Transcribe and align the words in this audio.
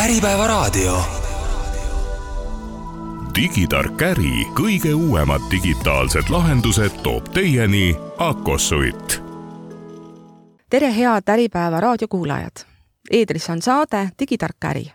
Äripäevaraadio. 0.00 1.02
digitark 3.34 4.02
äri 4.02 4.46
kõige 4.56 4.94
uuemad 4.94 5.42
digitaalsed 5.50 6.30
lahendused 6.30 7.02
toob 7.02 7.28
teieni 7.34 7.96
Akosuit. 8.18 9.22
tere, 10.70 10.96
head 10.96 11.28
Äripäeva 11.28 11.80
raadiokuulajad! 11.80 12.64
eetris 13.10 13.50
on 13.50 13.62
saade 13.62 14.10
Digitark 14.18 14.64
äri. 14.64 14.92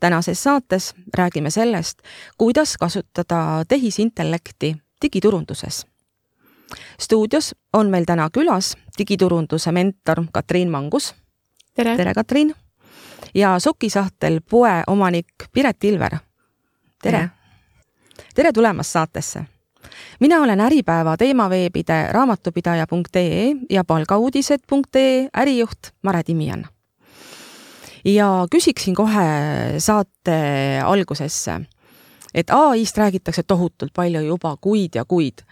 tänases 0.00 0.42
saates 0.42 0.94
räägime 1.14 1.50
sellest, 1.50 1.98
kuidas 2.38 2.76
kasutada 2.76 3.64
tehisintellekti 3.68 4.76
digiturunduses. 5.02 5.86
stuudios 7.00 7.54
on 7.72 7.90
meil 7.90 8.04
täna 8.04 8.30
külas 8.30 8.76
digiturunduse 8.98 9.72
mentor 9.72 10.24
Katriin 10.32 10.70
Mangus. 10.70 11.14
tere, 11.74 11.96
tere, 11.96 12.14
Katriin! 12.14 12.54
Ja 13.36 13.58
Sokisahtel 13.58 14.40
poe 14.50 14.82
omanik 14.86 15.26
Piret 15.52 15.84
Ilver. 15.84 16.16
tere! 17.02 17.30
tere 18.34 18.52
tulemast 18.52 18.90
saatesse! 18.90 19.44
mina 20.20 20.36
olen 20.42 20.60
Äripäeva 20.60 21.16
teemaveebide 21.16 22.08
raamatupidaja.ee 22.12 23.56
ja 23.70 23.84
palgauudised.ee 23.84 25.28
ärijuht 25.36 25.78
Mare 26.02 26.22
Timian. 26.22 26.66
ja 28.04 28.46
küsiksin 28.50 28.94
kohe 28.94 29.28
saate 29.78 30.80
algusesse, 30.84 31.60
et 32.34 32.50
ai-st 32.50 32.98
räägitakse 32.98 33.42
tohutult 33.42 33.92
palju 33.92 34.20
juba 34.20 34.56
kuid 34.60 34.94
ja 34.94 35.04
kuid 35.04 35.44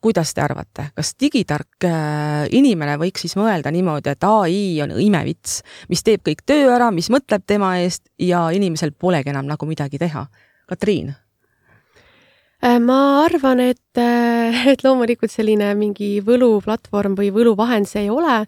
kuidas 0.00 0.32
te 0.34 0.42
arvate, 0.42 0.86
kas 0.96 1.12
digitark 1.20 1.84
äh, 1.84 2.46
inimene 2.56 2.96
võiks 3.00 3.26
siis 3.26 3.36
mõelda 3.36 3.72
niimoodi, 3.72 4.14
et 4.14 4.26
ai 4.26 4.60
on 4.84 4.94
imevits, 5.00 5.60
mis 5.92 6.04
teeb 6.06 6.24
kõik 6.26 6.44
töö 6.48 6.70
ära, 6.74 6.90
mis 6.94 7.10
mõtleb 7.12 7.44
tema 7.46 7.74
eest 7.82 8.06
ja 8.20 8.46
inimesel 8.56 8.94
polegi 8.96 9.32
enam 9.32 9.48
nagu 9.50 9.68
midagi 9.68 10.00
teha? 10.00 10.24
Katriin? 10.70 11.12
Äh, 12.64 12.78
ma 12.80 13.00
arvan, 13.26 13.60
et, 13.60 14.00
äh, 14.00 14.66
et 14.72 14.84
loomulikult 14.84 15.32
selline 15.32 15.74
mingi 15.78 16.18
võluplatvorm 16.24 17.16
või 17.18 17.32
võluvahend 17.34 17.88
see 17.88 18.06
ei 18.06 18.12
ole, 18.12 18.44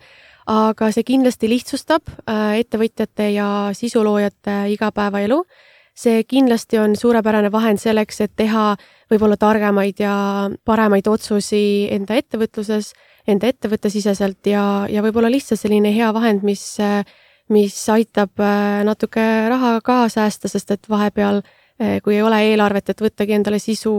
aga 0.52 0.88
see 0.90 1.04
kindlasti 1.06 1.46
lihtsustab 1.46 2.08
ettevõtjate 2.26 3.28
ja 3.30 3.46
sisuloojate 3.78 4.56
igapäevaelu. 4.72 5.38
See 5.94 6.24
kindlasti 6.24 6.78
on 6.80 6.96
suurepärane 6.96 7.50
vahend 7.52 7.80
selleks, 7.82 8.20
et 8.24 8.32
teha 8.36 8.72
võib-olla 9.12 9.36
targemaid 9.40 10.00
ja 10.00 10.14
paremaid 10.64 11.08
otsusi 11.10 11.88
enda 11.92 12.16
ettevõtluses, 12.20 12.92
enda 13.28 13.50
ettevõttesiseselt 13.52 14.50
ja, 14.50 14.64
ja 14.90 15.02
võib-olla 15.04 15.30
lihtsalt 15.32 15.60
selline 15.60 15.92
hea 15.94 16.08
vahend, 16.14 16.46
mis, 16.46 16.64
mis 17.52 17.76
aitab 17.92 18.40
natuke 18.88 19.26
raha 19.52 19.76
ka 19.84 20.06
säästa, 20.12 20.50
sest 20.50 20.72
et 20.74 20.88
vahepeal, 20.90 21.42
kui 22.04 22.16
ei 22.16 22.24
ole 22.24 22.40
eelarvet, 22.52 22.92
et 22.92 23.04
võttagi 23.04 23.36
endale 23.36 23.60
sisu 23.62 23.94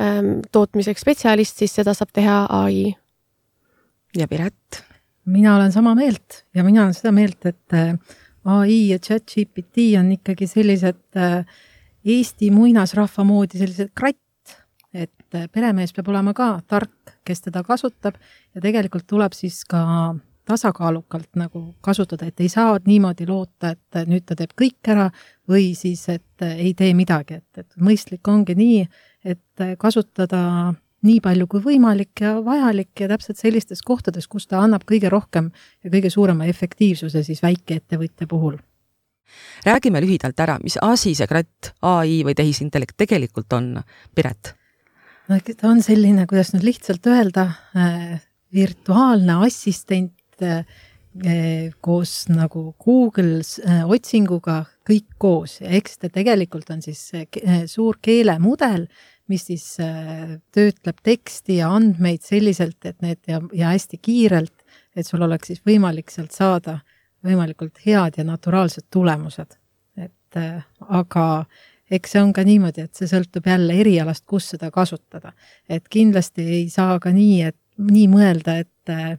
ähm, 0.00 0.38
tootmiseks 0.52 1.02
spetsialist, 1.02 1.58
siis 1.58 1.74
seda 1.80 1.94
saab 1.96 2.12
teha 2.14 2.44
ai. 2.62 2.92
ja 4.16 4.28
Piret? 4.28 4.84
mina 5.26 5.56
olen 5.56 5.72
sama 5.72 5.94
meelt 5.98 6.44
ja 6.54 6.62
mina 6.64 6.84
olen 6.84 6.94
seda 6.94 7.10
meelt, 7.12 7.42
et 7.50 7.74
ai 8.46 8.88
ja 8.92 8.98
chat 9.02 9.26
GPT 9.26 9.90
on 9.98 10.12
ikkagi 10.14 10.46
sellised 10.50 11.18
Eesti 12.06 12.52
muinasrahva 12.54 13.24
moodi 13.26 13.58
sellised 13.58 13.90
kratt, 13.98 14.54
et 14.94 15.38
peremees 15.52 15.90
peab 15.96 16.12
olema 16.12 16.30
ka 16.36 16.52
tark, 16.70 17.16
kes 17.26 17.42
teda 17.48 17.64
kasutab 17.66 18.14
ja 18.54 18.62
tegelikult 18.62 19.08
tuleb 19.10 19.34
siis 19.34 19.64
ka 19.66 19.82
tasakaalukalt 20.46 21.34
nagu 21.34 21.62
kasutada, 21.82 22.28
et 22.30 22.40
ei 22.40 22.48
saa 22.48 22.76
niimoodi 22.86 23.26
loota, 23.26 23.72
et 23.74 24.06
nüüd 24.06 24.22
ta 24.28 24.36
teeb 24.38 24.54
kõik 24.54 24.92
ära 24.94 25.08
või 25.50 25.72
siis, 25.74 26.04
et 26.12 26.46
ei 26.46 26.72
tee 26.78 26.92
midagi, 26.94 27.40
et, 27.40 27.64
et 27.64 27.80
mõistlik 27.82 28.28
ongi 28.30 28.54
nii, 28.54 28.84
et 29.26 29.64
kasutada 29.82 30.44
nii 31.06 31.20
palju 31.24 31.46
kui 31.50 31.62
võimalik 31.64 32.22
ja 32.24 32.36
vajalik 32.44 33.04
ja 33.04 33.10
täpselt 33.12 33.40
sellistes 33.40 33.82
kohtades, 33.86 34.28
kus 34.28 34.48
ta 34.50 34.60
annab 34.64 34.86
kõige 34.88 35.10
rohkem 35.12 35.50
ja 35.84 35.92
kõige 35.92 36.10
suurema 36.12 36.48
efektiivsuse 36.50 37.22
siis 37.26 37.42
väikeettevõtja 37.44 38.26
puhul. 38.30 38.58
räägime 39.66 40.00
lühidalt 40.00 40.40
ära, 40.40 40.58
mis 40.62 40.78
asi 40.82 41.14
see 41.14 41.26
kratt 41.26 41.72
ai 41.82 42.22
või 42.24 42.34
tehisintellekt 42.34 42.96
tegelikult 42.96 43.52
on, 43.52 43.82
Piret 44.14 44.54
no 45.28 45.38
ta 45.42 45.70
on 45.70 45.82
selline, 45.82 46.26
kuidas 46.30 46.52
nüüd 46.54 46.66
lihtsalt 46.70 47.06
öelda 47.10 47.48
äh,, 47.76 48.20
virtuaalne 48.54 49.40
assistent 49.46 50.42
äh, 50.42 50.64
koos 51.80 52.28
nagu 52.28 52.68
Google 52.82 53.40
äh, 53.40 53.82
otsinguga 53.88 54.64
kõik 54.86 55.16
koos 55.18 55.58
eks 55.60 55.98
ta 55.98 56.10
tegelikult 56.12 56.70
on 56.70 56.82
siis 56.84 57.08
suur 57.66 57.98
keelemudel, 58.02 58.86
mis 59.28 59.46
siis 59.48 59.64
äh, 59.82 60.36
töötleb 60.54 61.00
teksti 61.02 61.60
ja 61.60 61.70
andmeid 61.74 62.22
selliselt, 62.26 62.78
et 62.84 63.00
need 63.02 63.22
ja, 63.28 63.40
ja 63.52 63.72
hästi 63.74 63.98
kiirelt, 64.02 64.54
et 64.96 65.06
sul 65.06 65.24
oleks 65.26 65.52
siis 65.52 65.62
võimalik 65.66 66.12
sealt 66.14 66.36
saada 66.36 66.78
võimalikult 67.26 67.80
head 67.86 68.20
ja 68.20 68.24
naturaalsed 68.26 68.86
tulemused. 68.90 69.58
et 69.96 70.38
äh, 70.38 70.62
aga 70.80 71.44
eks 71.90 72.12
see 72.14 72.22
on 72.22 72.32
ka 72.34 72.44
niimoodi, 72.46 72.86
et 72.86 72.94
see 72.94 73.08
sõltub 73.10 73.46
jälle 73.46 73.74
erialast, 73.80 74.24
kus 74.26 74.50
seda 74.54 74.70
kasutada. 74.70 75.32
et 75.68 75.88
kindlasti 75.88 76.42
ei 76.60 76.68
saa 76.70 76.98
ka 77.00 77.12
nii, 77.12 77.42
et 77.42 77.58
nii 77.78 78.08
mõelda, 78.08 78.60
et 78.62 78.90
äh, 78.90 79.18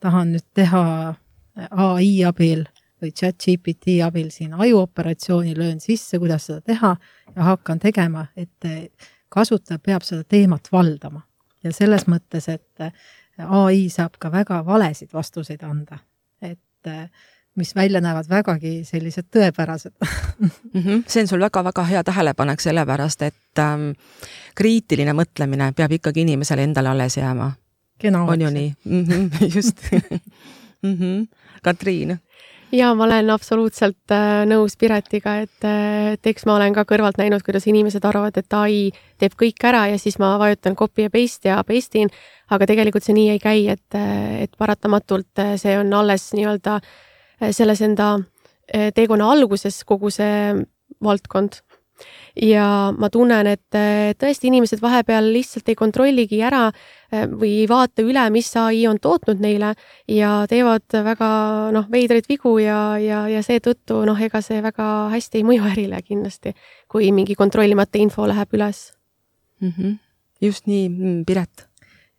tahan 0.00 0.34
nüüd 0.36 0.46
teha 0.54 1.14
ai 1.58 2.10
abil 2.24 2.66
või 3.02 3.12
chat 3.14 3.38
GPT 3.42 4.00
abil 4.02 4.30
siin 4.30 4.54
ajuoperatsiooni, 4.54 5.54
löön 5.58 5.80
sisse, 5.80 6.18
kuidas 6.18 6.46
seda 6.46 6.60
teha 6.60 6.96
ja 7.34 7.46
hakkan 7.52 7.78
tegema, 7.78 8.26
et 8.36 8.66
kasutaja 9.28 9.78
peab 9.78 10.02
seda 10.02 10.24
teemat 10.24 10.68
valdama. 10.72 11.22
ja 11.64 11.72
selles 11.72 12.06
mõttes, 12.06 12.48
et 12.48 12.80
äh, 12.80 12.92
ai 13.38 13.88
saab 13.90 14.14
ka 14.18 14.30
väga 14.32 14.60
valesid 14.66 15.10
vastuseid 15.12 15.62
anda, 15.66 15.98
et 16.42 16.86
äh, 16.86 17.10
mis 17.58 17.74
välja 17.74 18.00
näevad 18.00 18.28
vägagi 18.30 18.84
sellised 18.84 19.26
tõepärased 19.34 19.92
mm. 19.98 20.50
-hmm. 20.74 21.02
see 21.06 21.22
on 21.22 21.28
sul 21.28 21.40
väga-väga 21.40 21.84
hea 21.84 22.04
tähelepanek, 22.04 22.60
sellepärast 22.60 23.22
et 23.22 23.58
ähm, 23.58 23.90
kriitiline 24.54 25.12
mõtlemine 25.12 25.72
peab 25.76 25.92
ikkagi 25.92 26.20
inimesele 26.26 26.62
endale 26.62 26.88
alles 26.88 27.16
jääma. 27.16 27.52
on 28.14 28.40
ju 28.40 28.50
nii 28.50 28.74
mm? 28.84 29.04
-hmm, 29.04 29.56
just 29.56 29.82
mm. 30.82 30.94
-hmm. 30.94 31.26
Katriin 31.62 32.18
ja 32.72 32.94
ma 32.94 33.04
olen 33.04 33.30
absoluutselt 33.32 34.12
äh, 34.12 34.44
nõus 34.48 34.76
Piretiga, 34.78 35.38
et, 35.44 35.64
äh, 35.64 36.14
et 36.14 36.30
eks 36.30 36.46
ma 36.48 36.56
olen 36.58 36.74
ka 36.76 36.84
kõrvalt 36.88 37.20
näinud, 37.20 37.42
kuidas 37.46 37.66
inimesed 37.70 38.04
arvavad, 38.04 38.36
et 38.40 38.56
ai 38.56 38.88
teeb 39.20 39.36
kõik 39.38 39.64
ära 39.68 39.86
ja 39.92 39.98
siis 40.00 40.18
ma 40.20 40.34
vajutan 40.40 40.76
copy 40.78 41.06
ja 41.06 41.12
paste 41.12 41.52
ja 41.52 41.60
paste 41.66 42.02
in, 42.04 42.12
aga 42.52 42.68
tegelikult 42.68 43.06
see 43.06 43.16
nii 43.16 43.30
ei 43.36 43.42
käi, 43.42 43.68
et, 43.72 43.86
äh, 43.96 44.42
et 44.44 44.58
paratamatult 44.58 45.44
see 45.60 45.78
on 45.80 45.92
alles 46.00 46.30
nii-öelda 46.36 46.80
selles 47.54 47.80
enda 47.86 48.16
teekonna 48.68 49.28
alguses 49.30 49.76
kogu 49.86 50.10
see 50.10 50.56
valdkond. 51.04 51.60
Ja 52.42 52.92
ma 52.96 53.10
tunnen, 53.10 53.46
et 53.46 53.76
äh, 53.78 54.14
tõesti 54.18 54.50
inimesed 54.50 54.82
vahepeal 54.82 55.30
lihtsalt 55.34 55.68
ei 55.68 55.78
kontrolligi 55.78 56.40
ära 56.44 56.68
või 57.08 57.62
ei 57.62 57.68
vaata 57.68 58.04
üle, 58.04 58.26
mis 58.30 58.50
ai 58.60 58.82
on 58.86 58.98
tootnud 59.00 59.40
neile 59.40 59.70
ja 60.12 60.42
teevad 60.50 60.92
väga 61.06 61.28
noh, 61.72 61.86
veidraid 61.88 62.28
vigu 62.28 62.58
ja, 62.60 62.98
ja, 63.00 63.22
ja 63.32 63.40
seetõttu 63.44 64.02
noh, 64.04 64.20
ega 64.20 64.42
see 64.44 64.60
väga 64.64 65.08
hästi 65.14 65.40
ei 65.40 65.46
mõju 65.48 65.70
ärile 65.72 66.02
kindlasti, 66.04 66.52
kui 66.88 67.08
mingi 67.16 67.38
kontrollimata 67.38 67.96
info 68.02 68.28
läheb 68.28 68.52
üles 68.60 68.90
mm. 69.62 69.72
-hmm. 69.72 69.96
just 70.44 70.68
nii, 70.68 70.88
mm, 70.88 71.24
Piret 71.24 71.68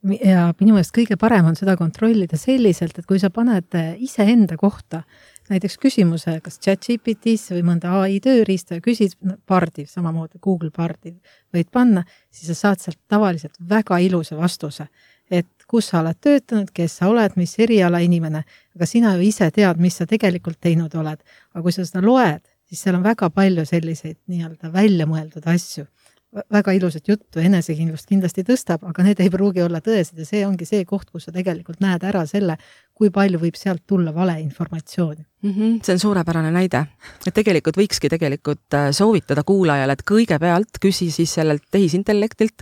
ja 0.03 0.49
minu 0.59 0.75
meelest 0.75 0.93
kõige 0.95 1.17
parem 1.19 1.49
on 1.49 1.57
seda 1.59 1.75
kontrollida 1.79 2.39
selliselt, 2.39 2.97
et 2.99 3.07
kui 3.07 3.19
sa 3.19 3.31
paned 3.33 3.75
äh, 3.75 3.95
iseenda 3.99 4.57
kohta 4.59 5.03
näiteks 5.49 5.77
küsimuse, 5.81 6.35
kas 6.45 6.59
chat-GPT-sse 6.63 7.55
või 7.57 7.65
mõnda 7.71 7.93
ai 8.01 8.19
tööriista 8.23 8.77
ja 8.77 8.83
küsid 8.85 9.15
Bardi, 9.47 9.85
samamoodi 9.89 10.41
Google 10.43 10.71
Bardi 10.75 11.15
võid 11.55 11.69
panna, 11.71 12.03
siis 12.31 12.51
sa 12.51 12.57
saad 12.59 12.83
sealt 12.83 12.99
tavaliselt 13.07 13.57
väga 13.69 13.99
ilusa 14.05 14.37
vastuse. 14.37 14.87
et 15.31 15.47
kus 15.67 15.91
sa 15.91 15.99
oled 15.99 16.17
töötanud, 16.17 16.71
kes 16.73 16.95
sa 16.97 17.07
oled, 17.07 17.35
mis 17.37 17.51
eriala 17.59 17.99
inimene, 18.01 18.43
aga 18.75 18.85
sina 18.85 19.13
ju 19.15 19.21
ise 19.21 19.51
tead, 19.51 19.77
mis 19.77 19.97
sa 19.97 20.05
tegelikult 20.09 20.57
teinud 20.59 20.95
oled. 20.95 21.19
aga 21.53 21.61
kui 21.61 21.71
sa 21.71 21.85
seda 21.85 22.01
loed, 22.01 22.41
siis 22.65 22.81
seal 22.81 22.95
on 22.95 23.03
väga 23.03 23.29
palju 23.29 23.65
selliseid 23.65 24.17
nii-öelda 24.27 24.73
välja 24.73 25.05
mõeldud 25.05 25.45
asju 25.45 25.85
väga 26.29 26.73
ilusat 26.77 27.07
juttu, 27.09 27.41
enesekindlust 27.41 28.05
kindlasti 28.09 28.43
tõstab, 28.45 28.83
aga 28.85 29.03
need 29.05 29.21
ei 29.23 29.31
pruugi 29.33 29.63
olla 29.65 29.79
tõesed 29.81 30.19
ja 30.21 30.27
see 30.27 30.43
ongi 30.45 30.67
see 30.69 30.83
koht, 30.85 31.09
kus 31.09 31.25
sa 31.25 31.33
tegelikult 31.33 31.81
näed 31.81 32.03
ära 32.05 32.21
selle, 32.29 32.57
kui 32.93 33.09
palju 33.13 33.39
võib 33.41 33.57
sealt 33.57 33.81
tulla 33.89 34.13
valeinformatsiooni 34.13 35.23
mm. 35.23 35.53
-hmm, 35.53 35.79
see 35.85 35.95
on 35.95 36.03
suurepärane 36.03 36.51
näide, 36.53 36.83
et 37.25 37.33
tegelikult 37.33 37.79
võikski 37.81 38.11
tegelikult 38.13 38.77
äh, 38.77 38.91
soovitada 38.93 39.43
kuulajale, 39.43 39.97
et 39.97 40.05
kõigepealt 40.05 40.77
küsi 40.81 41.09
siis 41.11 41.33
sellelt 41.33 41.65
tehisintellektilt, 41.71 42.61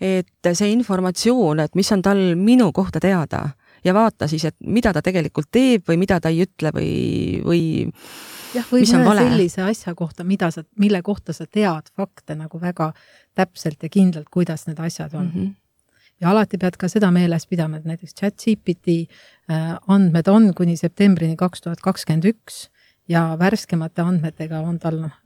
et 0.00 0.52
see 0.52 0.72
informatsioon, 0.72 1.60
et 1.60 1.74
mis 1.74 1.92
on 1.92 2.02
tal 2.02 2.22
minu 2.40 2.72
kohta 2.72 3.00
teada 3.04 3.50
ja 3.84 3.94
vaata 3.94 4.28
siis, 4.28 4.44
et 4.48 4.56
mida 4.64 4.92
ta 4.92 5.02
tegelikult 5.04 5.52
teeb 5.52 5.84
või 5.88 6.00
mida 6.00 6.20
ta 6.20 6.32
ei 6.32 6.40
ütle 6.46 6.72
või, 6.72 6.94
või 7.44 7.62
jah, 8.54 8.70
või 8.70 8.86
mõne 9.02 9.26
sellise 9.28 9.64
asja 9.66 9.94
kohta, 9.98 10.24
mida 10.24 10.50
sa, 10.54 10.64
mille 10.80 11.02
kohta 11.02 11.34
sa 11.36 11.46
tead 11.46 11.90
fakte 11.96 12.36
nagu 12.38 12.60
väga 12.60 12.92
täpselt 13.34 13.82
ja 13.82 13.90
kindlalt, 13.92 14.30
kuidas 14.30 14.66
need 14.68 14.80
asjad 14.80 15.14
on 15.14 15.26
mm. 15.26 15.36
-hmm 15.36 15.52
ja 16.22 16.30
alati 16.30 16.58
pead 16.62 16.76
ka 16.78 16.88
seda 16.88 17.10
meeles 17.10 17.42
pidama, 17.50 17.76
et 17.76 17.84
näiteks 17.84 18.14
chat-GPT 18.14 18.92
äh, 19.50 19.74
andmed 19.88 20.28
on 20.30 20.54
kuni 20.54 20.76
septembrini 20.76 21.36
kaks 21.36 21.60
tuhat 21.60 21.82
kakskümmend 21.82 22.24
üks 22.30 22.68
ja 23.08 23.36
värskemate 23.38 24.02
andmetega 24.02 24.60
on 24.60 24.78
tal 24.78 25.00
noh 25.02 25.16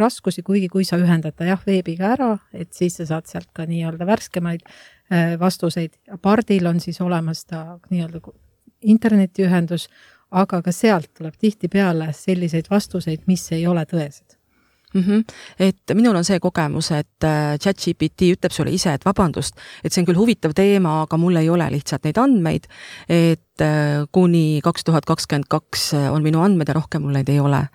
raskusi, 0.00 0.42
kuigi 0.46 0.68
kui 0.72 0.86
sa 0.86 0.98
ühendad 1.00 1.36
ta 1.36 1.46
jah, 1.48 1.60
veebiga 1.66 2.14
ära, 2.16 2.30
et 2.52 2.72
siis 2.76 2.96
sa 2.98 3.06
saad 3.08 3.28
sealt 3.30 3.50
ka 3.56 3.66
nii-öelda 3.68 4.06
värskemaid 4.08 4.64
äh, 4.64 5.36
vastuseid. 5.40 5.96
Pardil 6.22 6.66
on 6.70 6.80
siis 6.82 7.00
olemas 7.04 7.44
ta 7.44 7.78
nii-öelda 7.90 8.22
internetiühendus, 8.80 9.88
aga 10.30 10.60
ka 10.62 10.72
sealt 10.72 11.10
tuleb 11.18 11.34
tihtipeale 11.38 12.12
selliseid 12.16 12.70
vastuseid, 12.70 13.24
mis 13.26 13.46
ei 13.52 13.66
ole 13.66 13.84
tõesed 13.88 14.36
mm. 14.94 15.02
-hmm. 15.02 15.24
et 15.58 15.94
minul 15.94 16.16
on 16.16 16.24
see 16.24 16.40
kogemus, 16.40 16.90
et 16.90 17.24
äh, 17.24 17.58
chat-GPT 17.58 18.32
ütleb 18.36 18.52
sulle 18.52 18.70
ise, 18.70 18.92
et 18.94 19.04
vabandust, 19.04 19.56
et 19.84 19.92
see 19.92 20.02
on 20.02 20.06
küll 20.06 20.18
huvitav 20.18 20.54
teema, 20.54 21.02
aga 21.02 21.16
mul 21.16 21.36
ei 21.36 21.50
ole 21.50 21.70
lihtsalt 21.70 22.04
neid 22.04 22.18
andmeid, 22.18 22.66
et 23.08 23.60
äh, 23.64 24.06
kuni 24.12 24.60
kaks 24.64 24.84
tuhat 24.84 25.04
kakskümmend 25.04 25.48
kaks 25.48 25.94
on 26.10 26.22
minu 26.22 26.42
andmed 26.42 26.68
ja 26.68 26.74
rohkem 26.74 27.02
mul 27.02 27.16
neid 27.18 27.28
ei 27.28 27.40
ole. 27.40 27.66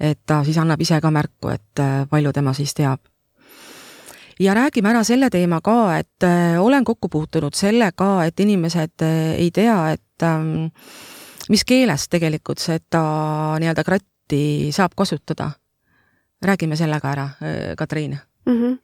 et 0.00 0.18
ta 0.26 0.44
siis 0.44 0.56
annab 0.58 0.80
ise 0.80 1.00
ka 1.00 1.10
märku, 1.10 1.50
et 1.52 1.80
palju 2.10 2.32
tema 2.32 2.54
siis 2.56 2.72
teab 2.74 3.00
ja 4.40 4.54
räägime 4.54 4.90
ära 4.90 5.04
selle 5.04 5.28
teema 5.30 5.60
ka, 5.60 5.98
et 5.98 6.24
äh, 6.24 6.56
olen 6.60 6.84
kokku 6.84 7.08
puutunud 7.08 7.54
sellega, 7.56 8.24
et 8.24 8.40
inimesed 8.40 9.04
äh, 9.04 9.34
ei 9.36 9.50
tea, 9.50 9.76
et 9.92 10.24
ähm, 10.24 10.70
mis 11.50 11.64
keeles 11.66 12.06
tegelikult 12.08 12.62
seda 12.62 13.02
nii-öelda 13.60 13.84
kratti 13.86 14.70
saab 14.72 14.96
kasutada. 14.96 15.50
räägime 16.40 16.76
selle 16.76 17.00
ka 17.00 17.10
ära, 17.12 17.28
äh, 17.42 17.76
Katriin 17.76 18.18
mm. 18.46 18.56
-hmm. 18.56 18.78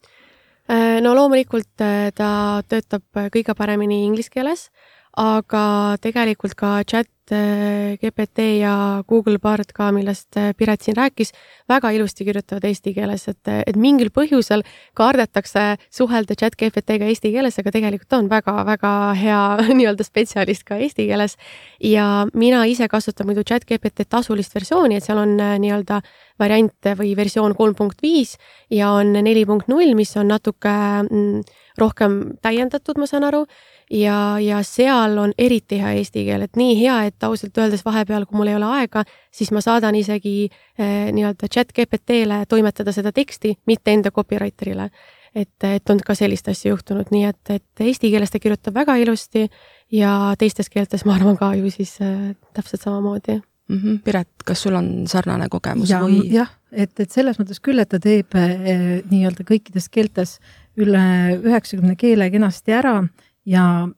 no 1.00 1.14
loomulikult 1.14 1.68
ta 2.14 2.62
töötab 2.68 3.02
kõige 3.32 3.54
paremini 3.54 4.04
inglise 4.04 4.30
keeles, 4.30 4.70
aga 5.16 5.96
tegelikult 6.00 6.54
ka 6.54 6.82
chat 6.84 7.06
Äh, 7.06 7.15
GPT 7.32 8.44
ja 8.61 9.02
Google 9.08 9.38
Bard 9.43 9.73
ka, 9.75 9.90
millest 9.93 10.37
äh, 10.37 10.52
Piret 10.56 10.84
siin 10.84 10.96
rääkis, 10.96 11.32
väga 11.69 11.90
ilusti 11.90 12.25
kirjutavad 12.25 12.64
eesti 12.69 12.93
keeles, 12.94 13.26
et, 13.28 13.50
et 13.67 13.76
mingil 13.76 14.12
põhjusel 14.14 14.62
kardetakse 14.94 15.76
suhelda 15.90 16.37
chat 16.38 16.56
GPT-ga 16.56 17.08
eesti 17.11 17.32
keeles, 17.34 17.58
aga 17.58 17.73
tegelikult 17.75 18.08
ta 18.08 18.20
on 18.23 18.31
väga-väga 18.31 18.93
hea 19.19 19.40
nii-öelda 19.78 20.06
spetsialist 20.06 20.67
ka 20.69 20.78
eesti 20.78 21.08
keeles. 21.11 21.37
ja 21.82 22.26
mina 22.34 22.64
ise 22.67 22.88
kasutan 22.88 23.26
muidu 23.26 23.44
chat 23.44 23.67
GPT 23.67 24.08
tasulist 24.08 24.55
versiooni, 24.55 24.96
et 24.96 25.05
seal 25.05 25.19
on 25.19 25.38
äh, 25.40 25.56
nii-öelda 25.62 26.02
variant 26.38 26.93
või 26.99 27.14
versioon 27.17 27.55
kolm 27.56 27.75
punkt 27.75 28.02
viis 28.02 28.37
ja 28.70 28.90
on 28.93 29.12
neli 29.12 29.46
punkt 29.46 29.69
null, 29.69 29.94
mis 29.96 30.17
on 30.17 30.28
natuke 30.28 30.75
mm, 31.08 31.40
rohkem 31.78 32.37
täiendatud, 32.43 32.99
ma 33.00 33.08
saan 33.08 33.25
aru 33.28 33.46
ja, 33.90 34.38
ja 34.40 34.62
seal 34.62 35.19
on 35.19 35.32
eriti 35.38 35.81
hea 35.81 35.93
eesti 36.00 36.25
keel, 36.26 36.46
et 36.46 36.56
nii 36.58 36.76
hea, 36.81 36.96
et 37.11 37.15
ausalt 37.22 37.58
öeldes 37.58 37.84
vahepeal, 37.84 38.26
kui 38.26 38.38
mul 38.38 38.50
ei 38.52 38.58
ole 38.58 38.68
aega, 38.80 39.04
siis 39.32 39.52
ma 39.54 39.62
saadan 39.64 39.96
isegi 39.98 40.48
eh, 40.78 41.12
nii-öelda 41.12 41.48
chat 41.52 41.72
GPT-le 41.76 42.44
toimetada 42.48 42.92
seda 42.92 43.12
teksti, 43.12 43.56
mitte 43.66 43.94
enda 43.94 44.10
copywriter'ile. 44.10 44.90
et, 45.36 45.64
et 45.64 45.90
on 45.90 45.98
ka 46.00 46.14
sellist 46.16 46.48
asja 46.48 46.70
juhtunud, 46.70 47.10
nii 47.12 47.24
et, 47.28 47.50
et 47.50 47.84
eesti 47.84 48.10
keeles 48.12 48.30
ta 48.32 48.38
kirjutab 48.40 48.74
väga 48.74 48.94
ilusti 48.96 49.48
ja 49.92 50.34
teistes 50.38 50.70
keeltes 50.72 51.04
ma 51.04 51.16
arvan 51.18 51.36
ka 51.36 51.52
ju 51.54 51.70
siis 51.70 51.98
äh, 52.00 52.32
täpselt 52.56 52.82
samamoodi 52.82 53.40
mm. 53.68 53.76
-hmm. 53.76 53.98
Piret, 54.04 54.28
kas 54.44 54.62
sul 54.62 54.74
on 54.74 55.06
sarnane 55.06 55.48
kogemus 55.50 55.90
ja, 55.90 56.00
või? 56.00 56.22
jah, 56.32 56.50
et, 56.72 57.00
et 57.00 57.10
selles 57.10 57.38
mõttes 57.38 57.60
küll, 57.60 57.78
et 57.78 57.88
ta 57.88 58.00
teeb 58.00 58.34
eh, 58.34 59.02
nii-öelda 59.10 59.44
kõikides 59.44 59.88
keeltes 59.90 60.38
üle 60.76 61.04
üheksakümne 61.42 61.96
keele 61.96 62.30
kenasti 62.30 62.72
ära 62.72 63.02
ja 63.46 63.88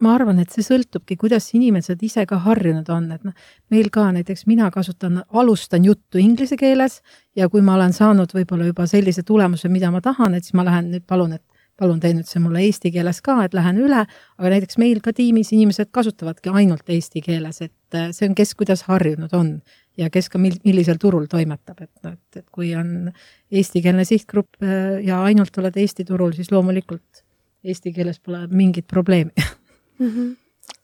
ma 0.00 0.14
arvan, 0.16 0.40
et 0.40 0.52
see 0.54 0.64
sõltubki, 0.64 1.16
kuidas 1.20 1.50
inimesed 1.56 2.00
ise 2.06 2.24
ka 2.28 2.40
harjunud 2.46 2.88
on, 2.92 3.10
et 3.14 3.24
noh, 3.26 3.34
meil 3.72 3.90
ka 3.92 4.06
näiteks 4.16 4.46
mina 4.48 4.70
kasutan, 4.72 5.22
alustan 5.30 5.84
juttu 5.84 6.20
inglise 6.22 6.56
keeles 6.60 7.00
ja 7.36 7.48
kui 7.52 7.62
ma 7.64 7.76
olen 7.76 7.92
saanud 7.96 8.32
võib-olla 8.34 8.70
juba 8.70 8.86
sellise 8.90 9.24
tulemuse, 9.26 9.68
mida 9.68 9.92
ma 9.92 10.02
tahan, 10.04 10.36
et 10.36 10.48
siis 10.48 10.56
ma 10.58 10.64
lähen 10.66 10.90
nüüd 10.94 11.06
palun, 11.08 11.36
et 11.36 11.44
palun 11.80 12.00
tee 12.00 12.12
nüüd 12.16 12.28
see 12.28 12.42
mulle 12.42 12.62
eesti 12.66 12.92
keeles 12.92 13.22
ka, 13.24 13.38
et 13.44 13.54
lähen 13.56 13.78
üle, 13.80 14.02
aga 14.38 14.52
näiteks 14.54 14.80
meil 14.80 15.00
ka 15.04 15.14
tiimis 15.16 15.52
inimesed 15.56 15.92
kasutavadki 15.96 16.52
ainult 16.52 16.88
eesti 16.92 17.22
keeles, 17.24 17.62
et 17.64 17.96
äh, 17.96 18.10
see 18.16 18.28
on, 18.28 18.36
kes 18.38 18.52
kuidas 18.58 18.84
harjunud 18.88 19.32
on 19.36 19.54
ja 20.00 20.10
kes 20.12 20.28
ka 20.32 20.40
mil-, 20.40 20.60
millisel 20.64 21.00
turul 21.00 21.28
toimetab, 21.30 21.80
et 21.84 21.92
noh, 22.04 22.16
et, 22.16 22.42
et 22.42 22.46
kui 22.52 22.74
on 22.76 23.10
eestikeelne 23.52 24.04
sihtgrupp 24.08 24.60
äh, 24.64 25.00
ja 25.06 25.22
ainult 25.28 25.56
oled 25.60 25.76
Eesti 25.80 26.08
turul, 26.08 26.36
siis 26.36 26.52
loomulikult 26.52 27.24
eesti 27.64 27.92
keeles 27.92 28.20
pole 28.24 28.46
mingit 28.48 28.86
probleemi 28.88 29.32
mm. 30.00 30.06
-hmm. 30.06 30.36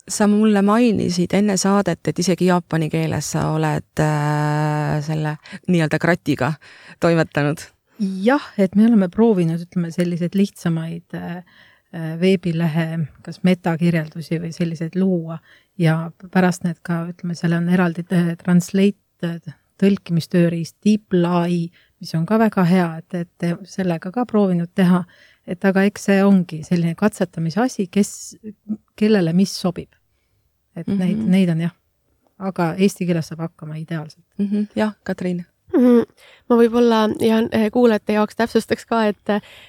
sa 0.08 0.26
mulle 0.26 0.62
mainisid 0.62 1.34
enne 1.34 1.56
saadet, 1.56 2.08
et 2.08 2.18
isegi 2.18 2.46
jaapani 2.46 2.90
keeles 2.90 3.30
sa 3.32 3.48
oled 3.50 4.00
äh, 4.00 5.04
selle 5.06 5.36
nii-öelda 5.68 5.98
kratiga 5.98 6.52
toimetanud. 7.00 7.58
jah, 8.22 8.52
et 8.58 8.74
me 8.74 8.86
oleme 8.86 9.08
proovinud, 9.08 9.60
ütleme 9.60 9.90
selliseid 9.90 10.34
lihtsamaid 10.34 11.14
äh, 11.14 11.36
äh 11.94 12.20
veebilehe 12.20 12.98
kas 13.22 13.40
metakirjeldusi 13.42 14.40
või 14.40 14.52
selliseid 14.52 14.96
luua 14.96 15.38
ja 15.78 16.10
pärast 16.30 16.64
need 16.64 16.82
ka, 16.82 17.06
ütleme, 17.10 17.34
seal 17.34 17.52
on 17.52 17.68
eraldi 17.68 18.04
äh, 18.12 18.36
translate 18.36 19.40
tõlkimistööriist 19.80 20.76
DeepLai, 20.84 21.70
mis 22.00 22.14
on 22.14 22.26
ka 22.26 22.38
väga 22.38 22.64
hea, 22.64 22.88
et, 22.98 23.14
et 23.14 23.58
sellega 23.68 24.12
ka 24.12 24.24
proovinud 24.28 24.70
teha 24.74 25.04
et 25.46 25.64
aga 25.64 25.86
eks 25.88 26.08
see 26.10 26.22
ongi 26.24 26.62
selline 26.66 26.94
katsetamise 26.98 27.60
asi, 27.62 27.88
kes, 27.92 28.36
kellele 28.98 29.32
mis 29.32 29.52
sobib. 29.60 29.90
et 30.76 30.86
mm 30.86 30.94
-hmm. 30.94 30.98
neid, 30.98 31.18
neid 31.18 31.48
on 31.48 31.60
jah, 31.60 31.74
aga 32.38 32.74
eesti 32.74 33.06
keeles 33.06 33.28
saab 33.28 33.40
hakkama 33.40 33.76
ideaalselt 33.76 34.24
mm. 34.38 34.46
-hmm. 34.46 34.66
jah, 34.76 34.92
Katriin 35.02 35.44
mm. 35.74 35.80
-hmm. 35.80 36.04
ma 36.48 36.56
võib-olla 36.56 36.98
ja 37.20 37.38
eh, 37.52 37.70
kuulajate 37.72 38.12
jaoks 38.12 38.36
täpsustaks 38.36 38.86
ka, 38.86 39.04
et, 39.06 39.28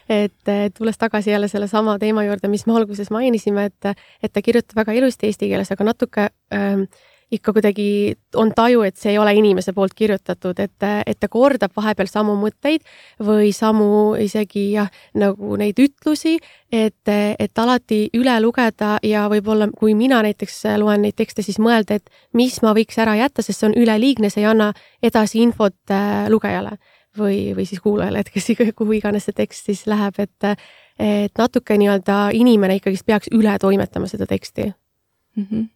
et 0.10 0.74
tulles 0.78 0.98
tagasi 0.98 1.32
jälle 1.32 1.48
sellesama 1.48 2.00
teema 2.00 2.24
juurde, 2.24 2.48
mis 2.48 2.66
me 2.66 2.74
alguses 2.74 3.12
mainisime, 3.12 3.66
et, 3.66 3.98
et 4.24 4.34
ta 4.34 4.42
kirjutab 4.42 4.76
väga 4.76 4.92
ilusti 4.92 5.28
eesti 5.28 5.48
keeles, 5.48 5.72
aga 5.72 5.84
natuke 5.84 6.30
ähm, 6.54 6.84
ikka 7.32 7.54
kuidagi 7.54 8.16
on 8.40 8.52
taju, 8.56 8.82
et 8.88 8.96
see 8.96 9.12
ei 9.12 9.18
ole 9.20 9.34
inimese 9.36 9.74
poolt 9.76 9.94
kirjutatud, 9.98 10.60
et, 10.64 10.86
et 11.06 11.20
ta 11.20 11.28
kordab 11.32 11.74
vahepeal 11.76 12.08
samu 12.08 12.38
mõtteid 12.40 12.86
või 13.24 13.52
samu 13.56 14.16
isegi 14.24 14.70
jah, 14.78 14.88
nagu 15.20 15.58
neid 15.60 15.80
ütlusi, 15.84 16.38
et, 16.72 17.04
et 17.12 17.64
alati 17.64 18.06
üle 18.16 18.38
lugeda 18.44 18.96
ja 19.04 19.26
võib-olla 19.32 19.68
kui 19.76 19.96
mina 19.98 20.22
näiteks 20.24 20.64
loen 20.80 21.04
neid 21.04 21.18
tekste, 21.20 21.44
siis 21.44 21.60
mõelda, 21.60 22.00
et 22.00 22.10
mis 22.38 22.62
ma 22.64 22.76
võiks 22.78 23.00
ära 23.04 23.18
jätta, 23.20 23.44
sest 23.44 23.60
see 23.60 23.72
on 23.72 23.80
üleliigne, 23.80 24.32
see 24.32 24.46
ei 24.46 24.52
anna 24.54 24.72
edasi 25.04 25.44
infot 25.44 25.92
äh, 25.92 26.28
lugejale 26.32 26.78
või, 27.18 27.52
või 27.58 27.68
siis 27.68 27.84
kuulajale, 27.84 28.24
et 28.24 28.32
kes, 28.32 28.54
kuhu 28.76 29.00
iganes 29.02 29.28
see 29.28 29.36
tekst 29.36 29.68
siis 29.68 29.84
läheb, 29.90 30.20
et, 30.24 30.68
et 30.96 31.40
natuke 31.40 31.76
nii-öelda 31.76 32.28
inimene 32.38 32.80
ikkagist 32.80 33.08
peaks 33.08 33.34
üle 33.36 33.58
toimetama 33.60 34.08
seda 34.08 34.30
teksti 34.30 34.72
mm. 34.72 35.44
-hmm 35.44 35.74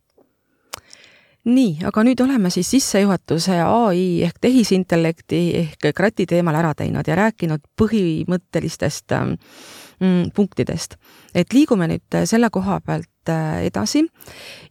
nii, 1.50 1.80
aga 1.90 2.04
nüüd 2.06 2.22
oleme 2.22 2.52
siis 2.54 2.70
sissejuhatuse 2.70 3.58
ai 3.66 4.22
ehk 4.26 4.38
tehisintellekti 4.42 5.40
ehk 5.62 5.88
krati 5.98 6.28
teemal 6.30 6.58
ära 6.60 6.74
teinud 6.78 7.08
ja 7.08 7.18
rääkinud 7.18 7.64
põhimõttelistest 7.82 9.16
mm, 9.18 10.30
punktidest. 10.36 10.98
et 11.34 11.54
liigume 11.54 11.88
nüüd 11.90 12.20
selle 12.30 12.50
koha 12.54 12.80
pealt 12.86 13.30
äh, 13.34 13.66
edasi 13.66 14.06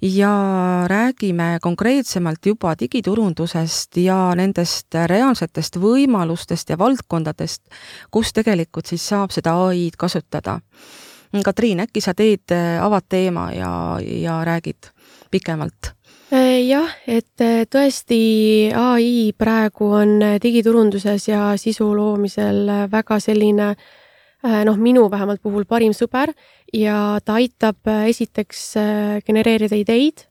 ja 0.03 0.31
räägime 0.87 1.59
konkreetsemalt 1.62 2.47
juba 2.47 2.77
digiturundusest 2.79 3.97
ja 3.97 4.31
nendest 4.37 4.95
reaalsetest 4.95 5.77
võimalustest 5.77 6.71
ja 6.71 6.79
valdkondadest, 6.79 7.62
kus 8.11 8.33
tegelikult 8.33 8.87
siis 8.87 9.09
saab 9.09 9.35
seda 9.35 9.57
ai-d 9.67 9.99
kasutada. 9.99 10.61
Katriin, 11.45 11.81
äkki 11.81 12.00
sa 12.03 12.15
teed, 12.15 12.47
äh, 12.55 12.79
avad 12.83 13.07
teema 13.09 13.50
ja, 13.53 13.99
ja 13.99 14.45
räägid 14.45 14.95
pikemalt 15.31 15.95
jah, 16.31 16.93
et 17.11 17.43
äh, 17.43 17.65
tõesti 17.67 18.71
ai 18.77 19.33
praegu 19.35 19.89
on 19.99 20.21
äh, 20.23 20.37
digiturunduses 20.43 21.27
ja 21.27 21.57
sisu 21.59 21.89
loomisel 21.97 22.71
väga 22.91 23.19
selline 23.19 23.75
noh, 24.41 24.77
minu 24.81 25.03
vähemalt 25.13 25.43
puhul 25.43 25.67
parim 25.69 25.93
sõber 25.93 26.31
ja 26.73 27.19
ta 27.21 27.35
aitab 27.37 27.91
esiteks 28.09 28.63
genereerida 29.27 29.77
ideid, 29.77 30.23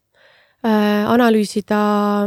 analüüsida 0.63 1.81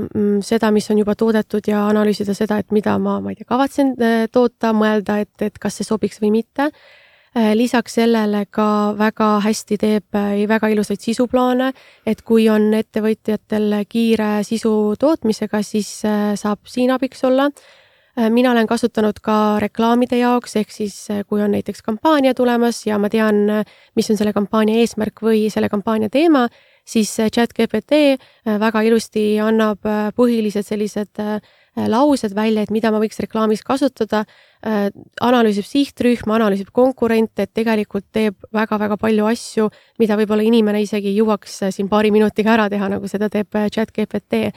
mm, 0.04 0.44
seda, 0.46 0.70
mis 0.70 0.86
on 0.94 1.00
juba 1.02 1.16
toodetud 1.18 1.66
ja 1.66 1.88
analüüsida 1.88 2.36
seda, 2.38 2.60
et 2.62 2.70
mida 2.70 2.94
ma, 3.02 3.16
ma 3.18 3.32
ei 3.32 3.40
tea, 3.40 3.48
kavatsen 3.50 3.96
toota, 4.30 4.70
mõelda, 4.70 5.18
et, 5.24 5.34
et 5.42 5.58
kas 5.58 5.80
see 5.80 5.88
sobiks 5.88 6.22
või 6.22 6.30
mitte. 6.36 6.68
Äh, 6.70 7.01
lisaks 7.34 7.94
sellele 7.96 8.44
ka 8.50 8.92
väga 8.98 9.40
hästi 9.40 9.78
teeb 9.80 10.16
äh, 10.18 10.42
väga 10.48 10.68
ilusaid 10.68 11.00
sisuplaane, 11.00 11.70
et 12.06 12.20
kui 12.22 12.48
on 12.52 12.72
ettevõtjatel 12.76 13.78
kiire 13.88 14.42
sisu 14.44 14.94
tootmisega, 15.00 15.62
siis 15.64 16.02
äh, 16.04 16.34
saab 16.36 16.66
siin 16.68 16.92
abiks 16.92 17.24
olla. 17.24 17.50
mina 18.12 18.50
olen 18.50 18.66
kasutanud 18.68 19.22
ka 19.24 19.56
reklaamide 19.58 20.18
jaoks, 20.18 20.56
ehk 20.60 20.70
siis 20.70 21.08
kui 21.28 21.40
on 21.40 21.54
näiteks 21.56 21.80
kampaania 21.82 22.34
tulemas 22.36 22.82
ja 22.86 22.98
ma 23.00 23.08
tean, 23.08 23.64
mis 23.96 24.10
on 24.10 24.18
selle 24.20 24.34
kampaania 24.36 24.82
eesmärk 24.82 25.22
või 25.24 25.46
selle 25.48 25.70
kampaania 25.72 26.10
teema, 26.12 26.42
siis 26.84 27.08
chat-GPT 27.16 28.18
väga 28.60 28.82
ilusti 28.84 29.40
annab 29.40 29.80
põhilised 30.12 30.68
sellised 30.68 31.24
Äh, 31.24 31.40
laused 31.76 32.34
välja, 32.36 32.62
et 32.62 32.70
mida 32.74 32.90
ma 32.92 33.00
võiks 33.00 33.20
reklaamis 33.22 33.62
kasutada, 33.64 34.24
äh, 34.66 34.90
analüüsib 35.24 35.64
sihtrühma, 35.64 36.36
analüüsib 36.36 36.72
konkurente, 36.72 37.46
et 37.46 37.54
tegelikult 37.54 38.06
teeb 38.12 38.36
väga-väga 38.52 38.98
palju 39.00 39.26
asju, 39.30 39.70
mida 40.02 40.18
võib-olla 40.20 40.44
inimene 40.44 40.82
isegi 40.84 41.14
jõuaks 41.16 41.62
äh, 41.62 41.74
siin 41.74 41.88
paari 41.88 42.12
minutiga 42.12 42.54
ära 42.56 42.68
teha, 42.72 42.92
nagu 42.92 43.08
seda 43.08 43.30
teeb 43.32 43.56
chat 43.72 43.92
GPT 43.94 44.50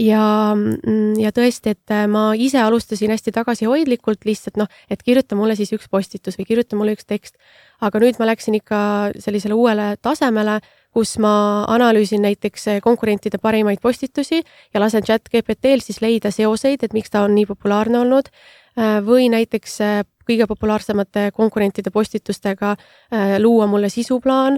ja, 0.00 0.54
mm, 0.54 1.18
ja 1.22 1.32
tõesti, 1.34 1.74
et 1.74 1.94
ma 2.10 2.28
ise 2.38 2.60
alustasin 2.62 3.12
hästi 3.14 3.34
tagasihoidlikult 3.34 4.26
lihtsalt 4.26 4.58
noh, 4.60 4.70
et 4.90 5.02
kirjuta 5.02 5.38
mulle 5.38 5.56
siis 5.58 5.72
üks 5.76 5.90
postitus 5.90 6.38
või 6.38 6.48
kirjuta 6.48 6.78
mulle 6.78 6.96
üks 6.96 7.06
tekst. 7.06 7.36
aga 7.80 8.00
nüüd 8.00 8.18
ma 8.18 8.30
läksin 8.30 8.54
ikka 8.54 8.78
sellisele 9.18 9.54
uuele 9.54 9.96
tasemele, 10.02 10.60
kus 10.94 11.16
ma 11.22 11.64
analüüsin 11.74 12.22
näiteks 12.22 12.68
eh, 12.70 12.80
konkurentide 12.82 13.40
parimaid 13.42 13.82
postitusi 13.82 14.40
ja 14.40 14.82
lasen 14.82 15.02
chat 15.06 15.26
GPT-l 15.32 15.82
siis 15.82 16.00
leida 16.04 16.30
seoseid, 16.34 16.86
et 16.86 16.94
miks 16.94 17.10
ta 17.10 17.24
on 17.26 17.34
nii 17.34 17.48
populaarne 17.50 17.98
olnud. 18.04 18.30
Eh, 18.78 19.00
või 19.06 19.26
näiteks 19.34 19.80
eh, 19.82 19.98
kõige 20.24 20.46
populaarsemate 20.50 21.28
konkurentide 21.36 21.92
postitustega 21.92 22.70
luua 23.42 23.66
mulle 23.68 23.90
sisuplaan, 23.92 24.56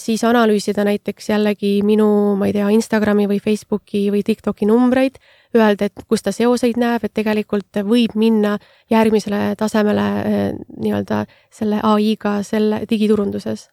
siis 0.00 0.22
analüüsida 0.24 0.80
näiteks 0.88 1.28
jällegi 1.28 1.74
minu, 1.84 2.06
ma 2.40 2.48
ei 2.48 2.54
tea, 2.56 2.70
Instagrami 2.72 3.28
või 3.28 3.36
Facebooki 3.44 4.06
või 4.08 4.24
TikToki 4.24 4.64
numbreid, 4.64 5.20
öelda, 5.52 5.92
et 5.92 6.08
kus 6.08 6.24
ta 6.24 6.32
seoseid 6.32 6.80
näeb, 6.80 7.04
et 7.04 7.12
tegelikult 7.20 7.84
võib 7.84 8.16
minna 8.16 8.56
järgmisele 8.88 9.58
tasemele 9.60 10.10
nii-öelda 10.56 11.26
selle 11.52 11.84
ai-ga 11.84 12.38
selle 12.48 12.86
digiturunduses. 12.88 13.68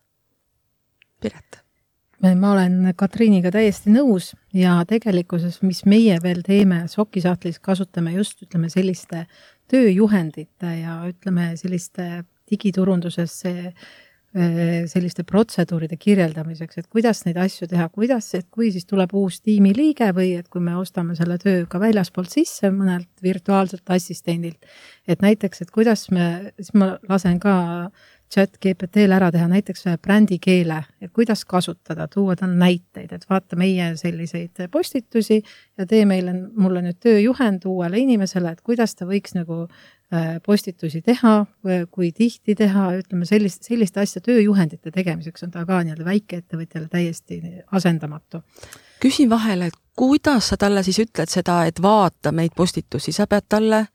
Piret 1.24 1.65
ma 2.24 2.54
olen 2.54 2.94
Katriiniga 2.96 3.52
täiesti 3.52 3.92
nõus 3.94 4.32
ja 4.56 4.78
tegelikkuses, 4.88 5.62
mis 5.66 5.84
meie 5.86 6.18
veel 6.24 6.42
teeme 6.46 6.86
sokisahtlis, 6.92 7.60
kasutame 7.60 8.16
just 8.16 8.42
ütleme 8.46 8.70
selliste 8.72 9.26
tööjuhendite 9.72 10.80
ja 10.80 11.02
ütleme 11.10 11.54
selliste 11.60 12.24
digiturunduses 12.50 13.38
eh, 13.50 13.70
selliste 14.92 15.24
protseduuride 15.24 15.96
kirjeldamiseks, 15.96 16.82
et 16.82 16.88
kuidas 16.92 17.22
neid 17.24 17.38
asju 17.40 17.70
teha, 17.72 17.88
kuidas, 17.90 18.34
et 18.36 18.50
kui 18.52 18.68
siis 18.76 18.84
tuleb 18.88 19.14
uus 19.16 19.40
tiimiliige 19.40 20.10
või 20.16 20.34
et 20.42 20.50
kui 20.52 20.60
me 20.64 20.76
ostame 20.76 21.16
selle 21.16 21.38
töö 21.40 21.64
ka 21.72 21.80
väljaspoolt 21.80 22.34
sisse 22.34 22.68
mõnelt 22.76 23.08
virtuaalselt 23.24 23.96
assistendilt, 23.96 24.60
et 25.08 25.24
näiteks, 25.24 25.64
et 25.64 25.72
kuidas 25.72 26.10
me, 26.12 26.52
siis 26.60 26.76
ma 26.76 26.98
lasen 27.08 27.40
ka 27.40 27.56
äh, 27.86 28.06
chat 28.36 28.58
GPT-l 28.62 29.16
ära 29.16 29.30
teha 29.32 29.48
näiteks 29.50 29.86
ühe 29.88 29.98
brändikeele, 30.02 30.82
et 31.02 31.12
kuidas 31.16 31.46
kasutada, 31.48 32.08
tuua 32.12 32.36
tal 32.40 32.56
näiteid, 32.60 33.14
et 33.16 33.26
vaata 33.30 33.58
meie 33.60 33.94
selliseid 34.00 34.66
postitusi 34.72 35.42
ja 35.78 35.88
tee 35.88 36.04
meile, 36.10 36.34
mulle 36.56 36.84
nüüd 36.86 37.00
tööjuhend 37.04 37.68
uuele 37.70 38.02
inimesele, 38.04 38.52
et 38.52 38.64
kuidas 38.66 38.96
ta 38.96 39.08
võiks 39.08 39.38
nagu 39.38 39.64
äh, 39.66 40.36
postitusi 40.46 41.02
teha, 41.06 41.38
kui 41.92 42.12
tihti 42.16 42.58
teha, 42.60 42.90
ütleme 43.00 43.28
sellist, 43.30 43.64
selliste 43.68 44.04
asja 44.04 44.22
tööjuhendite 44.26 44.92
tegemiseks 44.92 45.48
on 45.48 45.56
ta 45.56 45.66
ka 45.68 45.82
nii-öelda 45.84 46.08
väikeettevõtjale 46.08 46.92
täiesti 46.92 47.42
asendamatu. 47.72 48.44
küsin 49.00 49.30
vahele, 49.30 49.72
et 49.72 49.82
kuidas 49.96 50.52
sa 50.52 50.58
talle 50.58 50.84
siis 50.84 51.00
ütled 51.00 51.32
seda, 51.32 51.64
et 51.66 51.82
vaata 51.82 52.32
meid 52.36 52.56
postitusi, 52.56 53.12
sa 53.16 53.28
pead 53.28 53.48
talle 53.50 53.86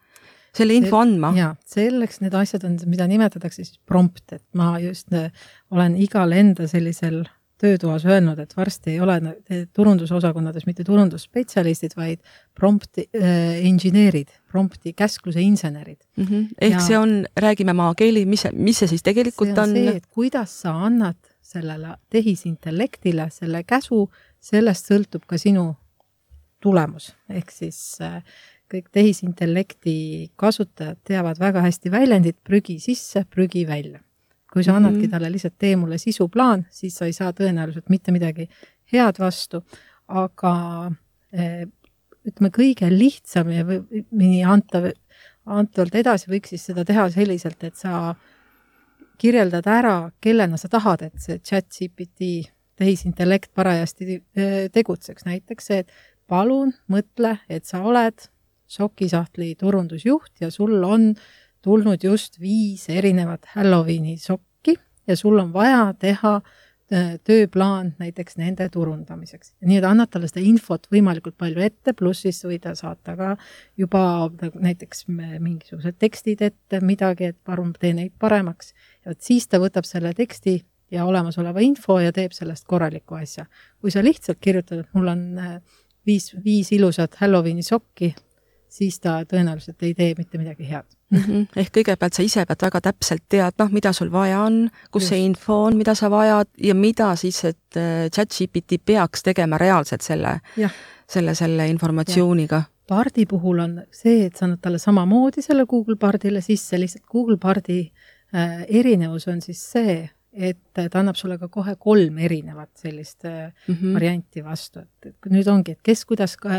selle 0.56 0.76
info 0.78 1.00
andma. 1.00 1.32
ja 1.36 1.50
selleks 1.66 2.20
need 2.24 2.34
asjad 2.34 2.64
on, 2.68 2.78
mida 2.90 3.06
nimetatakse 3.10 3.64
siis 3.64 3.78
prompt, 3.86 4.24
et 4.32 4.44
ma 4.58 4.72
just 4.82 5.12
äh, 5.14 5.30
olen 5.70 5.96
igal 6.00 6.32
enda 6.36 6.68
sellisel 6.70 7.22
töötoas 7.60 8.06
öelnud, 8.08 8.38
et 8.40 8.54
varsti 8.56 8.94
ei 8.94 9.00
ole 9.04 9.18
turundusosakonnades 9.76 10.64
mitte 10.66 10.84
turundusspetsialistid, 10.84 11.92
vaid 11.96 12.22
prompt'i 12.56 13.04
äh, 13.16 13.58
inseneerid, 13.68 14.32
prompt'i 14.50 14.94
käskluse 14.96 15.42
insenerid 15.44 15.98
mm. 16.16 16.24
-hmm. 16.24 16.46
ehk 16.60 16.78
ja, 16.78 16.80
see 16.86 16.98
on, 16.98 17.26
räägime 17.36 17.72
maakeeli, 17.76 18.24
mis, 18.26 18.46
mis 18.52 18.78
see 18.78 18.88
siis 18.88 19.02
tegelikult 19.02 19.52
see 19.52 19.62
on, 19.62 19.68
on...? 19.68 19.76
see, 19.76 19.96
et 19.96 20.06
kuidas 20.06 20.60
sa 20.62 20.74
annad 20.86 21.18
sellele 21.42 21.96
tehisintellektile 22.10 23.28
selle 23.30 23.62
käsu, 23.66 24.08
sellest 24.40 24.88
sõltub 24.92 25.26
ka 25.26 25.38
sinu 25.38 25.74
tulemus, 26.62 27.12
ehk 27.28 27.50
siis 27.50 27.98
äh, 28.00 28.22
kõik 28.70 28.90
tehisintellekti 28.94 29.94
kasutajad 30.40 31.00
teavad 31.06 31.40
väga 31.40 31.64
hästi 31.64 31.90
väljendit 31.92 32.38
prügi 32.46 32.78
sisse, 32.82 33.24
prügi 33.30 33.66
välja. 33.68 34.00
kui 34.50 34.64
sa 34.66 34.74
annadki 34.74 35.04
mhm. 35.04 35.10
talle 35.12 35.28
lihtsalt 35.30 35.54
tee 35.62 35.76
mulle 35.78 35.98
sisuplaan, 35.98 36.64
siis 36.74 36.96
sa 36.98 37.06
ei 37.06 37.12
saa 37.14 37.30
tõenäoliselt 37.30 37.86
mitte 37.88 38.10
midagi 38.10 38.48
head 38.90 39.20
vastu, 39.22 39.60
aga 40.08 40.54
eh, 41.30 41.68
ütleme, 42.26 42.50
kõige 42.50 42.88
lihtsam 42.90 43.52
ja 43.54 43.62
nii 43.64 44.40
antav, 44.42 44.90
antavalt 45.46 45.94
edasi 46.02 46.32
võiks 46.32 46.50
siis 46.50 46.66
seda 46.66 46.84
teha 46.84 47.06
selliselt, 47.14 47.62
et 47.62 47.78
sa 47.78 48.16
kirjeldad 49.20 49.68
ära, 49.70 50.10
kellena 50.20 50.58
sa 50.58 50.70
tahad, 50.72 51.06
et 51.06 51.22
see 51.22 51.38
chat 51.38 51.68
GPT 51.70 52.50
tehisintellekt 52.80 53.52
parajasti 53.54 54.18
eh, 54.18 54.66
tegutseks, 54.72 55.28
näiteks 55.28 55.70
see, 55.70 55.84
et 55.84 55.94
palun 56.30 56.74
mõtle, 56.90 57.36
et 57.48 57.66
sa 57.68 57.84
oled 57.86 58.30
sokisahtli 58.70 59.54
turundusjuht 59.58 60.40
ja 60.40 60.50
sul 60.50 60.82
on 60.86 61.14
tulnud 61.62 62.04
just 62.04 62.40
viis 62.40 62.88
erinevat 62.88 63.50
Halloweeni 63.54 64.16
sokki 64.18 64.76
ja 65.06 65.16
sul 65.16 65.38
on 65.38 65.52
vaja 65.52 65.90
teha 65.98 66.36
äh, 66.36 67.16
tööplaan 67.24 67.94
näiteks 67.98 68.38
nende 68.40 68.68
turundamiseks. 68.72 69.54
nii 69.66 69.80
et 69.80 69.86
annad 69.88 70.12
talle 70.12 70.30
seda 70.30 70.44
infot 70.46 70.86
võimalikult 70.92 71.36
palju 71.38 71.62
ette, 71.66 71.94
pluss 71.98 72.24
siis 72.26 72.40
võid 72.46 72.68
saata 72.74 73.16
ka 73.18 73.34
juba 73.78 74.30
näiteks 74.54 75.06
mingisugused 75.10 75.98
tekstid 75.98 76.42
ette, 76.42 76.80
midagi, 76.80 77.32
et 77.34 77.38
palun 77.44 77.74
tee 77.78 77.92
neid 77.96 78.14
paremaks. 78.18 78.74
ja 79.04 79.12
vot 79.12 79.22
siis 79.22 79.48
ta 79.48 79.58
võtab 79.58 79.88
selle 79.88 80.14
teksti 80.14 80.60
ja 80.90 81.04
olemasoleva 81.06 81.62
info 81.62 82.00
ja 82.00 82.12
teeb 82.12 82.32
sellest 82.32 82.66
korraliku 82.66 83.18
asja. 83.20 83.46
kui 83.80 83.90
sa 83.90 84.02
lihtsalt 84.02 84.38
kirjutad, 84.40 84.84
et 84.84 84.94
mul 84.94 85.10
on 85.10 85.22
äh, 85.38 85.54
viis, 86.06 86.32
viis 86.44 86.72
ilusat 86.72 87.18
Halloweeni 87.20 87.62
sokki, 87.62 88.14
siis 88.70 89.00
ta 89.00 89.20
tõenäoliselt 89.28 89.82
ei 89.82 89.94
tee 89.94 90.14
mitte 90.18 90.38
midagi 90.38 90.68
head 90.68 90.86
mm. 91.10 91.18
-hmm. 91.18 91.46
ehk 91.56 91.72
kõigepealt 91.76 92.16
sa 92.16 92.22
ise 92.22 92.44
pead 92.46 92.62
väga 92.62 92.80
täpselt 92.80 93.24
teadma, 93.28 93.68
mida 93.72 93.92
sul 93.92 94.12
vaja 94.12 94.42
on, 94.46 94.68
kus 94.90 95.02
Just. 95.02 95.14
see 95.14 95.24
info 95.26 95.62
on, 95.66 95.76
mida 95.76 95.94
sa 95.94 96.10
vajad 96.10 96.48
ja 96.58 96.74
mida 96.74 97.14
siis, 97.16 97.44
et 97.44 97.76
äh, 97.76 98.06
chat-GPT 98.14 98.80
peaks 98.84 99.22
tegema 99.26 99.58
reaalselt 99.58 100.06
selle, 100.06 100.38
selle, 101.08 101.34
selle 101.34 101.68
informatsiooniga. 101.68 102.62
Bardi 102.88 103.26
puhul 103.26 103.58
on 103.58 103.82
see, 103.94 104.24
et 104.26 104.36
sa 104.36 104.46
annad 104.46 104.62
talle 104.62 104.78
samamoodi 104.78 105.42
selle 105.42 105.66
Google 105.66 105.96
Bardile 105.96 106.40
sisse, 106.40 106.78
lihtsalt 106.78 107.06
Google 107.06 107.36
Bardi 107.36 107.92
äh, 108.34 108.64
erinevus 108.68 109.28
on 109.28 109.42
siis 109.42 109.62
see, 109.72 110.10
et 110.32 110.58
ta 110.74 110.98
annab 110.98 111.18
sulle 111.18 111.38
ka 111.38 111.48
kohe 111.48 111.74
kolm 111.78 112.18
erinevat 112.18 112.70
sellist 112.78 113.24
äh, 113.24 113.52
mm 113.68 113.74
-hmm. 113.74 113.94
varianti 113.94 114.44
vastu, 114.44 114.80
et 114.80 115.30
nüüd 115.30 115.48
ongi, 115.48 115.72
et 115.72 115.82
kes 115.82 116.04
kuidas 116.04 116.36
ka 116.36 116.50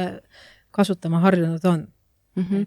kasutama 0.72 1.20
harjunud 1.20 1.65
on 1.65 1.88
mm. 2.36 2.44
-hmm. 2.44 2.66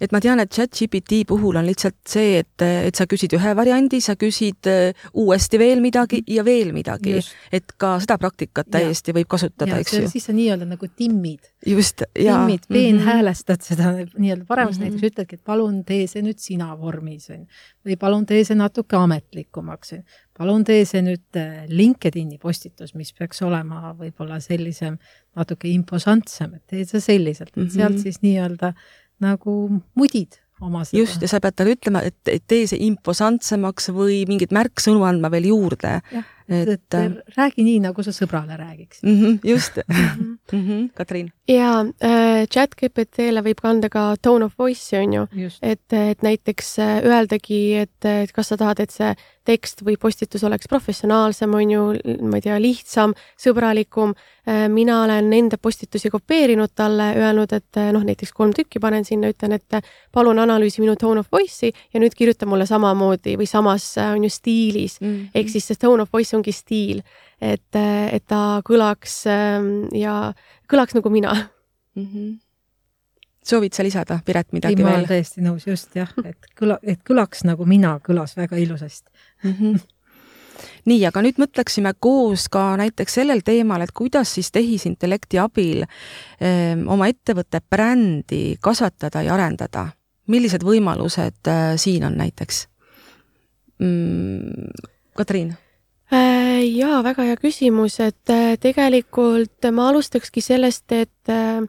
et 0.00 0.12
ma 0.12 0.20
tean, 0.20 0.40
et 0.40 0.50
chat-GPT 0.52 1.22
puhul 1.28 1.56
on 1.56 1.66
lihtsalt 1.66 1.96
see, 2.08 2.38
et, 2.38 2.62
et 2.62 2.94
sa 2.94 3.06
küsid 3.06 3.34
ühe 3.36 3.54
variandi, 3.56 4.00
sa 4.00 4.14
küsid 4.16 4.68
äh, 4.70 4.94
uuesti 5.12 5.58
veel 5.58 5.80
midagi 5.80 6.20
-hmm. 6.20 6.34
ja 6.34 6.44
veel 6.44 6.72
midagi, 6.72 7.18
et 7.52 7.72
ka 7.76 7.98
seda 8.00 8.18
praktikat 8.18 8.70
täiesti 8.70 9.10
ja. 9.10 9.14
võib 9.20 9.28
kasutada, 9.28 9.78
eks 9.78 9.92
ju. 9.92 10.08
siis 10.08 10.24
sa 10.24 10.32
nii-öelda 10.32 10.68
nagu 10.68 10.88
timmid. 10.96 11.40
just, 11.66 12.02
jaa. 12.18 12.38
timmid, 12.38 12.66
peenhäälestad 12.68 13.56
mm 13.56 13.62
-hmm. 13.62 13.68
seda 13.68 14.18
nii-öelda 14.18 14.44
paremaks 14.44 14.78
mm, 14.78 14.84
-hmm. 14.84 14.90
näiteks 14.90 15.12
ütledki, 15.12 15.34
et 15.34 15.44
palun 15.44 15.84
tee 15.84 16.06
see 16.06 16.22
nüüd 16.22 16.38
sina 16.38 16.78
vormis, 16.78 17.30
on 17.30 17.40
ju. 17.40 17.46
või 17.86 17.96
palun 17.96 18.26
tee 18.26 18.44
see 18.44 18.56
natuke 18.56 18.96
ametlikumaks, 18.96 19.92
on 19.92 19.98
ju. 19.98 20.04
palun 20.38 20.64
tee 20.64 20.84
see 20.84 21.02
nüüd 21.02 21.36
äh, 21.36 21.64
LinkedIni 21.68 22.38
postitus, 22.38 22.94
mis 22.94 23.12
peaks 23.12 23.42
olema 23.42 23.94
võib-olla 23.98 24.40
sellisem 24.40 24.98
natuke 25.36 25.68
imposantsem, 25.68 26.54
et 26.54 26.66
tee 26.66 26.84
see 26.84 27.00
selliselt, 27.00 27.56
et 27.56 27.72
sealt 27.72 27.98
siis 27.98 28.20
nii-öelda 28.22 28.72
nagu 29.22 29.56
mudid 29.98 30.38
oma 30.62 30.84
seda. 30.86 31.02
just, 31.02 31.22
ja 31.22 31.30
sa 31.30 31.40
pead 31.42 31.56
talle 31.58 31.76
ütlema, 31.76 32.02
et, 32.06 32.18
tee 32.48 32.66
see 32.70 32.80
imposantsemaks 32.86 33.90
või 33.94 34.22
mingeid 34.30 34.54
märksõnu 34.54 35.02
andma 35.08 35.30
veel 35.32 35.50
juurde. 35.50 35.98
Et 36.48 36.98
räägi 37.36 37.64
nii, 37.64 37.80
nagu 37.86 38.02
sa 38.02 38.12
sõbrale 38.14 38.56
räägiksid 38.58 39.08
mm. 39.08 39.20
-hmm, 39.20 39.38
just 39.44 39.78
mm. 39.88 40.38
-hmm. 40.52 40.88
Katriin? 40.94 41.32
jaa 41.48 41.80
äh,, 42.04 42.46
chat 42.46 42.74
GPT-le 42.74 43.42
võib 43.42 43.60
kanda 43.62 43.88
ka 43.88 44.16
tone 44.22 44.44
of 44.44 44.58
voice'i, 44.58 44.98
on 45.02 45.12
ju. 45.12 45.50
et, 45.62 45.92
et 45.92 46.22
näiteks 46.22 46.78
äh, 46.78 46.98
öeldagi, 47.04 47.74
et, 47.84 48.04
et 48.04 48.32
kas 48.32 48.52
sa 48.52 48.56
tahad, 48.56 48.80
et 48.80 48.90
see 48.90 49.14
tekst 49.44 49.82
või 49.82 49.96
postitus 49.98 50.44
oleks 50.46 50.68
professionaalsem, 50.70 51.54
on 51.54 51.70
ju, 51.70 51.86
ma 52.30 52.38
ei 52.38 52.44
tea, 52.44 52.58
lihtsam, 52.62 53.14
sõbralikum. 53.40 54.14
Äh, 54.46 54.68
mina 54.70 55.00
olen 55.02 55.32
enda 55.34 55.58
postitusi 55.58 56.10
kopeerinud 56.10 56.70
talle, 56.74 57.12
öelnud, 57.18 57.52
et 57.52 57.80
äh, 57.80 57.90
noh, 57.94 58.04
näiteks 58.06 58.32
kolm 58.32 58.54
tükki 58.54 58.80
panen 58.82 59.04
sinna, 59.04 59.32
ütlen, 59.34 59.56
et 59.58 59.82
palun 60.12 60.38
analüüsi 60.38 60.82
minu 60.82 60.94
tone 60.98 61.22
of 61.22 61.32
voice'i 61.32 61.72
ja 61.72 62.02
nüüd 62.02 62.14
kirjuta 62.18 62.46
mulle 62.46 62.66
samamoodi 62.66 63.36
või 63.40 63.48
samas, 63.50 63.92
on 63.98 64.24
ju, 64.24 64.30
stiilis 64.30 65.00
mm. 65.00 65.08
-hmm. 65.08 65.30
ehk 65.34 65.50
siis 65.50 65.66
see 65.66 65.78
tone 65.78 66.02
of 66.02 66.12
voice 66.12 66.31
ongi 66.34 66.52
stiil, 66.52 67.02
et, 67.40 67.74
et 67.76 68.24
ta 68.26 68.62
kõlaks 68.66 69.22
ähm, 69.30 69.74
ja 69.96 70.32
kõlaks 70.70 70.96
nagu 70.98 71.10
mina 71.10 71.34
mm. 71.34 72.06
-hmm 72.06 72.32
soovid 73.42 73.74
sa 73.74 73.82
lisada, 73.82 74.20
Piret, 74.24 74.52
midagi 74.52 74.76
ei, 74.76 74.78
veel? 74.78 74.88
ma 74.88 74.98
olen 75.00 75.08
täiesti 75.08 75.42
nõus, 75.42 75.66
just 75.66 75.96
jah, 75.98 76.10
et 76.24 76.52
kõla, 76.58 76.78
et 76.86 77.00
kõlaks 77.06 77.42
nagu 77.48 77.66
mina, 77.68 77.96
kõlas 78.04 78.36
väga 78.38 78.58
ilusasti 78.62 79.10
mm. 79.42 79.54
-hmm. 79.58 79.80
nii, 80.90 81.00
aga 81.08 81.22
nüüd 81.26 81.40
mõtleksime 81.42 81.94
koos 81.98 82.48
ka 82.52 82.76
näiteks 82.78 83.18
sellel 83.18 83.42
teemal, 83.44 83.82
et 83.82 83.90
kuidas 83.94 84.34
siis 84.34 84.52
tehisintellekti 84.54 85.38
abil 85.42 85.82
öö, 85.82 85.88
ehm, 86.48 86.86
oma 86.88 87.08
ettevõtte 87.10 87.60
brändi 87.70 88.56
kasvatada 88.60 89.22
ja 89.22 89.34
arendada. 89.34 89.88
millised 90.26 90.62
võimalused 90.62 91.42
öö, 91.46 91.52
äh, 91.52 91.76
siin 91.76 92.04
on 92.04 92.16
näiteks 92.16 92.68
mm,? 93.78 94.70
Katriin 95.14 95.54
jaa, 96.66 97.00
väga 97.04 97.26
hea 97.26 97.38
küsimus, 97.40 97.98
et 98.02 98.30
äh, 98.32 98.54
tegelikult 98.60 99.68
ma 99.74 99.88
alustakski 99.90 100.42
sellest, 100.44 100.86
et 100.94 101.30
äh, 101.32 101.60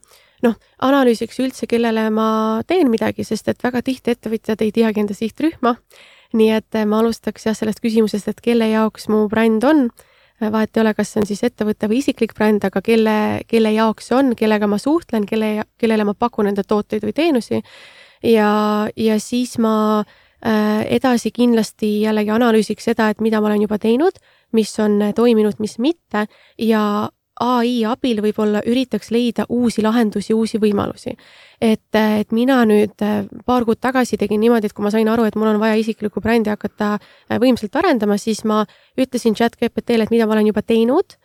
noh, 0.43 0.55
analüüsiks 0.83 1.39
üldse, 1.43 1.67
kellele 1.69 2.09
ma 2.13 2.61
teen 2.67 2.91
midagi, 2.91 3.25
sest 3.27 3.49
et 3.51 3.63
väga 3.63 3.83
tihti 3.85 4.13
ettevõtjad 4.13 4.63
ei 4.65 4.73
teagi 4.75 5.03
enda 5.03 5.17
sihtrühma. 5.17 5.77
nii 6.33 6.49
et 6.49 6.75
ma 6.89 6.97
alustaks 7.03 7.45
jah 7.45 7.53
sellest 7.53 7.77
küsimusest, 7.83 8.27
et 8.27 8.39
kelle 8.41 8.65
jaoks 8.71 9.07
mu 9.09 9.27
bränd 9.29 9.63
on. 9.63 9.89
vahet 10.41 10.77
ei 10.77 10.81
ole, 10.81 10.93
kas 10.93 11.13
see 11.13 11.21
on 11.21 11.27
siis 11.29 11.43
ettevõte 11.43 11.87
või 11.87 12.01
isiklik 12.01 12.33
bränd, 12.33 12.65
aga 12.65 12.81
kelle, 12.81 13.43
kelle 13.47 13.71
jaoks 13.71 14.09
see 14.09 14.17
on, 14.17 14.35
kellega 14.35 14.67
ma 14.67 14.77
suhtlen, 14.77 15.25
kelle, 15.25 15.63
kellele 15.77 16.03
ma 16.03 16.13
pakun 16.13 16.49
enda 16.49 16.63
tooteid 16.63 17.05
või 17.05 17.13
teenusi. 17.13 17.61
ja, 18.23 18.89
ja 18.95 19.19
siis 19.19 19.57
ma 19.57 20.01
äh, 20.01 20.13
Äh, 20.43 20.81
edasi 20.97 21.29
kindlasti 21.31 22.01
jällegi 22.01 22.31
analüüsiks 22.35 22.89
seda, 22.89 23.05
et 23.13 23.21
mida 23.23 23.39
ma 23.39 23.47
olen 23.47 23.61
juba 23.63 23.77
teinud, 23.79 24.17
mis 24.53 24.71
on 24.79 24.99
toiminud, 25.15 25.59
mis 25.59 25.77
mitte 25.79 26.27
ja 26.57 26.83
ai 27.41 27.81
abil 27.87 28.21
võib-olla 28.21 28.61
üritaks 28.69 29.09
leida 29.13 29.45
uusi 29.49 29.81
lahendusi, 29.81 30.33
uusi 30.33 30.59
võimalusi. 30.61 31.15
et, 31.63 31.95
et 31.95 32.31
mina 32.35 32.57
nüüd 32.67 32.99
äh, 33.01 33.23
paar 33.45 33.63
kuud 33.65 33.79
tagasi 33.79 34.17
tegin 34.19 34.41
niimoodi, 34.43 34.67
et 34.67 34.73
kui 34.75 34.83
ma 34.83 34.91
sain 34.91 35.07
aru, 35.07 35.23
et 35.23 35.35
mul 35.39 35.47
on 35.47 35.59
vaja 35.61 35.77
isiklikku 35.79 36.21
brändi 36.21 36.51
hakata 36.51 36.97
äh, 36.99 37.39
võimsalt 37.39 37.75
arendama, 37.79 38.17
siis 38.17 38.43
ma 38.43 38.65
ütlesin 38.99 39.33
chat 39.33 39.55
GPT-le, 39.55 40.03
et 40.03 40.11
mida 40.11 40.27
ma 40.27 40.35
olen 40.35 40.51
juba 40.51 40.61
teinud, 40.61 41.17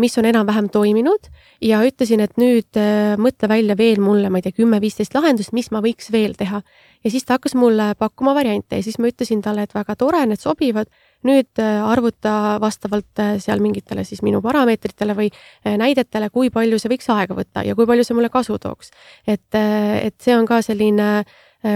mis 0.00 0.16
on 0.20 0.28
enam-vähem 0.28 0.68
toiminud 0.72 1.28
ja 1.64 1.80
ütlesin, 1.84 2.20
et 2.20 2.36
nüüd 2.40 2.76
mõtle 3.20 3.48
välja 3.48 3.76
veel 3.76 4.00
mulle, 4.00 4.28
ma 4.28 4.38
ei 4.38 4.44
tea, 4.44 4.56
kümme-viisteist 4.60 5.16
lahendust, 5.16 5.54
mis 5.56 5.70
ma 5.72 5.80
võiks 5.84 6.12
veel 6.12 6.36
teha 6.36 6.60
ja 7.04 7.10
siis 7.10 7.24
ta 7.24 7.38
hakkas 7.38 7.54
mulle 7.56 7.94
pakkuma 7.98 8.34
variante 8.36 8.76
ja 8.76 8.84
siis 8.84 8.98
ma 9.00 9.08
ütlesin 9.10 9.42
talle, 9.44 9.64
et 9.64 9.74
väga 9.74 9.96
tore, 9.96 10.22
need 10.28 10.40
sobivad. 10.40 10.90
Nüüd 11.26 11.60
äh, 11.60 11.80
arvuta 11.84 12.58
vastavalt 12.62 13.20
äh, 13.20 13.36
seal 13.42 13.60
mingitele 13.62 14.04
siis 14.08 14.22
minu 14.26 14.40
parameetritele 14.44 15.16
või 15.18 15.28
äh, 15.30 15.76
näidetele, 15.80 16.30
kui 16.32 16.50
palju 16.54 16.80
see 16.80 16.92
võiks 16.94 17.10
aega 17.12 17.36
võtta 17.36 17.64
ja 17.66 17.76
kui 17.78 17.88
palju 17.88 18.06
see 18.06 18.16
mulle 18.16 18.32
kasu 18.32 18.58
tooks. 18.58 18.92
et, 19.26 19.48
et 19.54 20.16
see 20.20 20.36
on 20.36 20.48
ka 20.48 20.62
selline 20.64 21.10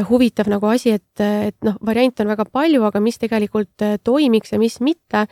huvitav 0.09 0.49
nagu 0.49 0.65
asi, 0.73 0.95
et, 0.97 1.21
et 1.21 1.57
noh, 1.67 1.75
variante 1.85 2.25
on 2.25 2.31
väga 2.31 2.47
palju, 2.49 2.81
aga 2.89 3.03
mis 3.05 3.19
tegelikult 3.21 3.85
toimiks 4.01 4.55
ja 4.55 4.59
mis 4.59 4.79
mitte 4.81 5.27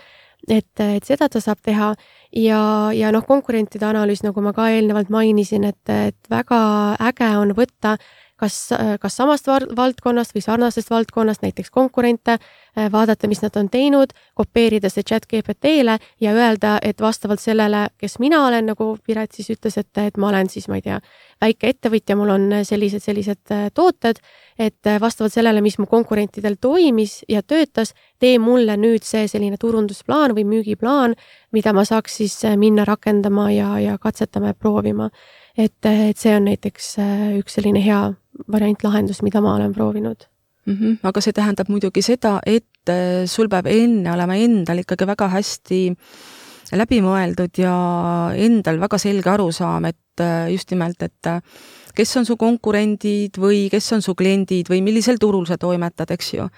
et, 0.49 0.81
et 0.81 1.07
seda 1.07 1.29
ta 1.33 1.41
saab 1.41 1.63
teha 1.65 1.93
ja, 2.37 2.61
ja 2.93 3.13
noh, 3.15 3.25
konkurentide 3.25 3.87
analüüs, 3.89 4.21
nagu 4.27 4.45
ma 4.45 4.53
ka 4.57 4.69
eelnevalt 4.75 5.13
mainisin, 5.13 5.65
et, 5.71 5.81
et 5.89 6.31
väga 6.31 6.61
äge 7.09 7.31
on 7.39 7.55
võtta 7.57 7.97
kas, 8.43 8.57
kas 9.01 9.17
samast 9.17 9.47
valdkonnast 9.77 10.35
või 10.35 10.43
sarnasest 10.43 10.91
valdkonnast, 10.91 11.45
näiteks 11.45 11.71
konkurente, 11.71 12.37
äh, 12.39 12.89
vaadata, 12.93 13.29
mis 13.31 13.43
nad 13.45 13.57
on 13.57 13.69
teinud, 13.71 14.15
kopeerida 14.39 14.91
see 14.91 15.05
chat 15.07 15.29
GPT-le 15.31 15.99
ja 16.21 16.35
öelda, 16.35 16.77
et 16.83 17.01
vastavalt 17.01 17.41
sellele, 17.43 17.87
kes 17.99 18.19
mina 18.23 18.43
olen, 18.47 18.67
nagu 18.73 18.93
Piret 19.07 19.37
siis 19.37 19.53
ütles, 19.55 19.79
et, 19.79 19.91
et 20.03 20.19
ma 20.19 20.33
olen 20.33 20.51
siis, 20.51 20.67
ma 20.69 20.81
ei 20.81 20.87
tea, 20.87 20.99
väike 21.43 21.71
ettevõtja, 21.75 22.17
mul 22.19 22.33
on 22.35 22.49
sellised, 22.67 23.05
sellised 23.05 23.55
äh, 23.55 23.69
tooted, 23.75 24.19
et 24.59 24.91
äh, 24.91 24.99
vastavalt 25.03 25.35
sellele, 25.35 25.63
mis 25.63 25.79
mu 25.79 25.87
konkurentidel 25.91 26.59
toimis 26.61 27.21
ja 27.31 27.43
töötas, 27.43 27.95
tee 28.19 28.39
mulle 28.43 28.77
nüüd 28.81 29.07
see 29.07 29.29
selline 29.31 29.61
turundusplaan 29.61 30.35
või 30.35 30.47
müügiplaan, 30.57 31.15
mida 31.53 31.77
ma 31.77 31.87
saaks 31.87 32.19
siis 32.23 32.41
minna 32.59 32.87
rakendama 32.89 33.51
ja, 33.55 33.77
ja 33.83 33.99
katsetama 34.03 34.51
ja 34.51 34.59
proovima. 34.59 35.11
Et, 35.53 35.77
et 35.85 36.17
see 36.17 36.33
on 36.33 36.47
näiteks 36.49 36.95
üks 37.37 37.59
selline 37.59 37.83
hea 37.85 38.07
variant 38.51 38.85
lahendus, 38.85 39.23
mida 39.23 39.41
ma 39.41 39.57
olen 39.57 39.73
proovinud 39.73 40.29
mm. 40.67 40.77
-hmm. 40.77 40.99
aga 41.03 41.21
see 41.21 41.33
tähendab 41.33 41.69
muidugi 41.69 42.03
seda, 42.03 42.39
et 42.47 42.89
äh, 42.89 43.27
sul 43.27 43.49
peab 43.49 43.67
enne 43.67 44.13
olema 44.13 44.37
endal 44.37 44.83
ikkagi 44.83 45.07
väga 45.07 45.29
hästi 45.29 45.83
läbimõeldud 46.73 47.59
ja 47.61 47.75
endal 48.37 48.81
väga 48.81 48.99
selge 48.99 49.31
arusaam, 49.31 49.85
et 49.85 50.21
äh, 50.21 50.49
just 50.53 50.71
nimelt, 50.71 51.03
et 51.03 51.27
äh, 51.27 51.41
kes 51.95 52.17
on 52.17 52.27
su 52.27 52.37
konkurendid 52.37 53.39
või 53.39 53.69
kes 53.71 53.93
on 53.93 54.03
su 54.03 54.15
kliendid 54.15 54.71
või 54.73 54.81
millisel 54.83 55.21
turul 55.21 55.47
sa 55.47 55.59
toimetad, 55.59 56.11
eks 56.11 56.35
ju. 56.35 56.49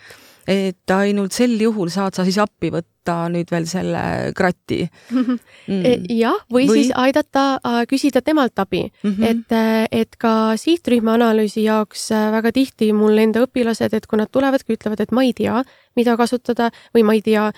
et 0.47 0.91
ainult 0.91 1.33
sel 1.33 1.57
juhul 1.61 1.89
saad 1.91 2.15
sa 2.15 2.25
siis 2.25 2.39
appi 2.39 2.71
võtta 2.71 2.94
võtta 3.05 3.29
nüüd 3.29 3.51
veel 3.53 3.67
selle 3.69 4.33
krati 4.37 4.85
mm. 5.13 5.25
-hmm. 5.69 6.07
jah, 6.17 6.37
või, 6.51 6.67
või 6.69 6.83
siis 6.83 6.93
aidata 6.97 7.61
äh, 7.61 7.85
küsida 7.87 8.23
temalt 8.23 8.59
abi 8.59 8.91
mm, 8.91 9.11
-hmm. 9.11 9.25
et, 9.25 9.53
äh, 9.53 9.87
et 9.93 10.17
ka 10.17 10.57
sihtrühma 10.57 11.15
analüüsi 11.15 11.65
jaoks 11.65 12.11
äh, 12.13 12.33
väga 12.33 12.53
tihti 12.53 12.93
mul 12.93 13.19
enda 13.19 13.45
õpilased, 13.45 13.95
et 13.95 14.07
kui 14.07 14.19
nad 14.19 14.31
tulevadki, 14.31 14.75
ütlevad, 14.75 15.01
et 15.01 15.13
ma 15.13 15.25
ei 15.25 15.33
tea, 15.33 15.63
mida 15.97 16.17
kasutada 16.17 16.71
või 16.95 17.05
ma 17.07 17.15
ei 17.15 17.23
tea, 17.23 17.53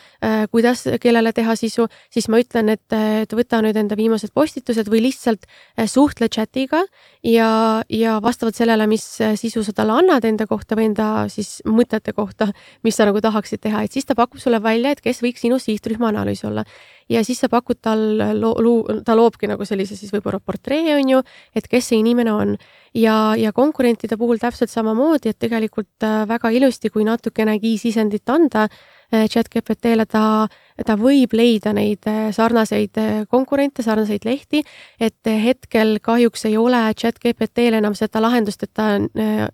kuidas, 0.52 0.84
kellele 1.00 1.32
teha 1.32 1.54
sisu, 1.56 1.86
siis 2.12 2.28
ma 2.28 2.36
ütlen, 2.36 2.68
et, 2.68 2.92
et 2.92 3.32
võta 3.32 3.62
nüüd 3.64 3.76
enda 3.80 3.96
viimased 3.96 4.28
postitused 4.34 4.90
või 4.92 5.06
lihtsalt 5.06 5.46
suhtle 5.88 6.28
chatiga 6.28 6.82
ja, 7.24 7.82
ja 7.88 8.18
vastavalt 8.20 8.58
sellele, 8.58 8.86
mis 8.86 9.06
sisu 9.40 9.64
sa 9.64 9.72
talle 9.72 9.96
annad 10.02 10.24
enda 10.28 10.44
kohta 10.46 10.76
või 10.76 10.90
enda 10.90 11.28
siis 11.32 11.62
mõtete 11.64 12.12
kohta, 12.12 12.50
mis 12.84 12.96
sa 12.96 13.08
nagu 13.08 13.24
tahaksid 13.24 13.62
teha, 13.64 13.86
et 13.86 13.96
siis 13.96 14.04
ta 14.04 14.14
pakub 14.14 14.40
sulle 14.42 14.60
välja, 14.60 14.92
et 14.92 15.00
kes 15.00 15.22
võiks 15.24 15.35
võiks 15.36 15.44
sinu 15.44 15.58
sihtrühma 15.60 16.08
analüüs 16.10 16.44
olla. 16.44 16.64
ja 17.08 17.22
siis 17.22 17.38
sa 17.38 17.48
pakud 17.48 17.78
tal 17.80 18.18
loo-, 18.40 18.56
loo-, 18.58 19.02
ta 19.04 19.14
loobki 19.14 19.46
nagu 19.46 19.64
sellise 19.64 19.94
siis 19.96 20.10
võib-olla 20.10 20.40
portree, 20.40 20.96
on 20.96 21.08
ju, 21.08 21.22
et 21.54 21.68
kes 21.68 21.92
see 21.92 22.00
inimene 22.00 22.32
on. 22.32 22.56
ja, 22.94 23.34
ja 23.36 23.52
konkurentide 23.52 24.16
puhul 24.16 24.38
täpselt 24.38 24.70
samamoodi, 24.70 25.30
et 25.30 25.38
tegelikult 25.38 26.02
äh, 26.02 26.26
väga 26.26 26.50
ilusti, 26.50 26.90
kui 26.90 27.04
natukenegi 27.04 27.76
sisendit 27.78 28.28
anda 28.28 28.66
äh, 28.66 29.28
chat 29.28 29.48
GPT-le, 29.48 30.06
ta, 30.06 30.48
ta 30.84 30.96
võib 31.00 31.32
leida 31.32 31.72
neid 31.76 32.04
äh, 32.10 32.28
sarnaseid 32.36 32.98
konkurente, 33.32 33.82
sarnaseid 33.82 34.26
lehti, 34.28 34.62
et 35.00 35.30
hetkel 35.44 35.98
kahjuks 36.02 36.44
ei 36.50 36.56
ole 36.60 36.82
chat 36.98 37.20
GPT-l 37.22 37.78
enam 37.78 37.94
seda 37.96 38.20
lahendust, 38.20 38.62
et 38.62 38.74
ta 38.74 38.96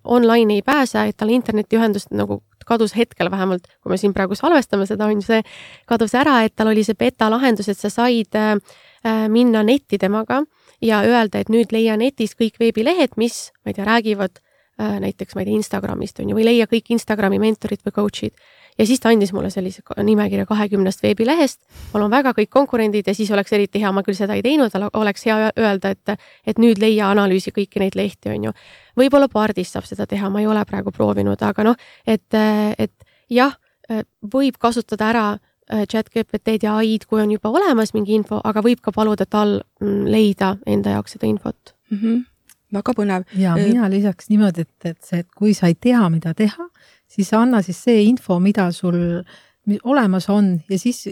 online 0.05 0.59
ei 0.59 0.63
pääse, 0.67 1.07
et 1.09 1.17
tal 1.17 1.31
internetiühendust 1.31 2.11
nagu 2.11 2.43
kadus 2.65 2.97
hetkel 2.97 3.31
vähemalt, 3.31 3.67
kui 3.83 3.91
me 3.91 3.99
siin 4.01 4.15
praegu 4.15 4.37
salvestame 4.39 4.87
seda, 4.87 5.07
on 5.07 5.21
ju, 5.21 5.27
see 5.27 5.43
kadus 5.89 6.15
ära, 6.19 6.41
et 6.47 6.55
tal 6.57 6.73
oli 6.73 6.85
see 6.87 6.99
beta 6.99 7.31
lahendus, 7.33 7.69
et 7.73 7.79
sa 7.79 7.91
said 7.93 8.39
äh, 8.39 8.55
äh, 9.07 9.27
minna 9.33 9.65
netti 9.67 9.99
temaga 9.99 10.43
ja 10.83 11.03
öelda, 11.07 11.43
et 11.43 11.53
nüüd 11.53 11.75
leia 11.75 11.97
netist 12.01 12.39
kõik 12.41 12.59
veebilehed, 12.63 13.17
mis, 13.21 13.51
ma 13.63 13.73
ei 13.73 13.79
tea, 13.79 13.87
räägivad 13.89 14.41
äh, 14.41 14.99
näiteks, 15.05 15.37
ma 15.37 15.45
ei 15.45 15.51
tea, 15.51 15.61
Instagramist 15.61 16.23
on 16.23 16.33
ju, 16.33 16.39
või 16.39 16.49
leia 16.49 16.69
kõik 16.71 16.93
Instagrami 16.97 17.41
mentorid 17.43 17.85
või 17.87 17.97
coach'id 18.01 18.37
ja 18.79 18.87
siis 18.87 19.01
ta 19.01 19.13
andis 19.13 19.33
mulle 19.33 19.51
sellise 19.51 19.83
nimekirja 20.03 20.47
kahekümnest 20.49 21.03
veebilehest, 21.03 21.61
mul 21.93 22.07
on 22.07 22.13
väga 22.13 22.33
kõik 22.37 22.51
konkurendid 22.51 23.07
ja 23.07 23.15
siis 23.15 23.31
oleks 23.31 23.53
eriti 23.53 23.83
hea, 23.83 23.93
ma 23.93 24.03
küll 24.07 24.19
seda 24.19 24.37
ei 24.39 24.43
teinud, 24.45 24.73
aga 24.75 24.91
oleks 25.01 25.27
hea 25.29 25.51
öelda, 25.59 25.93
et, 25.93 26.17
et 26.47 26.63
nüüd 26.63 26.81
leia 26.83 27.11
analüüsi 27.13 27.53
kõiki 27.55 27.83
neid 27.83 27.99
lehti, 27.99 28.33
on 28.33 28.49
ju. 28.49 28.55
võib-olla 28.99 29.29
Pardis 29.33 29.73
saab 29.73 29.89
seda 29.89 30.07
teha, 30.07 30.31
ma 30.31 30.41
ei 30.41 30.49
ole 30.51 30.65
praegu 30.69 30.93
proovinud, 30.95 31.43
aga 31.43 31.69
noh, 31.71 31.87
et, 32.07 32.29
et 32.79 32.95
jah, 33.31 33.57
võib 34.33 34.59
kasutada 34.61 35.09
ära 35.11 35.27
äh, 35.33 35.85
chat 35.87 36.11
GPT-d 36.13 36.67
ja 36.67 36.77
ai-d, 36.81 37.07
kui 37.09 37.23
on 37.23 37.33
juba 37.35 37.53
olemas 37.53 37.95
mingi 37.97 38.17
info, 38.17 38.41
aga 38.45 38.65
võib 38.65 38.83
ka 38.83 38.95
paluda 38.95 39.27
tal 39.27 39.61
mm, 39.83 40.05
leida 40.11 40.57
enda 40.67 40.97
jaoks 40.97 41.19
seda 41.19 41.29
infot 41.31 41.75
mm. 41.91 41.99
-hmm 41.99 42.21
väga 42.73 42.95
põnev. 42.97 43.25
ja 43.37 43.53
mina 43.53 43.89
lisaks 43.93 44.31
niimoodi, 44.31 44.65
et, 44.65 44.87
et 44.89 45.05
see, 45.05 45.19
et 45.21 45.29
kui 45.37 45.53
sa 45.53 45.69
ei 45.69 45.75
tea, 45.75 46.01
mida 46.09 46.33
teha, 46.33 46.69
siis 47.12 47.33
anna 47.37 47.62
siis 47.62 47.81
see 47.85 48.03
info, 48.09 48.38
mida 48.40 48.70
sul 48.72 48.96
olemas 49.85 50.29
on 50.33 50.57
ja 50.70 50.79
siis 50.79 51.05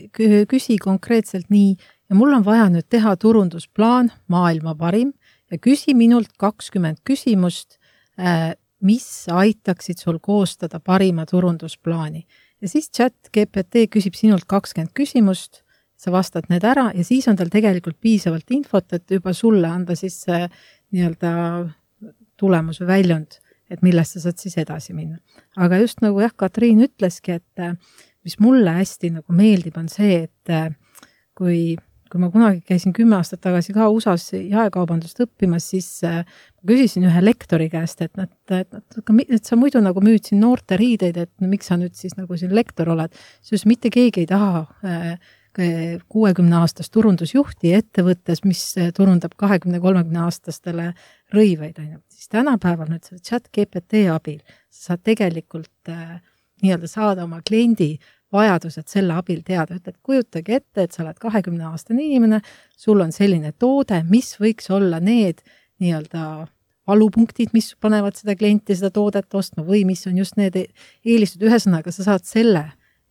küsi 0.50 0.78
konkreetselt 0.82 1.50
nii 1.52 1.76
ja 2.10 2.18
mul 2.18 2.34
on 2.34 2.44
vaja 2.44 2.66
nüüd 2.72 2.88
teha 2.90 3.14
turundusplaan, 3.20 4.10
maailma 4.32 4.74
parim 4.74 5.12
ja 5.50 5.58
küsi 5.62 5.94
minult 5.94 6.32
kakskümmend 6.38 7.02
küsimust, 7.06 7.78
äh, 8.18 8.52
mis 8.80 9.06
aitaksid 9.30 10.00
sul 10.00 10.18
koostada 10.18 10.80
parima 10.80 11.26
turundusplaani. 11.26 12.26
ja 12.60 12.68
siis 12.68 12.90
chat 12.90 13.14
GPT 13.32 13.86
küsib 13.88 14.14
sinult 14.14 14.44
kakskümmend 14.44 14.92
küsimust, 14.94 15.62
sa 15.96 16.10
vastad 16.12 16.48
need 16.48 16.64
ära 16.64 16.90
ja 16.96 17.04
siis 17.04 17.28
on 17.28 17.36
tal 17.36 17.48
tegelikult 17.52 18.00
piisavalt 18.00 18.50
infot, 18.50 18.92
et 18.92 19.10
juba 19.10 19.32
sulle 19.32 19.68
anda 19.68 19.94
siis 19.96 20.16
see 20.24 20.48
nii-öelda 20.90 21.32
tulemus 22.40 22.80
või 22.80 22.88
väljund, 22.88 23.36
et 23.70 23.82
millest 23.86 24.16
sa 24.16 24.24
saad 24.26 24.40
siis 24.42 24.56
edasi 24.60 24.94
minna. 24.96 25.18
aga 25.56 25.80
just 25.82 26.02
nagu 26.04 26.20
jah, 26.22 26.34
Katriin 26.36 26.82
ütleski, 26.86 27.38
et 27.40 27.62
äh, 27.62 27.76
mis 28.24 28.38
mulle 28.42 28.74
hästi 28.80 29.14
nagu 29.18 29.36
meeldib, 29.36 29.78
on 29.80 29.88
see, 29.92 30.24
et 30.26 30.52
äh, 30.52 30.72
kui 31.38 31.76
kui 32.10 32.18
ma 32.18 32.26
kunagi 32.32 32.58
käisin 32.66 32.90
kümme 32.94 33.14
aastat 33.20 33.38
tagasi 33.44 33.70
ka 33.70 33.86
USA-s 33.92 34.32
jaekaubandust 34.34 35.20
õppimas, 35.22 35.68
siis 35.70 35.86
äh, 36.06 36.24
ma 36.26 36.66
küsisin 36.72 37.06
ühe 37.06 37.22
lektori 37.22 37.68
käest, 37.70 38.02
et, 38.02 38.10
et, 38.18 38.32
et, 38.56 38.78
et, 38.80 39.20
et 39.38 39.46
sa 39.46 39.58
muidu 39.58 39.82
nagu 39.84 40.02
müüd 40.02 40.26
siin 40.26 40.42
noorte 40.42 40.78
riideid, 40.80 41.20
et 41.22 41.30
no 41.38 41.50
miks 41.50 41.70
sa 41.70 41.78
nüüd 41.78 41.94
siis 41.98 42.16
nagu 42.18 42.38
siin 42.40 42.54
lektor 42.56 42.90
oled. 42.96 43.14
sest 43.46 43.68
mitte 43.70 43.92
keegi 43.94 44.24
ei 44.24 44.30
taha 44.30 44.64
äh, 44.82 45.14
kuuekümne 46.08 46.60
aastast 46.60 46.92
turundusjuhti 46.94 47.72
ettevõttes, 47.74 48.44
mis 48.46 48.62
turundab 48.96 49.34
kahekümne, 49.40 49.80
kolmekümne 49.82 50.22
aastastele 50.26 50.92
rõivaid, 51.34 51.80
ju. 51.82 51.98
siis 52.12 52.30
tänapäeval 52.30 52.90
nüüd 52.92 53.06
selle 53.06 53.22
chat 53.24 53.48
GPT 53.50 54.06
abil 54.12 54.38
sa 54.70 54.92
saad 54.92 55.04
tegelikult 55.06 55.90
äh, 55.90 56.20
nii-öelda 56.62 56.88
saada 56.90 57.24
oma 57.24 57.40
kliendi 57.46 57.96
vajadused 58.32 58.86
selle 58.90 59.16
abil 59.18 59.42
teada, 59.46 59.76
ütled, 59.80 59.96
kujutage 60.06 60.60
ette, 60.60 60.84
et 60.84 60.94
sa 60.94 61.02
oled 61.04 61.18
kahekümne 61.18 61.66
aastane 61.72 62.04
inimene, 62.04 62.40
sul 62.78 63.02
on 63.02 63.12
selline 63.14 63.52
toode, 63.58 64.04
mis 64.08 64.36
võiks 64.40 64.70
olla 64.70 65.00
need 65.02 65.42
nii-öelda 65.82 66.46
valupunktid, 66.90 67.50
mis 67.54 67.72
panevad 67.80 68.18
seda 68.18 68.36
klienti 68.38 68.76
seda 68.78 68.92
toodet 68.94 69.34
ostma 69.34 69.64
või 69.66 69.82
mis 69.88 70.06
on 70.10 70.18
just 70.18 70.38
need 70.40 70.56
eelistused, 70.58 71.42
ühesõnaga 71.46 71.92
sa 71.94 72.06
saad 72.06 72.26
selle 72.28 72.64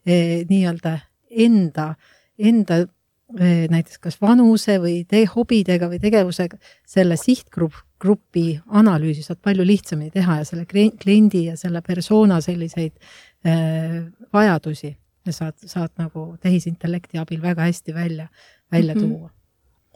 eh, 0.05 0.45
nii-öelda 0.49 0.97
enda, 1.29 1.93
enda 2.39 2.79
eh, 2.83 3.67
näiteks 3.71 3.99
kas 4.03 4.19
vanuse 4.21 4.79
või 4.81 5.03
tee 5.09 5.25
hobidega 5.29 5.89
või 5.91 5.99
tegevusega 6.01 6.59
selle 6.87 7.17
sihtgrupp, 7.19 7.75
grupi 7.99 8.59
analüüsi 8.67 9.23
saad 9.25 9.41
palju 9.43 9.65
lihtsamini 9.67 10.11
teha 10.13 10.39
ja 10.41 10.47
selle 10.47 10.65
kliendi 10.69 11.45
ja 11.49 11.57
selle 11.59 11.81
persona 11.85 12.39
selliseid 12.41 12.93
äh, 13.45 14.05
vajadusi 14.33 14.95
ja 15.25 15.35
saad, 15.35 15.59
saad 15.65 15.91
nagu 15.99 16.31
tehisintellekti 16.41 17.19
abil 17.19 17.41
väga 17.41 17.67
hästi 17.67 17.93
välja, 17.93 18.27
välja 18.71 18.95
mm 18.95 19.01
-hmm. 19.01 19.19
tuua 19.19 19.29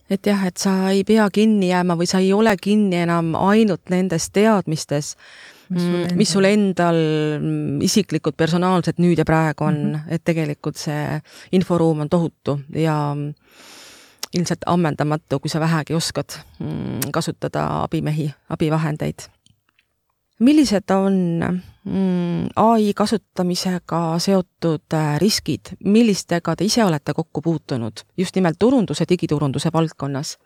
et 0.09 0.25
jah, 0.27 0.45
et 0.47 0.57
sa 0.57 0.73
ei 0.91 1.03
pea 1.03 1.29
kinni 1.33 1.69
jääma 1.69 1.95
või 1.99 2.07
sa 2.09 2.19
ei 2.19 2.33
ole 2.33 2.55
kinni 2.61 3.01
enam 3.05 3.33
ainult 3.39 3.89
nendes 3.89 4.29
teadmistes, 4.29 5.15
mis 5.69 5.81
sul 5.81 5.91
mm, 5.91 6.01
endal, 6.03 6.17
mis 6.17 6.33
sul 6.33 6.47
endal 6.49 6.99
isiklikult, 7.81 8.37
personaalselt 8.37 8.99
nüüd 9.03 9.17
ja 9.17 9.25
praegu 9.25 9.63
on 9.63 9.77
mm, 9.77 9.93
-hmm. 9.93 10.15
et 10.15 10.23
tegelikult 10.23 10.77
see 10.77 11.21
inforuum 11.51 12.05
on 12.05 12.09
tohutu 12.09 12.59
ja 12.75 13.15
ilmselt 14.33 14.65
ammendamatu, 14.65 15.39
kui 15.39 15.49
sa 15.49 15.59
vähegi 15.59 15.93
oskad 15.93 16.39
mm, 16.59 17.11
kasutada 17.11 17.83
abimehi, 17.83 18.31
abivahendeid 18.49 19.29
millised 20.39 20.91
on 20.91 21.15
mm, 21.85 22.47
ai 22.55 22.93
kasutamisega 22.95 24.19
seotud 24.19 24.93
äh, 24.93 25.17
riskid, 25.21 25.75
millistega 25.85 26.55
te 26.55 26.65
ise 26.65 26.83
olete 26.83 27.13
kokku 27.13 27.41
puutunud 27.41 28.05
just 28.17 28.35
nimelt 28.35 28.59
turunduse, 28.59 29.05
digiturunduse 29.09 29.69
valdkonnas? 29.73 30.37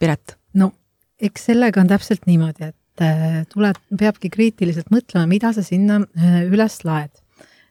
Piret? 0.00 0.36
no 0.54 0.72
eks 1.20 1.48
sellega 1.50 1.80
on 1.80 1.88
täpselt 1.88 2.26
niimoodi, 2.26 2.70
et 2.70 2.76
äh, 3.04 3.44
tuleb, 3.52 3.78
peabki 3.98 4.30
kriitiliselt 4.32 4.90
mõtlema, 4.94 5.26
mida 5.30 5.52
sa 5.56 5.64
sinna 5.66 6.00
äh, 6.02 6.42
üles 6.48 6.82
laed. 6.86 7.12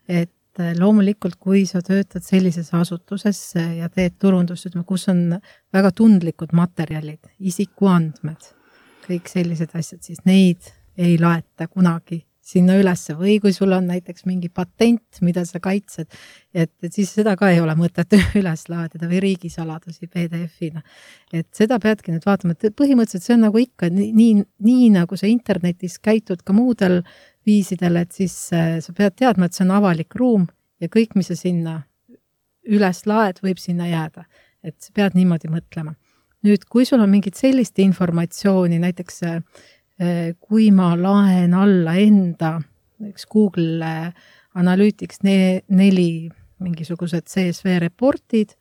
et 0.08 0.32
loomulikult, 0.78 1.36
kui 1.42 1.66
sa 1.68 1.82
töötad 1.84 2.24
sellises 2.24 2.70
asutuses 2.78 3.40
ja 3.58 3.90
teed 3.92 4.14
turundust, 4.22 4.70
ütleme, 4.70 4.86
kus 4.88 5.10
on 5.12 5.34
väga 5.74 5.90
tundlikud 5.92 6.54
materjalid, 6.56 7.20
isikuandmed 7.40 8.54
kõik 9.04 9.28
sellised 9.28 9.74
asjad, 9.76 10.04
siis 10.06 10.22
neid 10.30 10.70
ei 10.96 11.18
laeta 11.20 11.68
kunagi 11.68 12.22
sinna 12.46 12.76
ülesse 12.78 13.16
või 13.18 13.40
kui 13.42 13.54
sul 13.56 13.74
on 13.74 13.88
näiteks 13.90 14.28
mingi 14.30 14.52
patent, 14.54 15.20
mida 15.26 15.42
sa 15.50 15.60
kaitsed, 15.64 16.12
et, 16.54 16.72
et 16.86 16.94
siis 16.94 17.10
seda 17.18 17.34
ka 17.40 17.50
ei 17.50 17.62
ole 17.64 17.74
mõtet 17.80 18.14
üles 18.40 18.68
laadida 18.70 19.10
või 19.10 19.22
riigisaladusi 19.24 20.10
PDF-ina. 20.12 20.84
et 21.34 21.48
seda 21.58 21.80
peadki 21.82 22.14
nüüd 22.14 22.28
vaatama, 22.28 22.54
et 22.54 22.78
põhimõtteliselt 22.78 23.26
see 23.26 23.38
on 23.38 23.46
nagu 23.48 23.62
ikka 23.62 23.90
nii, 23.90 24.12
nii, 24.14 24.46
nii 24.70 24.92
nagu 24.94 25.18
sa 25.18 25.30
internetis 25.32 25.98
käitud 25.98 26.46
ka 26.46 26.54
muudel 26.54 27.02
viisidel, 27.46 27.98
et 28.04 28.14
siis 28.14 28.38
äh, 28.54 28.78
sa 28.82 28.94
pead 28.94 29.18
teadma, 29.18 29.50
et 29.50 29.58
see 29.58 29.66
on 29.66 29.76
avalik 29.80 30.16
ruum 30.16 30.46
ja 30.82 30.90
kõik, 30.92 31.18
mis 31.18 31.34
sa 31.34 31.40
sinna 31.40 31.80
üles 32.66 33.06
laed, 33.10 33.42
võib 33.46 33.62
sinna 33.62 33.90
jääda. 33.90 34.26
et 34.66 34.78
sa 34.82 34.90
pead 34.94 35.14
niimoodi 35.18 35.50
mõtlema 35.50 35.94
nüüd, 36.46 36.66
kui 36.70 36.86
sul 36.88 37.02
on 37.04 37.12
mingit 37.12 37.38
sellist 37.40 37.80
informatsiooni, 37.82 38.80
näiteks 38.82 39.22
eh, 39.26 39.40
kui 39.96 40.72
ma 40.76 40.90
laen 41.00 41.54
alla 41.56 41.94
enda 41.96 42.58
näiteks 43.00 43.28
Google 43.32 44.12
Analytics 44.56 45.22
neli 45.24 46.30
mingisugused 46.64 47.28
CSV 47.28 47.80
reportid, 47.84 48.56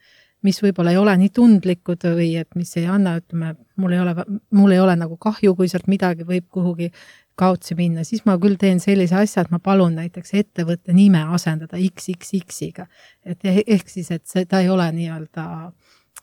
mis 0.44 0.58
võib-olla 0.60 0.92
ei 0.92 0.98
ole 1.00 1.14
nii 1.18 1.30
tundlikud 1.34 2.04
või 2.16 2.34
et 2.40 2.56
mis 2.58 2.74
ei 2.76 2.88
anna, 2.90 3.16
ütleme, 3.20 3.54
mul 3.80 3.94
ei 3.94 4.00
ole, 4.02 4.14
mul 4.52 4.74
ei 4.74 4.80
ole 4.82 4.96
nagu 5.00 5.16
kahju, 5.20 5.54
kui 5.56 5.70
sealt 5.70 5.86
midagi 5.88 6.26
võib 6.28 6.48
kuhugi 6.52 6.90
kaotsi 7.38 7.74
minna, 7.78 8.04
siis 8.06 8.24
ma 8.28 8.36
küll 8.42 8.58
teen 8.60 8.82
sellise 8.82 9.16
asja, 9.22 9.42
et 9.42 9.54
ma 9.54 9.58
palun 9.62 9.96
näiteks 9.98 10.34
ettevõtte 10.38 10.94
nime 10.94 11.24
asendada 11.34 11.78
XXX-iga. 11.80 12.86
et 13.24 13.40
ehk 13.44 13.88
siis, 13.88 14.10
et 14.10 14.26
seda 14.26 14.60
ei 14.60 14.68
ole 14.70 14.90
nii-öelda 14.98 15.46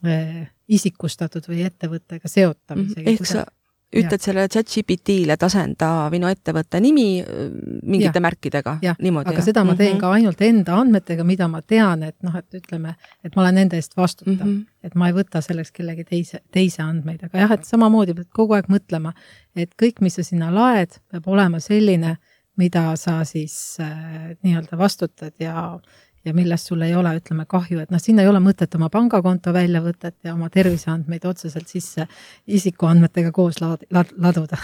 äh, 0.05 0.51
isikustatud 0.67 1.47
või 1.49 1.65
ettevõttega 1.67 2.27
mhm. 2.27 2.85
isegi. 2.85 3.09
ehk 3.15 3.25
sa 3.25 3.47
ütled 3.91 4.23
sellele 4.23 4.47
chat-GPT-le, 4.51 5.35
et 5.35 5.43
asenda 5.43 5.89
minu 6.13 6.29
ettevõtte 6.31 6.79
nimi 6.83 7.05
äh, 7.21 7.41
mingite 7.83 8.19
ja. 8.19 8.23
märkidega. 8.23 8.77
aga 8.81 9.43
seda 9.43 9.63
ma 9.67 9.75
teen 9.75 9.93
mm 9.93 9.97
-hmm. 9.97 10.01
ka 10.01 10.11
ainult 10.11 10.41
enda 10.47 10.77
andmetega, 10.79 11.23
mida 11.27 11.47
ma 11.47 11.61
tean, 11.61 12.03
et 12.03 12.15
noh, 12.23 12.35
et 12.35 12.59
ütleme, 12.61 12.95
et 13.23 13.35
ma 13.35 13.41
olen 13.43 13.55
nende 13.55 13.75
eest 13.75 13.97
vastutav 13.97 14.45
mm, 14.45 14.57
-hmm. 14.57 14.65
et 14.83 14.95
ma 14.95 15.07
ei 15.07 15.13
võta 15.13 15.41
selleks 15.41 15.71
kellegi 15.71 16.03
teise, 16.03 16.41
teise 16.51 16.83
andmeid, 16.83 17.23
aga 17.23 17.37
jah, 17.37 17.51
et 17.51 17.65
samamoodi 17.65 18.13
pead 18.13 18.29
kogu 18.33 18.53
aeg 18.53 18.69
mõtlema, 18.69 19.13
et 19.55 19.75
kõik, 19.81 20.01
mis 20.01 20.15
sa 20.15 20.23
sinna 20.23 20.53
laed, 20.53 20.99
peab 21.11 21.27
olema 21.27 21.59
selline, 21.59 22.17
mida 22.57 22.95
sa 22.95 23.23
siis 23.25 23.77
äh, 23.79 24.37
nii-öelda 24.43 24.77
vastutad 24.77 25.33
ja 25.39 25.79
ja 26.25 26.33
millest 26.37 26.69
sul 26.69 26.81
ei 26.85 26.93
ole, 26.95 27.13
ütleme, 27.17 27.45
kahju, 27.49 27.79
et 27.81 27.91
noh, 27.93 28.01
sinna 28.01 28.25
ei 28.25 28.29
ole 28.29 28.41
mõtet 28.43 28.75
oma 28.77 28.91
pangakonto 28.93 29.53
väljavõtet 29.55 30.17
ja 30.27 30.35
oma 30.35 30.49
terviseandmeid 30.53 31.25
otseselt 31.25 31.71
sisse 31.71 32.05
isikuandmetega 32.47 33.31
koos 33.35 33.61
laad-, 33.63 33.87
lad-, 33.93 34.13
laduda 34.21 34.59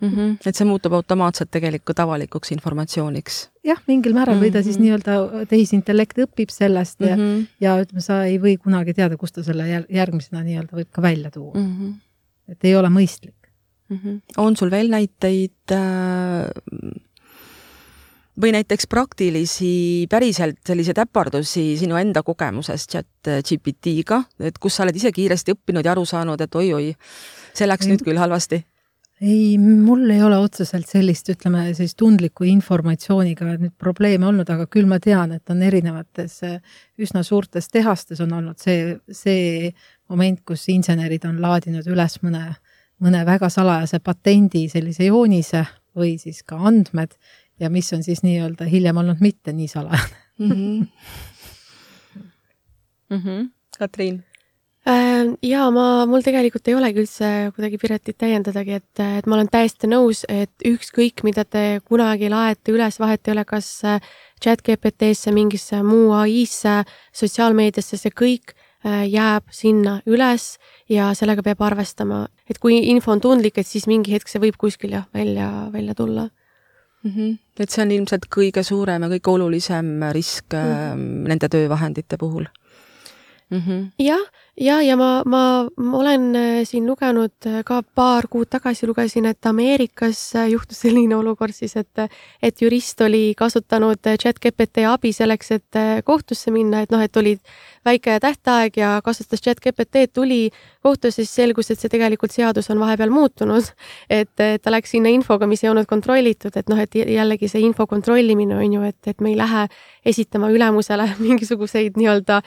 mm. 0.00 0.08
-hmm. 0.08 0.36
et 0.46 0.56
see 0.56 0.68
muutub 0.68 0.96
automaatselt 0.98 1.50
tegelikult 1.50 2.00
avalikuks 2.04 2.52
informatsiooniks? 2.56 3.40
jah, 3.64 3.80
mingil 3.86 4.14
määral 4.16 4.36
mm 4.36 4.40
-hmm. 4.40 4.48
või 4.48 4.52
ta 4.52 4.62
siis 4.62 4.78
mhm. 4.78 4.84
nii-öelda 4.84 5.46
tehisintellekt 5.48 6.22
õpib 6.24 6.52
sellest 6.54 7.00
ja 7.00 7.16
mm, 7.16 7.22
-hmm. 7.22 7.46
ja 7.60 7.78
ütleme, 7.82 8.04
sa 8.04 8.22
ei 8.24 8.38
või 8.40 8.56
kunagi 8.58 8.94
teada, 8.94 9.16
kust 9.16 9.34
ta 9.34 9.42
selle 9.42 9.68
järgmisena 9.88 10.42
nii-öelda 10.42 10.76
võib 10.76 10.90
ka 10.90 11.02
välja 11.02 11.30
tuua 11.30 11.54
mm. 11.54 11.74
-hmm. 11.76 11.94
et 12.48 12.64
ei 12.64 12.76
ole 12.76 12.88
mõistlik 12.88 13.52
mm. 13.88 13.98
-hmm. 13.98 14.20
on 14.36 14.56
sul 14.56 14.70
veel 14.70 14.90
näiteid 14.90 15.72
äh, 15.72 16.48
või 18.40 18.52
näiteks 18.54 18.86
praktilisi, 18.90 20.06
päriselt 20.10 20.60
selliseid 20.66 20.98
äpardusi 21.02 21.72
sinu 21.80 21.98
enda 21.98 22.22
kogemusest 22.22 22.94
chat 22.94 23.30
GPT-ga, 23.42 24.22
et 24.40 24.58
kus 24.62 24.78
sa 24.78 24.86
oled 24.86 24.96
ise 24.96 25.12
kiiresti 25.14 25.56
õppinud 25.56 25.86
ja 25.86 25.94
aru 25.94 26.04
saanud, 26.08 26.40
et 26.40 26.58
oi-oi, 26.58 26.92
see 27.56 27.68
läks 27.68 27.86
ei, 27.86 27.94
nüüd 27.94 28.04
küll 28.06 28.20
halvasti? 28.20 28.62
ei, 29.20 29.58
mul 29.58 30.06
ei 30.14 30.22
ole 30.22 30.36
otseselt 30.38 30.86
sellist, 30.86 31.26
ütleme, 31.32 31.64
sellist 31.74 31.98
tundliku 31.98 32.46
informatsiooniga 32.46 33.48
nüüd 33.56 33.74
probleeme 33.80 34.28
olnud, 34.28 34.46
aga 34.54 34.68
küll 34.70 34.86
ma 34.86 35.00
tean, 35.02 35.32
et 35.34 35.50
on 35.50 35.62
erinevates 35.66 36.38
üsna 37.02 37.24
suurtes 37.26 37.66
tehastes 37.74 38.22
on 38.22 38.36
olnud 38.38 38.62
see, 38.62 38.94
see 39.10 39.72
moment, 40.08 40.44
kus 40.46 40.68
insenerid 40.70 41.26
on 41.26 41.42
laadinud 41.42 41.90
üles 41.90 42.20
mõne, 42.22 42.44
mõne 43.02 43.24
väga 43.26 43.50
salajase 43.50 43.98
patendi 44.04 44.68
sellise 44.70 45.10
joonise 45.10 45.66
või 45.98 46.14
siis 46.22 46.44
ka 46.46 46.60
andmed 46.70 47.18
ja 47.60 47.70
mis 47.70 47.92
on 47.92 48.02
siis 48.02 48.22
nii-öelda 48.22 48.68
hiljem 48.70 48.96
olnud 48.96 49.20
mitte 49.20 49.52
nii 49.52 49.68
salajane 49.68 50.16
mm. 50.38 50.50
-hmm. 50.50 50.86
Mm 53.10 53.22
-hmm. 53.24 53.50
Katriin 53.78 54.24
äh,? 54.88 55.36
ja 55.42 55.70
ma, 55.70 56.06
mul 56.06 56.22
tegelikult 56.22 56.68
ei 56.68 56.74
olegi 56.74 57.02
üldse 57.02 57.30
kuidagi 57.54 57.78
Piretit 57.78 58.18
täiendadagi, 58.18 58.78
et, 58.80 59.02
et 59.18 59.26
ma 59.26 59.36
olen 59.36 59.50
täiesti 59.52 59.90
nõus, 59.90 60.24
et 60.28 60.66
ükskõik, 60.66 61.24
mida 61.24 61.44
te 61.44 61.80
kunagi 61.84 62.30
laete 62.30 62.72
üles, 62.72 63.00
vahet 63.00 63.28
ei 63.28 63.32
ole, 63.32 63.44
kas 63.44 63.84
äh, 63.84 64.00
chat 64.42 64.62
GPT-sse, 64.62 65.32
mingisse 65.34 65.82
muu 65.82 66.12
ai-sse, 66.12 66.82
sotsiaalmeediasse, 67.12 67.96
see 67.96 68.14
kõik 68.22 68.54
äh, 68.54 69.04
jääb 69.10 69.50
sinna 69.50 70.00
üles 70.06 70.58
ja 70.88 71.12
sellega 71.14 71.42
peab 71.42 71.62
arvestama, 71.62 72.26
et 72.48 72.58
kui 72.58 72.78
info 72.90 73.12
on 73.12 73.20
tundlik, 73.20 73.58
et 73.58 73.66
siis 73.66 73.86
mingi 73.86 74.12
hetk 74.14 74.28
see 74.28 74.40
võib 74.40 74.56
kuskil 74.56 74.96
jah, 74.98 75.08
välja, 75.14 75.68
välja 75.72 75.94
tulla 75.94 76.28
mm. 77.02 77.10
-hmm. 77.10 77.38
et 77.58 77.70
see 77.70 77.82
on 77.82 77.90
ilmselt 77.90 78.26
kõige 78.36 78.62
suurem 78.62 79.02
ja 79.02 79.08
kõige 79.08 79.30
olulisem 79.30 80.00
risk 80.12 80.52
mm 80.52 80.72
-hmm. 80.72 81.28
nende 81.28 81.48
töövahendite 81.48 82.16
puhul 82.16 82.46
mm. 83.50 83.58
-hmm. 83.58 83.90
jah, 83.98 84.24
ja, 84.60 84.82
ja 84.82 84.96
ma, 84.96 85.22
ma, 85.26 85.68
ma 85.76 85.98
olen 85.98 86.36
äh, 86.36 86.64
siin 86.64 86.86
lugenud 86.86 87.46
äh, 87.46 87.62
ka 87.64 87.82
paar 87.94 88.26
kuud 88.30 88.48
tagasi 88.50 88.86
lugesin, 88.86 89.26
et 89.26 89.46
Ameerikas 89.46 90.34
äh, 90.36 90.48
juhtus 90.50 90.80
selline 90.84 91.16
olukord 91.16 91.54
siis, 91.54 91.76
et, 91.76 92.08
et 92.42 92.62
jurist 92.62 93.00
oli 93.00 93.34
kasutanud 93.36 93.98
chat 94.18 94.38
GPT 94.40 94.84
abi 94.88 95.12
selleks, 95.12 95.50
et 95.50 95.80
kohtusse 96.04 96.50
minna, 96.50 96.82
et 96.82 96.90
noh, 96.90 97.00
et 97.00 97.16
oli 97.16 97.38
väike 97.84 98.18
tähtaeg 98.20 98.76
ja 98.76 99.00
kasutas 99.04 99.40
chat 99.40 99.60
GPT-d, 99.64 100.12
tuli 100.12 100.50
kohtusse, 100.82 101.22
siis 101.22 101.34
selgus, 101.34 101.70
et 101.70 101.80
see 101.80 101.88
tegelikult 101.88 102.32
seadus 102.32 102.70
on 102.70 102.80
vahepeal 102.80 103.10
muutunud. 103.10 103.64
et 104.20 104.34
ta 104.36 104.70
läks 104.70 104.90
sinna 104.90 105.08
infoga, 105.08 105.46
mis 105.46 105.64
ei 105.64 105.70
olnud 105.70 105.86
kontrollitud, 105.86 106.56
et 106.56 106.68
noh, 106.68 106.78
et 106.78 106.94
jällegi 106.94 107.48
see 107.48 107.62
info 107.64 107.86
kontrollimine 107.86 108.56
on 108.56 108.72
ju, 108.72 108.82
et, 108.82 108.98
et 109.06 109.20
me 109.20 109.32
ei 109.32 109.38
lähe 109.38 109.66
esitama 110.04 110.50
ülemusele 110.52 111.08
mingisuguseid 111.26 111.98
nii-öelda 111.98 112.42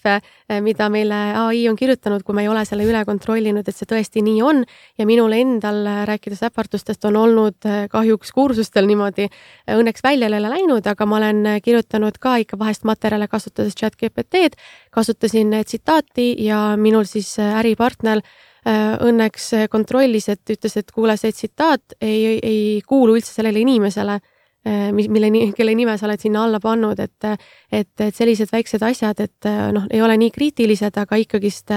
PDF-e, 0.00 0.60
mida 0.64 0.88
meil 0.88 1.10
meile 1.10 1.36
ai 1.38 1.68
on 1.68 1.76
kirjutanud, 1.76 2.22
kui 2.24 2.34
me 2.34 2.44
ei 2.44 2.50
ole 2.50 2.64
selle 2.68 2.84
üle 2.88 3.02
kontrollinud, 3.06 3.66
et 3.66 3.76
see 3.76 3.88
tõesti 3.88 4.22
nii 4.24 4.42
on. 4.44 4.62
Ja 4.98 5.06
minul 5.08 5.32
endal, 5.36 5.82
rääkides 6.08 6.42
äpartustest, 6.48 7.04
on 7.08 7.16
olnud 7.20 7.68
äh, 7.68 7.86
kahjuks 7.90 8.32
kursustel 8.36 8.88
niimoodi 8.90 9.26
äh, 9.28 9.78
õnneks 9.78 10.04
välja 10.04 10.28
ei 10.28 10.34
ole 10.34 10.52
läinud, 10.52 10.86
aga 10.86 11.06
ma 11.06 11.18
olen 11.20 11.42
kirjutanud 11.64 12.18
ka 12.20 12.38
ikka 12.42 12.58
vahest 12.60 12.86
materjale 12.88 13.28
kasutades 13.28 13.76
chat 13.76 13.96
GPT-d, 14.00 14.58
kasutasin 14.90 15.54
tsitaati 15.64 16.34
ja 16.44 16.76
minul 16.76 17.08
siis 17.08 17.36
äripartner 17.40 18.22
õnneks 18.60 19.46
kontrollis, 19.72 20.26
et 20.28 20.50
ütles, 20.52 20.74
et 20.76 20.90
kuule, 20.92 21.14
see 21.16 21.32
tsitaat 21.32 21.94
ei, 22.04 22.36
ei 22.44 22.82
kuulu 22.84 23.14
üldse 23.16 23.32
sellele 23.32 23.62
inimesele 23.62 24.18
mis, 24.66 25.08
mille, 25.08 25.30
kelle 25.56 25.74
nime 25.74 25.96
sa 25.98 26.08
oled 26.08 26.20
sinna 26.20 26.44
alla 26.44 26.60
pannud, 26.60 26.98
et, 27.00 27.28
et, 27.72 27.92
et 28.00 28.16
sellised 28.16 28.52
väiksed 28.52 28.82
asjad, 28.84 29.22
et 29.24 29.50
noh, 29.72 29.86
ei 29.90 30.02
ole 30.04 30.18
nii 30.20 30.34
kriitilised, 30.34 30.98
aga 31.00 31.20
ikkagist 31.22 31.72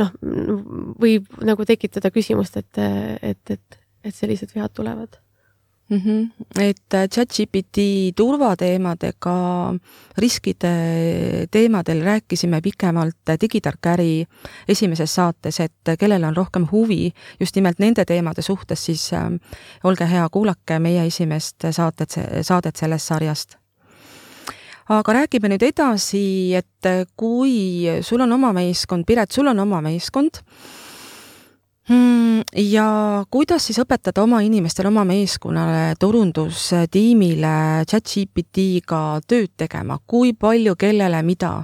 noh, 0.00 0.14
võib 1.00 1.28
nagu 1.44 1.68
tekitada 1.68 2.12
küsimust, 2.14 2.56
et, 2.62 2.80
et, 3.34 3.58
et, 3.58 3.82
et 4.04 4.16
sellised 4.16 4.56
vead 4.56 4.72
tulevad 4.74 5.23
mm. 5.88 5.96
-hmm. 5.96 6.44
et 6.60 6.94
äh, 6.94 7.08
chat-GPT 7.08 7.78
turvateemadega, 8.16 9.74
riskide 10.18 10.74
teemadel 11.50 12.02
rääkisime 12.02 12.60
pikemalt 12.60 13.16
Digitark 13.40 13.86
äri 13.86 14.24
esimeses 14.68 15.14
saates, 15.14 15.60
et 15.60 15.96
kellel 15.98 16.24
on 16.24 16.36
rohkem 16.36 16.66
huvi 16.72 17.12
just 17.40 17.56
nimelt 17.56 17.78
nende 17.78 18.04
teemade 18.04 18.42
suhtes, 18.42 18.84
siis 18.84 19.12
äh, 19.12 19.30
olge 19.84 20.10
hea, 20.10 20.28
kuulake 20.30 20.78
meie 20.78 21.06
esimest 21.06 21.56
saatet, 21.70 22.18
saadet 22.42 22.76
sellest 22.76 23.06
sarjast 23.06 23.56
aga 24.88 25.12
räägime 25.12 25.48
nüüd 25.48 25.62
edasi, 25.64 26.54
et 26.54 27.08
kui 27.16 27.86
sul 28.02 28.20
on 28.20 28.32
oma 28.32 28.52
meeskond, 28.52 29.04
Piret, 29.06 29.32
sul 29.32 29.46
on 29.46 29.58
oma 29.58 29.80
meeskond 29.80 30.42
ja 31.88 32.86
kuidas 33.30 33.66
siis 33.68 33.78
õpetada 33.82 34.22
oma 34.24 34.40
inimestele, 34.44 34.88
oma 34.88 35.04
meeskonnale, 35.08 35.94
turundustiimile 36.00 37.84
chat-GPT-ga 37.90 39.00
tööd 39.28 39.52
tegema, 39.56 39.98
kui 40.06 40.32
palju, 40.32 40.76
kellele, 40.80 41.22
mida? 41.22 41.54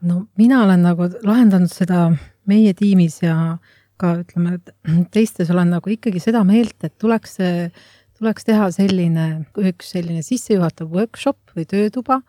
no 0.00 0.22
mina 0.40 0.62
olen 0.64 0.80
nagu 0.84 1.10
lahendanud 1.28 1.72
seda 1.72 2.06
meie 2.48 2.72
tiimis 2.76 3.18
ja 3.22 3.58
ka 4.00 4.14
ütleme, 4.22 4.58
teistes 5.12 5.50
olen 5.52 5.74
nagu 5.76 5.92
ikkagi 5.92 6.22
seda 6.22 6.40
meelt, 6.48 6.78
et 6.84 6.94
tuleks, 7.00 7.36
tuleks 8.16 8.48
teha 8.48 8.70
selline, 8.72 9.26
üks 9.60 9.92
selline 9.92 10.24
sissejuhatav 10.24 10.88
workshop 10.92 11.52
või 11.56 11.68
töötuba 11.68 12.22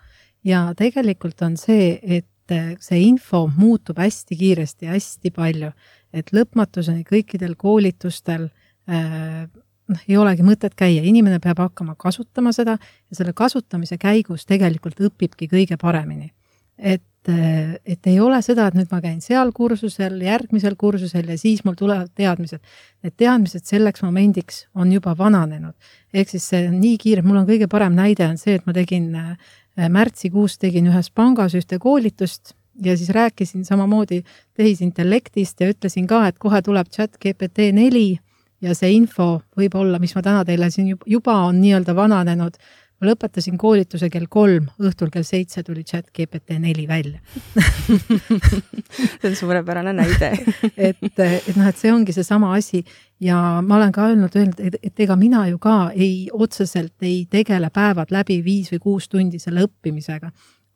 ja 0.44 0.70
tegelikult 0.78 1.42
on 1.48 1.56
see, 1.60 1.96
et 2.04 2.28
see 2.50 3.02
info 3.06 3.46
muutub 3.58 3.98
hästi 4.02 4.36
kiiresti, 4.36 4.88
hästi 4.88 5.32
palju 5.36 5.72
et 6.14 6.32
lõpmatuseni 6.36 7.06
kõikidel 7.08 7.56
koolitustel 7.60 8.50
äh, 8.90 9.46
noh, 9.92 10.04
ei 10.08 10.18
olegi 10.20 10.46
mõtet 10.46 10.76
käia, 10.78 11.04
inimene 11.08 11.40
peab 11.44 11.64
hakkama 11.66 11.96
kasutama 12.00 12.54
seda 12.56 12.78
ja 12.78 13.18
selle 13.18 13.36
kasutamise 13.38 14.00
käigus 14.02 14.46
tegelikult 14.50 15.00
õpibki 15.08 15.50
kõige 15.52 15.80
paremini. 15.82 16.32
et, 16.78 17.30
äh, 17.30 17.76
et 17.86 18.08
ei 18.08 18.20
ole 18.20 18.42
seda, 18.42 18.68
et 18.68 18.74
nüüd 18.74 18.90
ma 18.92 19.02
käin 19.02 19.22
seal 19.22 19.52
kursusel, 19.54 20.16
järgmisel 20.26 20.76
kursusel 20.76 21.28
ja 21.30 21.38
siis 21.38 21.64
mul 21.64 21.76
tulevad 21.78 22.10
teadmised. 22.16 22.60
Need 23.04 23.14
teadmised 23.18 23.66
selleks 23.66 24.02
momendiks 24.02 24.66
on 24.76 24.92
juba 24.92 25.16
vananenud. 25.18 25.76
ehk 26.14 26.30
siis 26.30 26.50
see 26.50 26.68
on 26.68 26.80
nii 26.82 26.98
kiire, 26.98 27.22
mul 27.22 27.38
on 27.38 27.48
kõige 27.48 27.70
parem 27.70 27.94
näide 27.96 28.28
on 28.28 28.38
see, 28.38 28.56
et 28.56 28.66
ma 28.66 28.74
tegin 28.74 29.16
äh, 29.16 29.38
märtsikuus 29.78 30.58
tegin 30.60 30.90
ühes 30.92 31.12
pangas 31.16 31.56
ühte 31.56 31.80
koolitust 31.80 32.54
ja 32.84 32.98
siis 32.98 33.10
rääkisin 33.10 33.66
samamoodi 33.66 34.24
tehisintellektist 34.54 35.62
ja 35.62 35.70
ütlesin 35.72 36.08
ka, 36.08 36.26
et 36.28 36.40
kohe 36.40 36.62
tuleb 36.62 36.90
chat 36.90 37.18
GPT 37.18 37.72
neli 37.74 38.20
ja 38.62 38.76
see 38.78 38.92
info 38.96 39.42
võib-olla, 39.58 40.00
mis 40.00 40.16
ma 40.16 40.24
täna 40.26 40.46
teile 40.46 40.70
siin 40.72 40.94
juba 41.06 41.38
on 41.48 41.62
nii-öelda 41.62 41.96
vananenud, 41.96 42.58
ma 43.02 43.10
lõpetasin 43.10 43.58
koolituse 43.58 44.12
kell 44.14 44.30
kolm, 44.30 44.68
õhtul 44.82 45.10
kell 45.14 45.26
seitse 45.26 45.64
tuli 45.66 45.84
chat 45.88 46.12
GPT 46.14 46.60
neli 46.62 46.86
välja. 46.88 47.20
See 49.22 49.32
on 49.32 49.36
suurepärane 49.36 49.94
näide. 49.98 50.32
Et, 50.78 50.98
et 51.02 51.56
noh, 51.56 51.68
et 51.68 51.78
see 51.78 51.92
ongi 51.92 52.14
seesama 52.14 52.54
asi. 52.56 52.84
Ja 53.22 53.62
ma 53.66 53.78
olen 53.78 53.92
ka 53.94 54.08
öelnud, 54.10 54.34
öelnud, 54.36 54.60
et, 54.64 54.78
et 54.82 55.04
ega 55.04 55.16
mina 55.20 55.44
ju 55.50 55.60
ka 55.62 55.92
ei, 55.94 56.30
otseselt 56.34 57.06
ei 57.06 57.26
tegele 57.30 57.70
päevad 57.74 58.14
läbi 58.14 58.40
viis 58.46 58.72
või 58.74 58.82
kuus 58.82 59.10
tundi 59.10 59.40
selle 59.42 59.66
õppimisega 59.68 60.32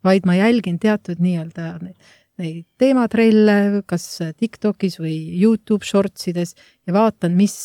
vaid 0.05 0.27
ma 0.29 0.35
jälgin 0.38 0.77
teatud 0.79 1.21
nii-öelda 1.23 1.79
neid 2.41 2.65
teematrelle, 2.82 3.82
kas 3.88 4.06
Tiktokis 4.38 4.98
või 5.00 5.15
Youtube 5.39 5.86
shorts 5.88 6.28
ides 6.32 6.56
ja 6.88 6.95
vaatan, 6.95 7.36
mis, 7.38 7.56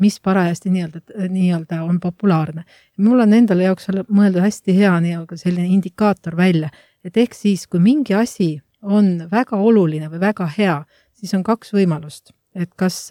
mis 0.00 0.18
parajasti 0.24 0.72
nii-öelda, 0.72 1.28
nii-öelda 1.28 1.82
on 1.84 2.00
populaarne. 2.00 2.64
mul 2.98 3.20
on 3.20 3.32
endale 3.36 3.68
jaoks 3.68 3.90
mõeldud 4.08 4.44
hästi 4.44 4.76
hea 4.76 4.94
nii-öelda 5.00 5.36
selline 5.40 5.68
indikaator 5.76 6.36
välja, 6.36 6.70
et 7.04 7.16
ehk 7.16 7.34
siis, 7.36 7.66
kui 7.66 7.80
mingi 7.80 8.14
asi 8.14 8.56
on 8.82 9.28
väga 9.30 9.56
oluline 9.56 10.08
või 10.12 10.20
väga 10.20 10.48
hea, 10.58 10.78
siis 11.12 11.34
on 11.34 11.44
kaks 11.44 11.72
võimalust, 11.76 12.32
et 12.54 12.72
kas 12.76 13.10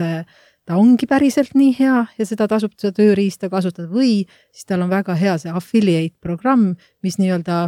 ta 0.65 0.78
ongi 0.80 1.08
päriselt 1.10 1.56
nii 1.58 1.73
hea 1.80 2.06
ja 2.17 2.26
seda 2.26 2.47
tasub 2.47 2.76
seda 2.80 2.93
tööriista 2.95 3.49
kasutada 3.52 3.89
või 3.91 4.23
siis 4.54 4.67
tal 4.69 4.86
on 4.86 4.91
väga 4.91 5.15
hea 5.19 5.36
see 5.41 5.52
affiliate 5.52 6.15
programm, 6.23 6.73
mis 7.04 7.19
nii-öelda 7.19 7.65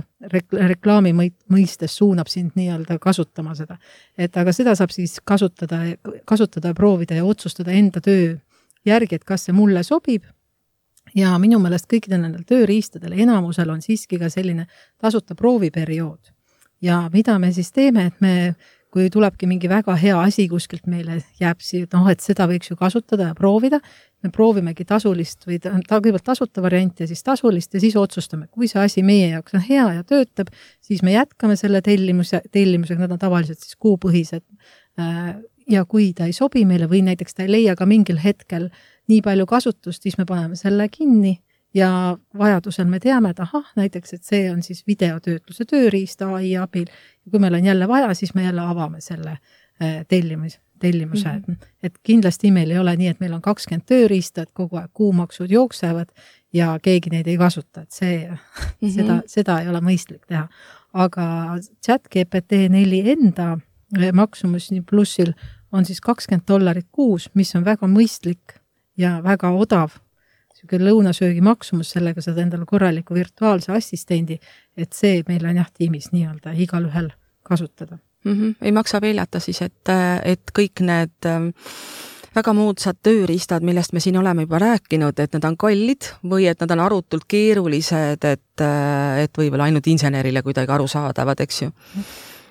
reklaami 0.72 1.12
mõistes 1.52 1.98
suunab 2.00 2.32
sind 2.32 2.56
nii-öelda 2.56 3.00
kasutama 3.04 3.56
seda. 3.56 3.78
et 4.18 4.38
aga 4.38 4.54
seda 4.56 4.76
saab 4.76 4.96
siis 4.96 5.20
kasutada, 5.20 5.82
kasutada, 6.26 6.74
proovida 6.74 7.20
ja 7.20 7.26
otsustada 7.26 7.76
enda 7.76 8.02
töö 8.02 8.38
järgi, 8.86 9.16
et 9.16 9.28
kas 9.28 9.48
see 9.48 9.56
mulle 9.56 9.84
sobib 9.84 10.24
ja 11.16 11.36
minu 11.42 11.60
meelest 11.60 11.90
kõikidel 11.92 12.24
nendel 12.24 12.46
tööriistadel 12.48 13.18
enamusel 13.26 13.70
on 13.70 13.84
siiski 13.84 14.20
ka 14.22 14.30
selline 14.30 14.68
tasuta 15.02 15.36
prooviperiood. 15.36 16.32
ja 16.82 17.10
mida 17.14 17.40
me 17.40 17.52
siis 17.52 17.72
teeme, 17.72 18.06
et 18.06 18.22
me 18.22 18.56
kui 18.96 19.10
tulebki 19.12 19.48
mingi 19.50 19.68
väga 19.68 19.98
hea 20.00 20.16
asi 20.24 20.46
kuskilt 20.48 20.86
meile, 20.88 21.18
jääb 21.42 21.60
siia, 21.60 21.84
et 21.84 21.96
noh, 21.98 22.06
et 22.08 22.22
seda 22.24 22.46
võiks 22.48 22.70
ju 22.72 22.78
kasutada 22.80 23.28
ja 23.34 23.36
proovida, 23.36 23.82
me 24.24 24.32
proovimegi 24.32 24.86
tasulist 24.88 25.44
või 25.50 25.58
ta, 25.60 25.74
kõigepealt 25.90 26.24
tasuta 26.32 26.64
varianti 26.64 27.04
ja 27.04 27.10
siis 27.10 27.24
tasulist 27.26 27.76
ja 27.76 27.82
siis 27.84 27.98
otsustame, 28.00 28.48
kui 28.48 28.70
see 28.72 28.80
asi 28.80 29.04
meie 29.04 29.34
jaoks 29.34 29.58
on 29.58 29.66
hea 29.68 29.90
ja 29.98 30.06
töötab, 30.08 30.54
siis 30.80 31.04
me 31.04 31.18
jätkame 31.18 31.60
selle 31.60 31.84
tellimuse, 31.84 32.40
tellimusega, 32.56 33.04
need 33.04 33.18
on 33.18 33.22
tavaliselt 33.26 33.60
siis 33.60 33.76
kuupõhised. 33.84 34.46
Äh, 35.02 35.36
ja 35.68 35.84
kui 35.90 36.14
ta 36.16 36.30
ei 36.30 36.34
sobi 36.38 36.64
meile 36.66 36.88
või 36.88 37.04
näiteks 37.04 37.36
ta 37.36 37.44
ei 37.44 37.52
leia 37.52 37.76
ka 37.76 37.88
mingil 37.90 38.22
hetkel 38.24 38.70
nii 39.12 39.20
palju 39.26 39.48
kasutust, 39.50 40.08
siis 40.08 40.16
me 40.22 40.26
paneme 40.30 40.56
selle 40.56 40.88
kinni 40.94 41.36
ja 41.76 42.18
vajadusel 42.38 42.88
me 42.88 43.00
teame, 43.04 43.30
et 43.30 43.40
ahah, 43.40 43.66
näiteks, 43.76 44.14
et 44.14 44.24
see 44.24 44.46
on 44.52 44.64
siis 44.64 44.86
videotöötluse 44.88 45.66
tööriist 45.68 46.22
ai 46.24 46.56
abil 46.56 46.88
kui 47.32 47.40
meil 47.40 47.54
on 47.54 47.66
jälle 47.66 47.88
vaja, 47.88 48.14
siis 48.14 48.34
me 48.36 48.44
jälle 48.44 48.62
avame 48.62 49.02
selle 49.02 49.30
äh, 49.30 50.06
tellimus, 50.08 50.60
tellimuse 50.80 51.30
mm, 51.30 51.42
-hmm. 51.54 51.68
et 51.84 51.98
kindlasti 52.04 52.52
meil 52.52 52.72
ei 52.72 52.78
ole 52.78 52.96
nii, 52.96 53.08
et 53.08 53.20
meil 53.20 53.34
on 53.34 53.42
kakskümmend 53.42 53.86
tööriista, 53.86 54.42
et 54.42 54.52
kogu 54.54 54.78
aeg 54.78 54.92
kuumaksud 54.94 55.52
jooksevad 55.52 56.10
ja 56.54 56.80
keegi 56.82 57.10
neid 57.10 57.28
ei 57.28 57.38
kasuta, 57.38 57.82
et 57.82 57.92
see 57.92 58.30
mm, 58.30 58.38
-hmm. 58.82 58.90
seda, 58.90 59.22
seda 59.26 59.60
ei 59.60 59.70
ole 59.70 59.82
mõistlik 59.82 60.26
teha. 60.28 60.48
aga 60.94 61.58
chat 61.86 62.08
GPT 62.08 62.70
neli 62.70 63.12
enda 63.12 63.58
maksumus 64.14 64.72
nii 64.72 64.82
plussil 64.82 65.34
on 65.72 65.86
siis 65.86 66.02
kakskümmend 66.02 66.48
dollarit 66.48 66.88
kuus, 66.92 67.30
mis 67.34 67.56
on 67.56 67.66
väga 67.66 67.88
mõistlik 67.88 68.60
ja 68.98 69.24
väga 69.24 69.50
odav 69.50 69.90
niisugune 70.56 70.90
lõunasöögi 70.90 71.44
maksumus, 71.44 71.92
sellega 71.96 72.24
saad 72.24 72.40
endale 72.42 72.66
korraliku 72.66 73.14
virtuaalse 73.14 73.74
assistendi, 73.76 74.40
et 74.78 74.94
see 74.94 75.22
meil 75.28 75.46
on 75.46 75.62
jah, 75.62 75.70
tiimis 75.72 76.12
nii-öelda 76.14 76.56
igalühel 76.66 77.12
kasutada 77.44 77.98
mm. 78.26 78.34
-hmm. 78.34 78.56
ei 78.62 78.72
maksa 78.72 79.02
peljata 79.02 79.40
siis, 79.40 79.62
et, 79.62 79.94
et 80.24 80.52
kõik 80.60 80.82
need 80.82 81.30
ähm, 81.30 81.50
väga 82.36 82.54
moodsad 82.54 83.00
tööriistad, 83.04 83.64
millest 83.64 83.94
me 83.94 84.00
siin 84.00 84.18
oleme 84.18 84.46
juba 84.46 84.60
rääkinud, 84.60 85.20
et 85.20 85.34
need 85.34 85.46
on 85.48 85.58
kallid 85.58 86.12
või 86.24 86.48
et 86.52 86.60
nad 86.60 86.72
on 86.72 86.80
arutult 86.80 87.24
keerulised, 87.28 88.24
et, 88.24 88.64
et 89.24 89.38
võib-olla 89.38 89.70
ainult 89.70 89.88
insenerile 89.88 90.44
kuidagi 90.44 90.72
arusaadavad, 90.72 91.40
eks 91.40 91.62
ju 91.62 91.72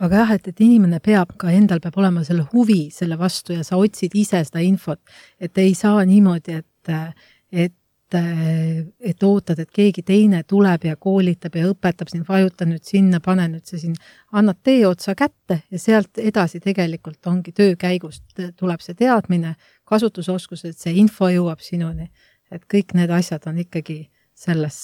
aga 0.04 0.24
jah, 0.24 0.34
et, 0.34 0.48
et 0.48 0.60
inimene 0.60 1.00
peab 1.04 1.36
ka, 1.38 1.52
endal 1.54 1.80
peab 1.80 1.98
olema 2.00 2.24
selle 2.26 2.46
huvi 2.52 2.88
selle 2.94 3.18
vastu 3.18 3.54
ja 3.56 3.64
sa 3.66 3.78
otsid 3.80 4.14
ise 4.14 4.42
seda 4.44 4.62
infot, 4.64 5.00
et 5.40 5.58
ei 5.58 5.74
saa 5.78 6.04
niimoodi, 6.08 6.60
et, 6.60 6.92
et 7.52 7.74
et, 8.18 9.22
ootad, 9.22 9.58
et 9.58 9.70
keegi 9.74 10.02
teine 10.06 10.42
tuleb 10.48 10.86
ja 10.88 10.96
koolitab 10.96 11.56
ja 11.58 11.68
õpetab 11.70 12.10
sind, 12.10 12.26
vajuta 12.28 12.66
nüüd 12.68 12.84
sinna, 12.86 13.20
pane 13.24 13.46
nüüd 13.52 13.66
see 13.68 13.80
siin, 13.82 13.96
annad 14.32 14.60
teeotsa 14.66 15.14
kätte 15.18 15.60
ja 15.70 15.80
sealt 15.80 16.20
edasi 16.22 16.60
tegelikult 16.64 17.26
ongi 17.30 17.52
töö 17.52 17.76
käigust 17.80 18.40
tuleb 18.56 18.84
see 18.84 18.96
teadmine, 18.98 19.54
kasutusoskus, 19.88 20.64
et 20.68 20.78
see 20.78 20.94
info 21.00 21.30
jõuab 21.32 21.64
sinuni. 21.64 22.10
et 22.50 22.62
kõik 22.70 22.92
need 22.94 23.10
asjad 23.10 23.48
on 23.50 23.58
ikkagi 23.58 24.10
selles, 24.34 24.78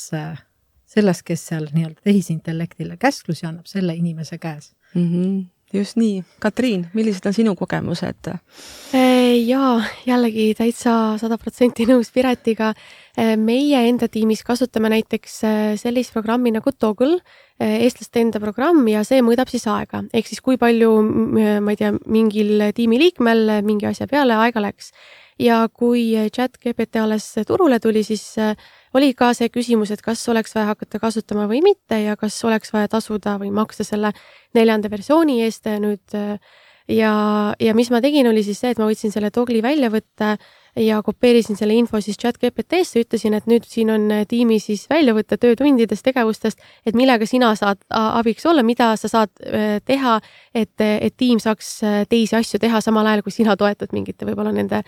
selles, 0.84 1.22
kes 1.22 1.46
seal 1.52 1.68
nii-öelda 1.70 2.00
tehisintellektile 2.02 2.96
käsklusi 2.96 3.46
annab, 3.46 3.66
selle 3.70 3.94
inimese 3.94 4.38
käes 4.38 4.72
mm. 4.94 5.08
-hmm 5.08 5.59
just 5.72 5.98
nii. 6.00 6.22
Katriin, 6.42 6.86
millised 6.94 7.26
on 7.26 7.34
sinu 7.34 7.54
kogemused? 7.58 8.30
jaa, 9.46 9.82
jällegi 10.06 10.50
täitsa 10.58 10.94
sada 11.20 11.38
protsenti 11.38 11.86
nõus 11.88 12.10
Piretiga. 12.14 12.72
meie 13.36 13.82
enda 13.88 14.08
tiimis 14.08 14.42
kasutame 14.46 14.88
näiteks 14.90 15.40
sellist 15.82 16.12
programmi 16.12 16.50
nagu 16.54 16.72
Toggle, 16.72 17.20
eestlaste 17.60 18.20
enda 18.20 18.40
programm 18.40 18.88
ja 18.88 19.04
see 19.04 19.20
mõõdab 19.22 19.50
siis 19.50 19.66
aega, 19.68 20.02
ehk 20.14 20.26
siis 20.26 20.40
kui 20.40 20.56
palju, 20.58 20.90
ma 21.60 21.74
ei 21.74 21.76
tea, 21.76 21.92
mingil 22.06 22.70
tiimiliikmel 22.74 23.60
mingi 23.66 23.86
asja 23.90 24.08
peale 24.10 24.38
aega 24.40 24.62
läks. 24.64 24.92
ja 25.38 25.68
kui 25.68 26.12
chat 26.32 26.58
GPT 26.58 26.96
alles 26.96 27.34
turule 27.46 27.80
tuli, 27.80 28.02
siis 28.04 28.36
oli 28.94 29.12
ka 29.14 29.32
see 29.36 29.50
küsimus, 29.52 29.92
et 29.94 30.02
kas 30.04 30.22
oleks 30.32 30.54
vaja 30.56 30.72
hakata 30.72 31.00
kasutama 31.02 31.46
või 31.50 31.62
mitte 31.64 32.00
ja 32.02 32.16
kas 32.18 32.38
oleks 32.46 32.72
vaja 32.74 32.90
tasuda 32.90 33.36
või 33.40 33.52
maksta 33.54 33.86
selle 33.86 34.12
neljanda 34.56 34.90
versiooni 34.90 35.40
eest 35.44 35.68
nüüd. 35.80 36.16
ja, 36.90 37.12
ja 37.60 37.74
mis 37.74 37.90
ma 37.90 38.00
tegin, 38.02 38.26
oli 38.26 38.42
siis 38.42 38.58
see, 38.60 38.72
et 38.74 38.80
ma 38.80 38.88
võtsin 38.88 39.12
selle 39.14 39.30
togli 39.30 39.62
välja 39.62 39.90
võtta 39.90 40.36
ja 40.76 41.00
kopeerisin 41.02 41.58
selle 41.58 41.74
info 41.74 42.00
siis 42.02 42.18
chat 42.18 42.38
GPT-sse, 42.38 43.04
ütlesin, 43.04 43.34
et 43.34 43.46
nüüd 43.50 43.66
siin 43.66 43.90
on 43.94 44.08
tiimi 44.28 44.58
siis 44.62 44.86
väljavõte 44.90 45.38
töötundidest, 45.38 46.04
tegevustest, 46.06 46.58
et 46.86 46.98
millega 46.98 47.26
sina 47.26 47.52
saad 47.58 47.82
abiks 47.90 48.46
olla, 48.46 48.62
mida 48.66 48.92
sa 48.98 49.10
saad 49.10 49.30
teha, 49.86 50.18
et, 50.54 50.74
et 50.80 51.14
tiim 51.16 51.38
saaks 51.42 51.80
teisi 52.10 52.38
asju 52.38 52.62
teha 52.62 52.82
samal 52.82 53.06
ajal, 53.06 53.22
kui 53.26 53.34
sina 53.34 53.56
toetad 53.58 53.94
mingite 53.94 54.26
võib-olla 54.26 54.54
nende 54.54 54.82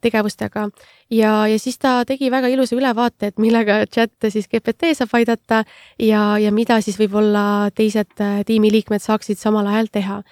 tegevustega. 0.00 0.68
Ja, 1.10 1.46
ja 1.48 1.58
siis 1.58 1.78
ta 1.80 2.04
tegi 2.06 2.30
väga 2.30 2.50
ilusa 2.52 2.76
ülevaate, 2.76 3.30
et 3.30 3.38
millega 3.40 3.80
chat 3.88 4.28
siis 4.28 4.48
GPT 4.48 4.92
saab 4.94 5.14
aidata 5.16 5.64
ja, 5.98 6.36
ja 6.38 6.52
mida 6.52 6.80
siis 6.84 7.00
võib-olla 7.00 7.70
teised 7.74 8.20
äh, 8.20 8.42
tiimiliikmed 8.46 9.02
saaksid 9.02 9.40
samal 9.40 9.66
ajal 9.66 9.88
teha. 9.92 10.22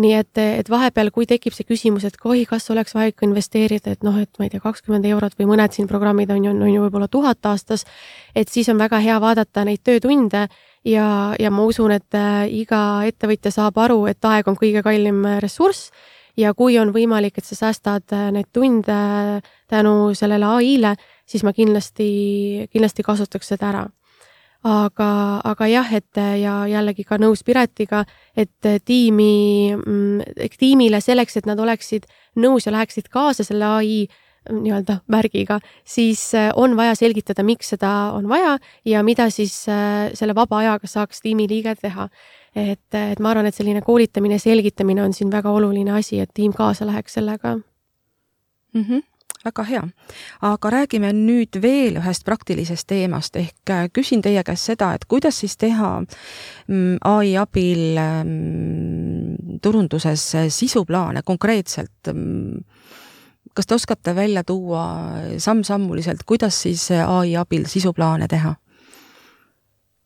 Nii 0.00 0.12
et, 0.16 0.38
et 0.40 0.70
vahepeal, 0.72 1.10
kui 1.12 1.26
tekib 1.28 1.52
see 1.52 1.66
küsimus, 1.68 2.06
et 2.08 2.14
oi, 2.24 2.46
kas 2.48 2.70
oleks 2.72 2.94
vaja 2.96 3.10
ikka 3.10 3.26
investeerida, 3.26 3.92
et 3.92 4.06
noh, 4.06 4.14
et 4.22 4.30
ma 4.40 4.46
ei 4.46 4.52
tea, 4.54 4.62
kakskümmend 4.64 5.04
eurot 5.04 5.36
või 5.36 5.50
mõned 5.50 5.74
siin 5.76 5.90
programmid 5.90 6.32
on 6.32 6.46
ju, 6.46 6.54
on 6.54 6.70
ju 6.70 6.86
võib-olla 6.86 7.10
tuhat 7.12 7.44
aastas, 7.50 7.84
et 8.32 8.48
siis 8.48 8.70
on 8.72 8.80
väga 8.80 9.02
hea 9.04 9.18
vaadata 9.20 9.66
neid 9.68 9.82
töötunde 9.84 10.46
ja, 10.88 11.10
ja 11.36 11.52
ma 11.52 11.66
usun, 11.68 11.92
et 11.92 12.16
äh, 12.16 12.46
iga 12.62 13.02
ettevõtja 13.04 13.52
saab 13.52 13.82
aru, 13.84 14.06
et 14.08 14.30
aeg 14.32 14.48
on 14.48 14.56
kõige 14.56 14.80
kallim 14.86 15.26
ressurss 15.44 15.90
ja 16.36 16.52
kui 16.54 16.78
on 16.80 16.92
võimalik, 16.94 17.38
et 17.38 17.46
sa 17.48 17.58
säästad 17.58 18.14
äh, 18.14 18.28
neid 18.34 18.50
tunde 18.52 18.92
äh, 18.94 19.50
tänu 19.70 20.12
sellele 20.16 20.48
ai-le, 20.58 20.94
siis 21.28 21.44
ma 21.44 21.52
kindlasti, 21.56 22.68
kindlasti 22.72 23.04
kasutaks 23.06 23.52
seda 23.54 23.68
ära. 23.72 23.84
aga, 24.62 25.40
aga 25.44 25.66
jah, 25.66 25.88
et 25.94 26.18
äh, 26.18 26.36
ja 26.40 26.66
jällegi 26.70 27.04
ka 27.04 27.18
nõus 27.18 27.42
Piretiga, 27.42 28.04
et 28.36 28.68
tiimi, 28.84 29.74
mm, 29.74 30.44
tiimile 30.58 31.00
selleks, 31.00 31.36
et 31.36 31.46
nad 31.46 31.58
oleksid 31.58 32.06
nõus 32.36 32.66
ja 32.66 32.72
läheksid 32.72 33.08
kaasa 33.10 33.44
selle 33.44 33.64
ai 33.66 34.06
nii-öelda 34.50 34.98
märgiga, 35.12 35.60
siis 35.84 36.32
on 36.56 36.76
vaja 36.76 36.94
selgitada, 36.98 37.44
miks 37.46 37.74
seda 37.74 38.12
on 38.16 38.28
vaja 38.28 38.58
ja 38.84 39.02
mida 39.02 39.30
siis 39.30 39.54
selle 39.62 40.34
vaba 40.34 40.58
ajaga 40.58 40.90
saaks 40.90 41.22
tiimiliige 41.22 41.74
teha 41.80 42.08
et, 42.56 42.94
et 42.94 43.20
ma 43.20 43.32
arvan, 43.32 43.48
et 43.48 43.56
selline 43.56 43.82
koolitamine, 43.84 44.38
selgitamine 44.40 45.04
on 45.04 45.14
siin 45.16 45.30
väga 45.32 45.52
oluline 45.52 45.94
asi, 45.96 46.20
et 46.20 46.32
tiim 46.34 46.52
kaasa 46.56 46.86
läheks 46.88 47.18
sellega 47.20 47.56
mm. 47.56 48.84
-hmm 48.84 49.08
väga 49.44 49.62
hea, 49.62 49.82
aga 50.46 50.70
räägime 50.70 51.08
nüüd 51.12 51.58
veel 51.62 51.96
ühest 51.98 52.24
praktilisest 52.24 52.86
teemast 52.86 53.36
ehk 53.36 53.70
äh, 53.70 53.88
küsin 53.92 54.22
teie 54.22 54.42
käest 54.46 54.70
seda, 54.70 54.92
et 54.94 55.04
kuidas 55.04 55.40
siis 55.42 55.56
teha 55.56 56.04
mm, 56.68 56.96
ai 57.04 57.36
abil 57.36 57.98
mm, 57.98 59.58
turunduses 59.62 60.36
sisuplaane 60.48 61.22
konkreetselt. 61.24 62.12
Kas 63.54 63.66
te 63.68 63.74
oskate 63.74 64.14
välja 64.16 64.44
tuua 64.44 64.84
samm-sammuliselt, 65.38 66.22
kuidas 66.26 66.62
siis 66.62 66.86
ai 66.94 67.36
abil 67.36 67.66
sisuplaane 67.68 68.28
teha? 68.28 68.54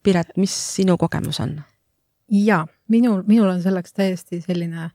Piret, 0.02 0.32
mis 0.36 0.54
sinu 0.74 0.96
kogemus 0.98 1.40
on? 1.40 1.60
jaa, 2.32 2.66
minul, 2.90 3.22
minul 3.26 3.50
on 3.50 3.62
selleks 3.62 3.94
täiesti 3.94 4.40
selline 4.42 4.90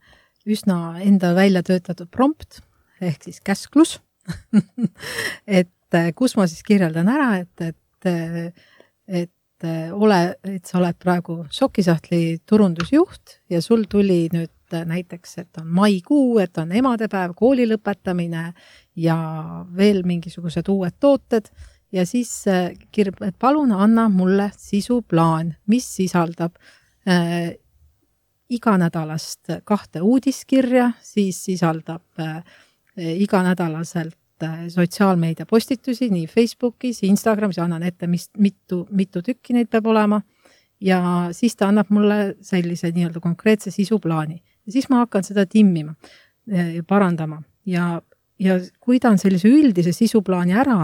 üsna 0.48 0.98
enda 1.00 1.32
välja 1.36 1.62
töötatud 1.64 2.10
prompt 2.12 2.60
ehk 3.02 3.24
siis 3.24 3.40
käsklus 3.44 3.98
et 5.60 5.96
äh, 5.96 6.10
kus 6.16 6.36
ma 6.38 6.46
siis 6.50 6.62
kirjeldan 6.66 7.08
ära, 7.10 7.30
et, 7.42 7.64
et, 7.72 8.08
äh, 8.10 8.52
et 9.22 9.66
äh, 9.66 9.90
ole, 9.92 10.36
et 10.46 10.66
sa 10.68 10.78
oled 10.78 10.98
praegu 11.02 11.42
Sokisahtli 11.50 12.42
turundusjuht 12.46 13.38
ja 13.50 13.62
sul 13.64 13.86
tuli 13.90 14.26
nüüd 14.34 14.52
näiteks, 14.84 15.38
et 15.38 15.60
on 15.60 15.66
maikuu, 15.66 16.38
et 16.42 16.58
on 16.58 16.72
emadepäev, 16.72 17.34
kooli 17.36 17.66
lõpetamine 17.68 18.52
ja 18.96 19.18
veel 19.76 20.02
mingisugused 20.08 20.68
uued 20.68 20.98
tooted 21.00 21.50
ja 21.92 22.06
siis 22.06 22.44
kirb-, 22.92 23.20
et 23.24 23.36
palun 23.38 23.72
anna 23.72 24.08
mulle 24.08 24.50
sisuplaan, 24.56 25.54
mis 25.66 25.88
sisaldab 25.96 26.56
äh, 27.08 27.52
iganädalast 28.52 29.52
kahte 29.64 30.02
uudiskirja, 30.02 30.90
siis 31.02 31.44
sisaldab 31.44 32.20
äh, 32.20 32.42
iganädalaselt 32.96 34.44
äh, 34.44 34.66
sotsiaalmeedia 34.68 35.46
postitusi 35.46 36.10
nii 36.10 36.26
Facebookis, 36.26 37.02
Instagramis, 37.08 37.58
annan 37.58 37.82
ette, 37.82 38.06
mis, 38.06 38.30
mitu, 38.38 38.86
mitu 38.90 39.22
tükki 39.22 39.56
neid 39.56 39.70
peab 39.72 39.86
olema. 39.86 40.20
ja 40.82 41.28
siis 41.30 41.54
ta 41.56 41.68
annab 41.70 41.92
mulle 41.94 42.34
sellise 42.42 42.90
nii-öelda 42.90 43.20
konkreetse 43.22 43.70
sisuplaani 43.70 44.40
ja 44.66 44.74
siis 44.74 44.88
ma 44.90 45.02
hakkan 45.02 45.24
seda 45.26 45.46
timmima 45.46 45.94
äh, 46.50 46.76
ja 46.78 46.84
parandama. 46.88 47.42
Ja, 47.68 48.00
ja 48.42 48.58
kui 48.82 49.00
ta 49.00 49.12
on 49.12 49.20
sellise 49.22 49.50
üldise 49.50 49.94
sisuplaani 49.94 50.56
ära 50.58 50.76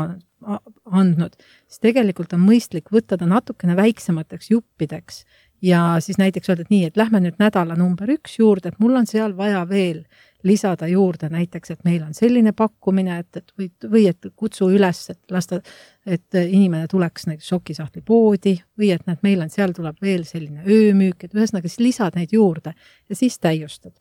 andnud, 0.94 1.34
siis 1.66 1.82
tegelikult 1.82 2.32
on 2.36 2.44
mõistlik 2.46 2.92
võtta 2.94 3.18
ta 3.18 3.26
natukene 3.26 3.74
väiksemateks 3.78 4.52
juppideks 4.52 5.24
ja 5.62 5.96
siis 6.00 6.18
näiteks 6.18 6.48
öelda, 6.50 6.62
et 6.62 6.70
nii, 6.70 6.84
et 6.88 6.96
lähme 6.96 7.20
nüüd 7.22 7.38
nädala 7.40 7.76
number 7.78 8.10
üks 8.14 8.38
juurde, 8.38 8.72
et 8.72 8.80
mul 8.82 8.96
on 8.98 9.06
seal 9.06 9.36
vaja 9.36 9.64
veel 9.68 10.04
lisada 10.46 10.86
juurde 10.86 11.28
näiteks, 11.32 11.70
et 11.74 11.84
meil 11.84 12.02
on 12.06 12.14
selline 12.14 12.52
pakkumine, 12.56 13.18
et, 13.24 13.40
et 13.40 13.54
või, 13.58 13.70
või 13.90 14.04
et 14.10 14.28
kutsu 14.38 14.68
üles, 14.70 15.00
et 15.10 15.34
lasta, 15.34 15.60
et 16.06 16.38
inimene 16.38 16.86
tuleks 16.90 17.26
näiteks 17.26 17.48
Sokisahtli 17.54 18.02
poodi 18.06 18.54
või 18.78 18.92
et 18.94 19.06
näed, 19.08 19.18
meil 19.26 19.42
on 19.42 19.50
seal 19.50 19.74
tuleb 19.76 19.98
veel 20.02 20.22
selline 20.28 20.62
öömüük, 20.62 21.24
et 21.24 21.34
ühesõnaga 21.34 21.70
siis 21.70 21.82
lisad 21.82 22.18
neid 22.18 22.34
juurde 22.34 22.74
ja 23.08 23.18
siis 23.18 23.38
täiustad. 23.38 23.96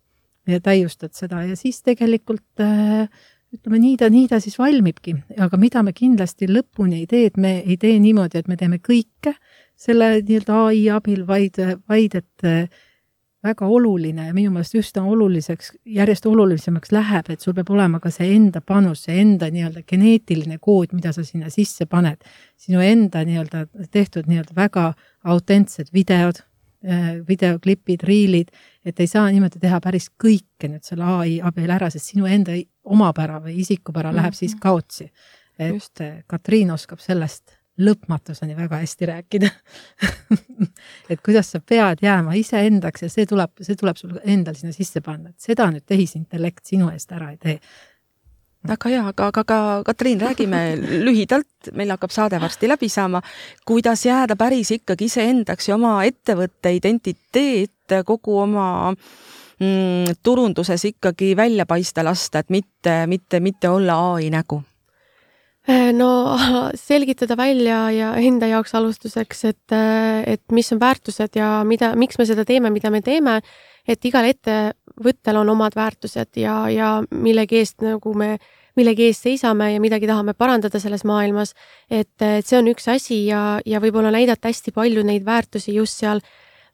ja 0.48 0.62
täiustad 0.64 1.12
seda 1.12 1.42
ja 1.44 1.56
siis 1.60 1.82
tegelikult 1.84 2.62
äh, 2.64 3.10
ütleme 3.54 3.80
nii 3.80 3.98
ta, 3.98 4.10
nii 4.12 4.28
ta 4.28 4.40
siis 4.44 4.58
valmibki, 4.60 5.16
aga 5.40 5.58
mida 5.58 5.84
me 5.84 5.94
kindlasti 5.96 6.50
lõpuni 6.52 7.02
ei 7.02 7.08
tee, 7.08 7.26
et 7.32 7.38
me 7.38 7.58
ei 7.66 7.78
tee 7.82 7.98
niimoodi, 8.00 8.42
et 8.42 8.48
me 8.48 8.58
teeme 8.60 8.80
kõike 8.84 9.34
selle 9.78 10.18
nii-öelda 10.26 10.60
ai 10.68 10.88
abil, 10.90 11.24
vaid, 11.28 11.58
vaid 11.90 12.16
et 12.18 12.44
äh, 12.50 12.70
väga 13.46 13.68
oluline 13.70 14.26
ja 14.28 14.34
minu 14.34 14.50
meelest 14.52 14.74
üsna 14.76 15.04
oluliseks, 15.08 15.72
järjest 15.86 16.26
olulisemaks 16.26 16.92
läheb, 16.92 17.30
et 17.30 17.40
sul 17.46 17.54
peab 17.54 17.70
olema 17.72 18.00
ka 18.04 18.10
see 18.12 18.32
enda 18.36 18.60
panus, 18.66 19.04
see 19.06 19.20
enda 19.22 19.48
nii-öelda 19.54 19.84
geneetiline 19.88 20.58
kood, 20.60 20.92
mida 20.98 21.14
sa 21.14 21.24
sinna 21.24 21.52
sisse 21.54 21.86
paned. 21.86 22.18
sinu 22.58 22.82
enda 22.82 23.22
nii-öelda 23.24 23.68
tehtud 23.94 24.26
nii-öelda 24.28 24.56
väga 24.58 24.94
autentsed 25.24 25.94
videod, 25.94 26.42
videoklipid, 27.28 28.04
riilid, 28.04 28.52
et 28.86 29.00
ei 29.00 29.08
saa 29.08 29.30
niimoodi 29.32 29.60
teha 29.60 29.80
päris 29.84 30.10
kõike 30.24 30.70
nüüd 30.72 30.86
selle 30.86 31.04
ai 31.04 31.38
abil 31.44 31.70
ära, 31.74 31.90
sest 31.94 32.14
sinu 32.14 32.26
enda 32.30 32.56
omapära 32.86 33.40
või 33.44 33.58
isikupära 33.64 34.14
läheb 34.16 34.34
siis 34.34 34.54
Mhm. 34.56 34.60
kaotsi. 34.60 35.12
et 35.60 35.74
Just. 35.74 36.02
äh, 36.02 36.24
Katriin 36.28 36.72
oskab 36.72 37.00
sellest 37.00 37.57
lõpmatuseni 37.78 38.56
väga 38.58 38.80
hästi 38.82 39.06
rääkida. 39.06 39.50
Et 41.12 41.22
kuidas 41.26 41.52
sa 41.52 41.60
pead 41.60 42.02
jääma 42.02 42.34
iseendaks 42.38 43.06
ja 43.06 43.10
see 43.12 43.28
tuleb, 43.30 43.54
see 43.62 43.78
tuleb 43.80 44.00
sul 44.00 44.18
endal 44.24 44.58
sinna 44.58 44.74
sisse 44.76 45.02
panna, 45.06 45.30
et 45.30 45.50
seda 45.50 45.70
nüüd 45.72 45.86
tehisintellekt 45.88 46.66
sinu 46.66 46.90
eest 46.94 47.14
ära 47.16 47.32
ei 47.32 47.38
tee. 47.38 47.60
väga 48.68 48.90
hea, 48.90 49.04
aga, 49.14 49.28
aga 49.32 49.44
ka 49.48 49.60
Katriin, 49.86 50.20
räägime 50.22 50.62
lühidalt, 51.08 51.72
meil 51.74 51.94
hakkab 51.94 52.12
saade 52.12 52.42
varsti 52.42 52.68
läbi 52.68 52.90
saama, 52.90 53.22
kuidas 53.66 54.06
jääda 54.06 54.36
päris 54.36 54.72
ikkagi 54.76 55.08
iseendaks 55.08 55.70
ja 55.70 55.76
oma 55.76 56.02
ettevõtte 56.04 56.74
identiteet, 56.76 57.96
kogu 58.06 58.40
oma 58.42 58.92
mm, 58.92 60.18
turunduses 60.24 60.84
ikkagi 60.90 61.36
välja 61.38 61.66
paista 61.66 62.04
lasta, 62.04 62.40
et 62.40 62.50
mitte, 62.50 63.06
mitte, 63.08 63.40
mitte 63.40 63.70
olla 63.70 64.02
ai 64.16 64.34
nägu 64.34 64.64
no 66.00 66.10
selgitada 66.90 67.38
välja 67.38 67.80
ja 67.92 68.12
enda 68.16 68.48
jaoks 68.48 68.76
alustuseks, 68.76 69.46
et, 69.46 69.78
et 70.26 70.44
mis 70.52 70.72
on 70.74 70.80
väärtused 70.80 71.36
ja 71.40 71.62
mida, 71.68 71.94
miks 71.96 72.20
me 72.20 72.28
seda 72.28 72.46
teeme, 72.48 72.72
mida 72.74 72.92
me 72.94 73.02
teeme, 73.02 73.42
et 73.88 74.06
igal 74.06 74.28
ettevõttel 74.28 75.42
on 75.42 75.56
omad 75.56 75.76
väärtused 75.76 76.40
ja, 76.40 76.62
ja 76.72 76.94
millegi 77.12 77.62
eest 77.62 77.84
nagu 77.86 78.14
me, 78.18 78.36
millegi 78.80 79.10
eest 79.10 79.28
seisame 79.28 79.72
ja 79.74 79.84
midagi 79.84 80.10
tahame 80.10 80.36
parandada 80.38 80.80
selles 80.80 81.04
maailmas. 81.08 81.54
et, 81.90 82.16
et 82.22 82.46
see 82.46 82.60
on 82.60 82.68
üks 82.72 82.88
asi 82.92 83.26
ja, 83.28 83.60
ja 83.66 83.82
võib-olla 83.84 84.12
näidata 84.14 84.52
hästi 84.52 84.76
palju 84.76 85.04
neid 85.04 85.26
väärtusi 85.26 85.76
just 85.76 86.00
seal 86.00 86.22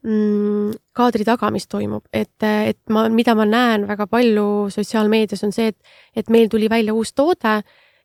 mm, 0.03 0.73
kaadri 0.93 1.25
taga, 1.25 1.49
mis 1.51 1.65
toimub, 1.67 2.05
et, 2.13 2.35
et 2.43 2.81
ma, 2.89 3.07
mida 3.09 3.33
ma 3.35 3.45
näen 3.49 3.87
väga 3.87 4.07
palju 4.07 4.69
sotsiaalmeedias, 4.73 5.43
on 5.47 5.55
see, 5.55 5.71
et, 5.73 5.95
et 6.15 6.29
meil 6.29 6.49
tuli 6.51 6.69
välja 6.69 6.93
uus 6.93 7.13
toode 7.13 7.61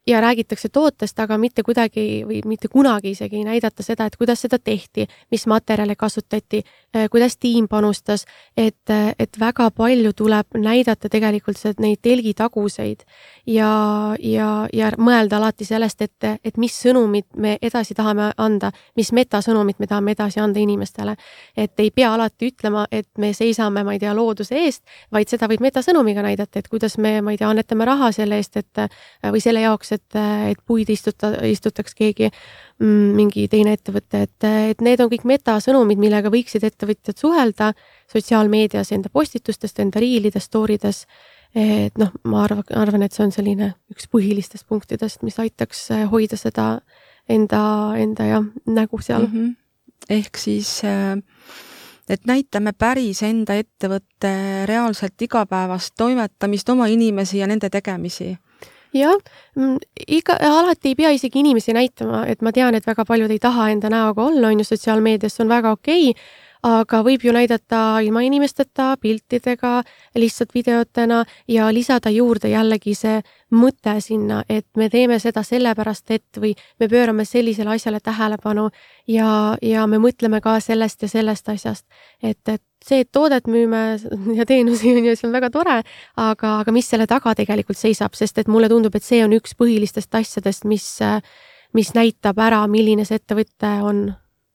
ja 0.09 0.21
räägitakse 0.21 0.69
tootest, 0.73 1.21
aga 1.21 1.37
mitte 1.39 1.63
kuidagi 1.63 2.25
või 2.27 2.41
mitte 2.49 2.69
kunagi 2.73 3.13
isegi 3.13 3.37
ei 3.37 3.45
näidata 3.45 3.83
seda, 3.85 4.07
et 4.09 4.17
kuidas 4.17 4.41
seda 4.41 4.59
tehti, 4.59 5.05
mis 5.31 5.45
materjale 5.47 5.97
kasutati, 5.97 6.63
kuidas 7.11 7.37
tiim 7.37 7.69
panustas, 7.69 8.25
et, 8.57 8.91
et 9.19 9.41
väga 9.41 9.71
palju 9.71 10.13
tuleb 10.17 10.57
näidata 10.57 11.11
tegelikult 11.13 11.61
seda, 11.61 11.83
neid 11.85 12.01
telgitaguseid 12.03 13.05
ja, 13.47 13.73
ja, 14.19 14.49
ja 14.73 14.91
mõelda 14.97 15.37
alati 15.37 15.69
sellest, 15.69 16.03
et, 16.03 16.31
et 16.45 16.57
mis 16.57 16.81
sõnumit 16.87 17.29
me 17.37 17.59
edasi 17.63 17.95
tahame 17.95 18.31
anda, 18.37 18.73
mis 18.97 19.13
metasõnumit 19.13 19.79
me 19.79 19.87
tahame 19.87 20.17
edasi 20.17 20.41
anda 20.41 20.61
inimestele. 20.61 21.17
et 21.57 21.81
ei 21.81 21.91
pea 21.91 22.15
alati 22.15 22.49
ütlema, 22.49 22.87
et 22.91 23.09
me 23.19 23.33
seisame, 23.33 23.85
ma 23.85 23.93
ei 23.93 23.99
tea, 24.01 24.15
looduse 24.15 24.57
eest, 24.57 24.83
vaid 25.13 25.29
seda 25.29 25.49
võib 25.49 25.61
metasõnumiga 25.61 26.23
näidata, 26.25 26.59
et 26.59 26.69
kuidas 26.69 26.97
me, 26.99 27.21
ma 27.21 27.37
ei 27.37 27.39
tea, 27.39 27.51
annetame 27.51 27.85
raha 27.85 28.13
selle 28.13 28.41
eest, 28.41 28.57
et 28.57 28.85
või 29.23 29.41
selle 29.45 29.61
jaoks, 29.61 29.98
et, 29.99 30.19
et 30.51 30.61
puid 30.67 30.89
istuta, 30.93 31.33
istutaks 31.47 31.97
keegi 31.99 32.31
mm, 32.31 33.11
mingi 33.19 33.47
teine 33.53 33.75
ettevõte, 33.77 34.23
et, 34.27 34.49
et 34.73 34.85
need 34.85 35.03
on 35.05 35.11
kõik 35.13 35.27
metasõnumid, 35.29 36.01
millega 36.01 36.33
võiksid 36.33 36.65
ettevõtjad 36.69 37.21
suhelda 37.21 37.73
sotsiaalmeedias, 38.13 38.93
enda 38.97 39.13
postitustest, 39.13 39.83
enda 39.85 40.03
riilides, 40.03 40.49
story 40.49 40.79
des. 40.83 41.05
et 41.57 41.97
noh, 41.99 42.13
ma 42.29 42.45
arvan, 42.45 42.65
arvan, 42.77 43.03
et 43.03 43.15
see 43.17 43.25
on 43.25 43.33
selline 43.33 43.73
üks 43.93 44.09
põhilistest 44.13 44.69
punktidest, 44.69 45.23
mis 45.25 45.39
aitaks 45.41 45.89
hoida 46.13 46.37
seda 46.37 46.69
enda, 47.29 47.63
enda 47.97 48.29
jah, 48.29 48.45
nägu 48.67 49.01
seal 49.01 49.27
mm. 49.27 49.33
-hmm. 49.33 49.57
ehk 50.19 50.37
siis 50.37 50.81
äh, 50.85 51.17
et 52.09 52.25
näitame 52.27 52.73
päris 52.73 53.23
enda 53.27 53.57
ettevõtte 53.59 54.33
reaalselt 54.69 55.23
igapäevast 55.23 55.95
toimetamist, 55.97 56.69
oma 56.69 56.87
inimesi 56.87 57.43
ja 57.43 57.47
nende 57.47 57.71
tegemisi 57.71 58.33
jah, 58.95 59.17
iga, 60.07 60.37
alati 60.51 60.93
ei 60.93 60.99
pea 60.99 61.11
isegi 61.15 61.43
inimesi 61.43 61.75
näitama, 61.77 62.25
et 62.27 62.43
ma 62.43 62.53
tean, 62.53 62.75
et 62.75 62.87
väga 62.87 63.05
paljud 63.09 63.31
ei 63.31 63.41
taha 63.43 63.71
enda 63.73 63.91
näoga 63.93 64.29
olla, 64.31 64.49
on 64.49 64.63
ju, 64.63 64.69
sotsiaalmeedias, 64.69 65.37
see 65.37 65.45
on 65.45 65.53
väga 65.53 65.75
okei. 65.77 66.11
okay, 66.11 66.47
aga 66.63 67.03
võib 67.07 67.25
ju 67.25 67.33
näidata 67.35 68.01
ilma 68.05 68.23
inimesteta, 68.27 68.97
piltidega, 69.01 69.83
lihtsalt 70.19 70.55
videotena 70.55 71.25
ja 71.49 71.69
lisada 71.75 72.11
juurde 72.11 72.51
jällegi 72.53 72.95
see 72.95 73.21
mõte 73.55 73.95
sinna, 74.05 74.43
et 74.49 74.67
me 74.77 74.89
teeme 74.93 75.19
seda 75.23 75.43
sellepärast, 75.47 76.11
et 76.11 76.41
või 76.41 76.55
me 76.81 76.89
pöörame 76.89 77.25
sellisele 77.25 77.77
asjale 77.77 78.01
tähelepanu 78.01 78.69
ja, 79.09 79.57
ja 79.63 79.87
me 79.87 80.01
mõtleme 80.03 80.41
ka 80.45 80.59
sellest 80.61 81.03
ja 81.03 81.09
sellest 81.09 81.49
asjast. 81.49 81.87
et, 82.23 82.41
et 82.49 82.63
see, 82.85 83.01
et 83.01 83.11
toodet 83.13 83.49
müüme 83.49 83.83
ja 84.39 84.47
teenusi 84.47 84.93
on 84.95 85.11
ju, 85.11 85.17
see 85.17 85.29
on 85.29 85.35
väga 85.35 85.51
tore, 85.55 85.81
aga, 86.17 86.55
aga 86.61 86.75
mis 86.75 86.89
selle 86.91 87.07
taga 87.07 87.35
tegelikult 87.39 87.79
seisab, 87.79 88.15
sest 88.19 88.39
et 88.39 88.49
mulle 88.49 88.69
tundub, 88.69 88.95
et 88.95 89.05
see 89.05 89.23
on 89.25 89.35
üks 89.37 89.57
põhilistest 89.59 90.15
asjadest, 90.15 90.69
mis, 90.69 90.87
mis 91.75 91.93
näitab 91.97 92.41
ära, 92.43 92.65
milline 92.71 93.07
see 93.09 93.21
ettevõte 93.21 93.75
on 93.85 94.09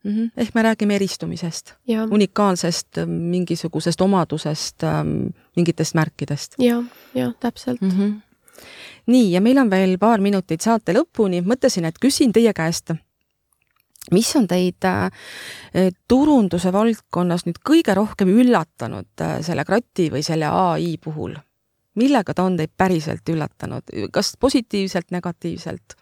mm. 0.03 0.11
-hmm. 0.11 0.31
ehk 0.37 0.55
me 0.55 0.63
räägime 0.63 0.95
eristumisest, 0.95 1.73
unikaalsest 2.11 3.03
mingisugusest 3.07 4.01
omadusest, 4.01 4.83
mingitest 5.55 5.95
märkidest 5.95 6.55
ja,. 6.59 6.65
jah, 6.65 6.85
jah, 7.13 7.33
täpselt 7.39 7.81
mm. 7.81 7.89
-hmm. 7.89 8.13
nii, 9.05 9.31
ja 9.31 9.41
meil 9.41 9.57
on 9.57 9.69
veel 9.69 9.97
paar 9.97 10.21
minutit 10.21 10.61
saate 10.61 10.93
lõpuni, 10.93 11.41
mõtlesin, 11.41 11.85
et 11.85 11.99
küsin 11.99 12.33
teie 12.33 12.53
käest 12.53 12.93
mis 14.11 14.35
on 14.35 14.47
teid 14.47 14.83
äh, 14.83 15.09
turunduse 16.07 16.73
valdkonnas 16.73 17.45
nüüd 17.47 17.61
kõige 17.63 17.95
rohkem 17.95 18.33
üllatanud 18.33 19.21
äh, 19.21 19.39
selle 19.45 19.65
krati 19.65 20.09
või 20.11 20.23
selle 20.25 20.49
ai 20.49 20.97
puhul? 21.03 21.35
millega 21.95 22.33
ta 22.33 22.43
on 22.43 22.55
teid 22.57 22.71
päriselt 22.77 23.29
üllatanud, 23.29 23.91
kas 24.11 24.33
positiivselt, 24.39 25.11
negatiivselt? 25.13 25.93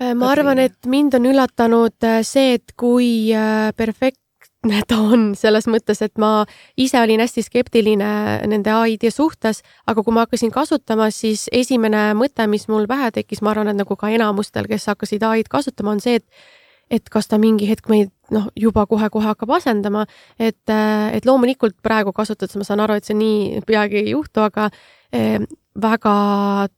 Äh, 0.00 0.14
ma 0.14 0.32
arvan, 0.32 0.58
et 0.58 0.88
mind 0.88 1.14
on 1.18 1.28
üllatanud 1.32 2.08
see, 2.26 2.56
et 2.58 2.74
kui 2.78 3.30
perfektne 3.76 4.82
ta 4.88 4.98
on, 5.02 5.32
selles 5.38 5.66
mõttes, 5.70 6.00
et 6.04 6.14
ma 6.22 6.44
ise 6.80 7.00
olin 7.02 7.20
hästi 7.22 7.42
skeptiline 7.42 8.08
nende 8.48 8.72
ai-de 8.72 9.10
suhtes, 9.10 9.62
aga 9.86 10.02
kui 10.02 10.14
ma 10.14 10.24
hakkasin 10.26 10.54
kasutama, 10.54 11.10
siis 11.10 11.48
esimene 11.52 12.12
mõte, 12.18 12.46
mis 12.46 12.68
mul 12.70 12.86
pähe 12.90 13.10
tekkis, 13.14 13.42
ma 13.42 13.52
arvan, 13.52 13.72
et 13.72 13.80
nagu 13.82 13.96
ka 13.98 14.10
enamustel, 14.14 14.70
kes 14.70 14.86
hakkasid 14.92 15.22
ai-d 15.28 15.50
kasutama, 15.50 15.96
on 15.96 16.02
see, 16.04 16.22
et 16.22 16.61
et 16.92 17.08
kas 17.12 17.30
ta 17.30 17.38
mingi 17.40 17.68
hetk 17.70 17.88
meid 17.92 18.12
noh, 18.32 18.50
juba 18.58 18.84
kohe-kohe 18.88 19.32
hakkab 19.32 19.56
asendama, 19.56 20.04
et, 20.38 20.60
et 20.68 21.26
loomulikult 21.28 21.78
praegu 21.84 22.12
kasutades 22.16 22.56
ma 22.60 22.68
saan 22.68 22.84
aru, 22.84 22.98
et 22.98 23.08
see 23.08 23.16
nii 23.18 23.64
peagi 23.68 24.02
ei 24.02 24.14
juhtu, 24.14 24.44
aga 24.44 24.68
eh, 25.12 25.40
väga 25.82 26.16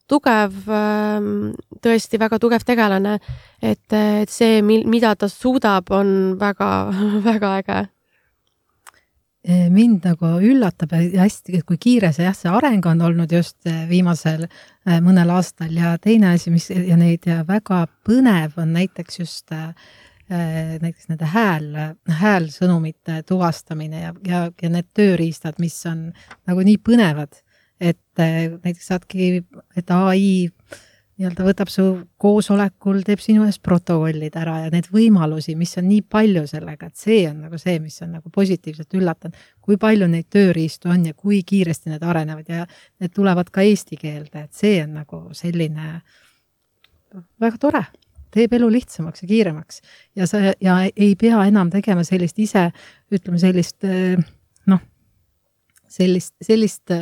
tugev, 0.07 0.53
tõesti 1.83 2.19
väga 2.19 2.39
tugev 2.39 2.63
tegelane. 2.63 3.17
et, 3.61 3.91
et 3.91 4.31
see, 4.31 4.61
mida 4.63 5.15
ta 5.19 5.27
suudab, 5.27 5.91
on 5.91 6.37
väga-väga 6.39 7.51
äge 7.59 7.81
mind 9.45 10.07
nagu 10.07 10.31
üllatab 10.41 10.95
hästi, 10.95 11.61
kui 11.67 11.77
kiire 11.81 12.09
see 12.15 12.25
jah, 12.25 12.33
see 12.33 12.49
areng 12.49 12.85
on 12.89 13.03
olnud 13.05 13.31
just 13.31 13.67
viimasel 13.89 14.47
mõnel 15.05 15.29
aastal. 15.35 15.69
Ja 15.75 15.95
teine 16.01 16.31
asi, 16.33 16.49
mis 16.53 16.71
ja 16.73 16.97
neid 16.97 17.27
ja 17.29 17.43
väga 17.47 17.83
põnev 18.07 18.57
on 18.61 18.73
näiteks 18.73 19.19
just 19.19 19.53
näiteks 20.29 21.09
nende 21.11 21.27
hääl, 21.29 21.67
häälsõnumite 22.09 23.19
tuvastamine 23.29 24.01
ja, 24.01 24.13
ja, 24.25 24.39
ja 24.61 24.69
need 24.73 24.87
tööriistad, 24.97 25.59
mis 25.61 25.77
on 25.85 26.07
nagu 26.49 26.65
nii 26.65 26.79
põnevad, 26.81 27.37
et 27.77 28.01
näiteks 28.17 28.87
saadki, 28.89 29.43
et 29.77 29.93
ai 29.93 30.49
nii-öelda 31.15 31.45
võtab 31.47 31.69
su 31.71 31.85
koosolekul, 32.19 32.99
teeb 33.07 33.21
sinu 33.23 33.45
eest 33.47 33.61
protokollid 33.63 34.35
ära 34.39 34.57
ja 34.65 34.71
need 34.73 34.89
võimalusi, 34.91 35.55
mis 35.55 35.75
on 35.79 35.87
nii 35.87 36.01
palju 36.11 36.43
sellega, 36.49 36.89
et 36.89 36.99
see 36.99 37.21
on 37.29 37.45
nagu 37.45 37.59
see, 37.61 37.77
mis 37.83 37.95
on 38.03 38.17
nagu 38.17 38.31
positiivselt 38.33 38.97
üllatanud. 38.99 39.37
kui 39.61 39.79
palju 39.81 40.07
neid 40.11 40.27
tööriistu 40.29 40.91
on 40.91 41.05
ja 41.07 41.13
kui 41.13 41.41
kiiresti 41.47 41.93
need 41.93 42.03
arenevad 42.03 42.49
ja 42.51 42.65
need 42.99 43.13
tulevad 43.15 43.49
ka 43.49 43.63
eesti 43.63 43.97
keelde, 43.97 44.43
et 44.45 44.53
see 44.53 44.81
on 44.83 44.97
nagu 44.99 45.21
selline 45.33 46.01
väga 47.39 47.57
tore 47.57 47.85
teeb 48.35 48.53
elu 48.57 48.67
lihtsamaks 48.71 49.23
ja 49.23 49.27
kiiremaks 49.29 49.81
ja 50.19 50.27
sa 50.27 50.41
ja 50.59 50.81
ei 50.91 51.15
pea 51.15 51.45
enam 51.47 51.71
tegema 51.71 52.03
sellist 52.03 52.39
ise, 52.43 52.67
ütleme 53.13 53.39
sellist 53.39 53.87
noh, 54.67 54.81
sellist, 55.95 56.35
sellist 56.43 56.93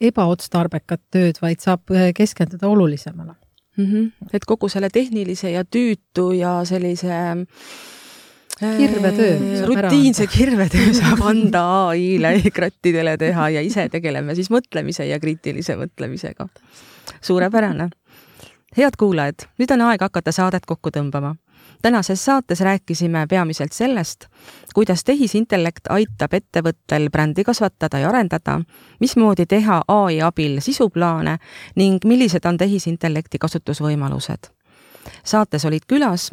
ebaotstarbekat 0.00 1.00
tööd, 1.10 1.38
vaid 1.42 1.62
saab 1.64 1.90
keskenduda 2.14 2.68
olulisemale 2.70 3.34
mm. 3.76 3.86
-hmm. 3.86 4.28
et 4.32 4.44
kogu 4.46 4.68
selle 4.68 4.90
tehnilise 4.90 5.50
ja 5.50 5.64
tüütu 5.64 6.30
ja 6.38 6.60
sellise 6.64 7.18
kirvetöö. 8.60 9.66
rutiinse 9.66 10.26
kirvetöö 10.26 10.94
saab 11.00 11.24
anda 11.26 11.88
ai-le 11.88 12.50
krattidele 12.54 13.16
teha 13.18 13.48
ja 13.48 13.60
ise 13.60 13.88
tegeleme 13.88 14.34
siis 14.34 14.50
mõtlemise 14.50 15.08
ja 15.08 15.18
kriitilise 15.20 15.76
mõtlemisega. 15.76 16.46
suurepärane 17.20 17.90
head 18.76 18.96
kuulajad, 18.98 19.46
nüüd 19.60 19.72
on 19.74 19.84
aeg 19.88 20.04
hakata 20.04 20.32
saadet 20.32 20.66
kokku 20.68 20.92
tõmbama. 20.94 21.34
Tänases 21.82 22.24
saates 22.24 22.60
rääkisime 22.60 23.26
peamiselt 23.30 23.72
sellest, 23.72 24.26
kuidas 24.74 25.04
tehisintellekt 25.04 25.90
aitab 25.90 26.32
ettevõttel 26.32 27.10
brändi 27.10 27.44
kasvatada 27.44 27.98
ja 27.98 28.08
arendada, 28.08 28.60
mismoodi 29.00 29.46
teha 29.46 29.82
ai 29.88 30.20
abil 30.20 30.60
sisuplaane 30.60 31.38
ning 31.76 32.04
millised 32.04 32.44
on 32.44 32.58
tehisintellekti 32.58 33.38
kasutusvõimalused. 33.38 34.50
saates 35.24 35.64
olid 35.64 35.82
külas 35.88 36.30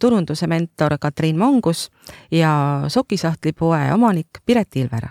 turunduse 0.00 0.46
mentor 0.46 0.98
Katriin 1.00 1.38
Mongus 1.38 1.90
ja 2.30 2.82
sokisahtli 2.88 3.52
poe 3.52 3.92
omanik 3.92 4.28
Piret 4.46 4.76
Ilver 4.76 5.08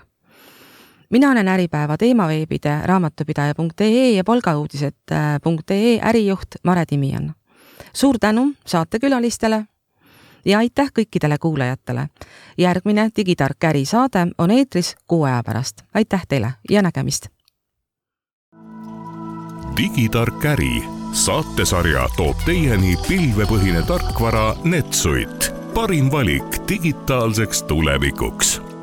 mina 1.10 1.32
olen 1.32 1.48
Äripäeva 1.48 1.98
teemaveebide 1.98 2.82
raamatupidaja.ee 2.84 4.12
ja 4.12 4.24
palgauudised.ee 4.24 6.00
ärijuht 6.02 6.56
Mare 6.64 6.86
Timion. 6.86 7.34
Suur 7.94 8.18
tänu 8.20 8.54
saatekülalistele 8.66 9.66
ja 10.46 10.58
aitäh 10.58 10.92
kõikidele 11.00 11.38
kuulajatele. 11.40 12.08
järgmine 12.58 13.10
Digitark 13.16 13.64
äri 13.64 13.86
saade 13.86 14.28
on 14.38 14.52
eetris 14.52 14.96
kuu 15.08 15.24
aja 15.24 15.44
pärast. 15.44 15.82
aitäh 15.94 16.28
teile 16.28 16.54
ja 16.70 16.82
nägemist! 16.82 17.28
digitark 19.78 20.46
äri 20.46 20.84
saatesarja 21.12 22.08
toob 22.18 22.38
teieni 22.46 22.96
pilvepõhine 23.08 23.84
tarkvara 23.88 24.56
Netsuit, 24.64 25.52
parim 25.74 26.12
valik 26.12 26.62
digitaalseks 26.70 27.64
tulevikuks 27.64 28.75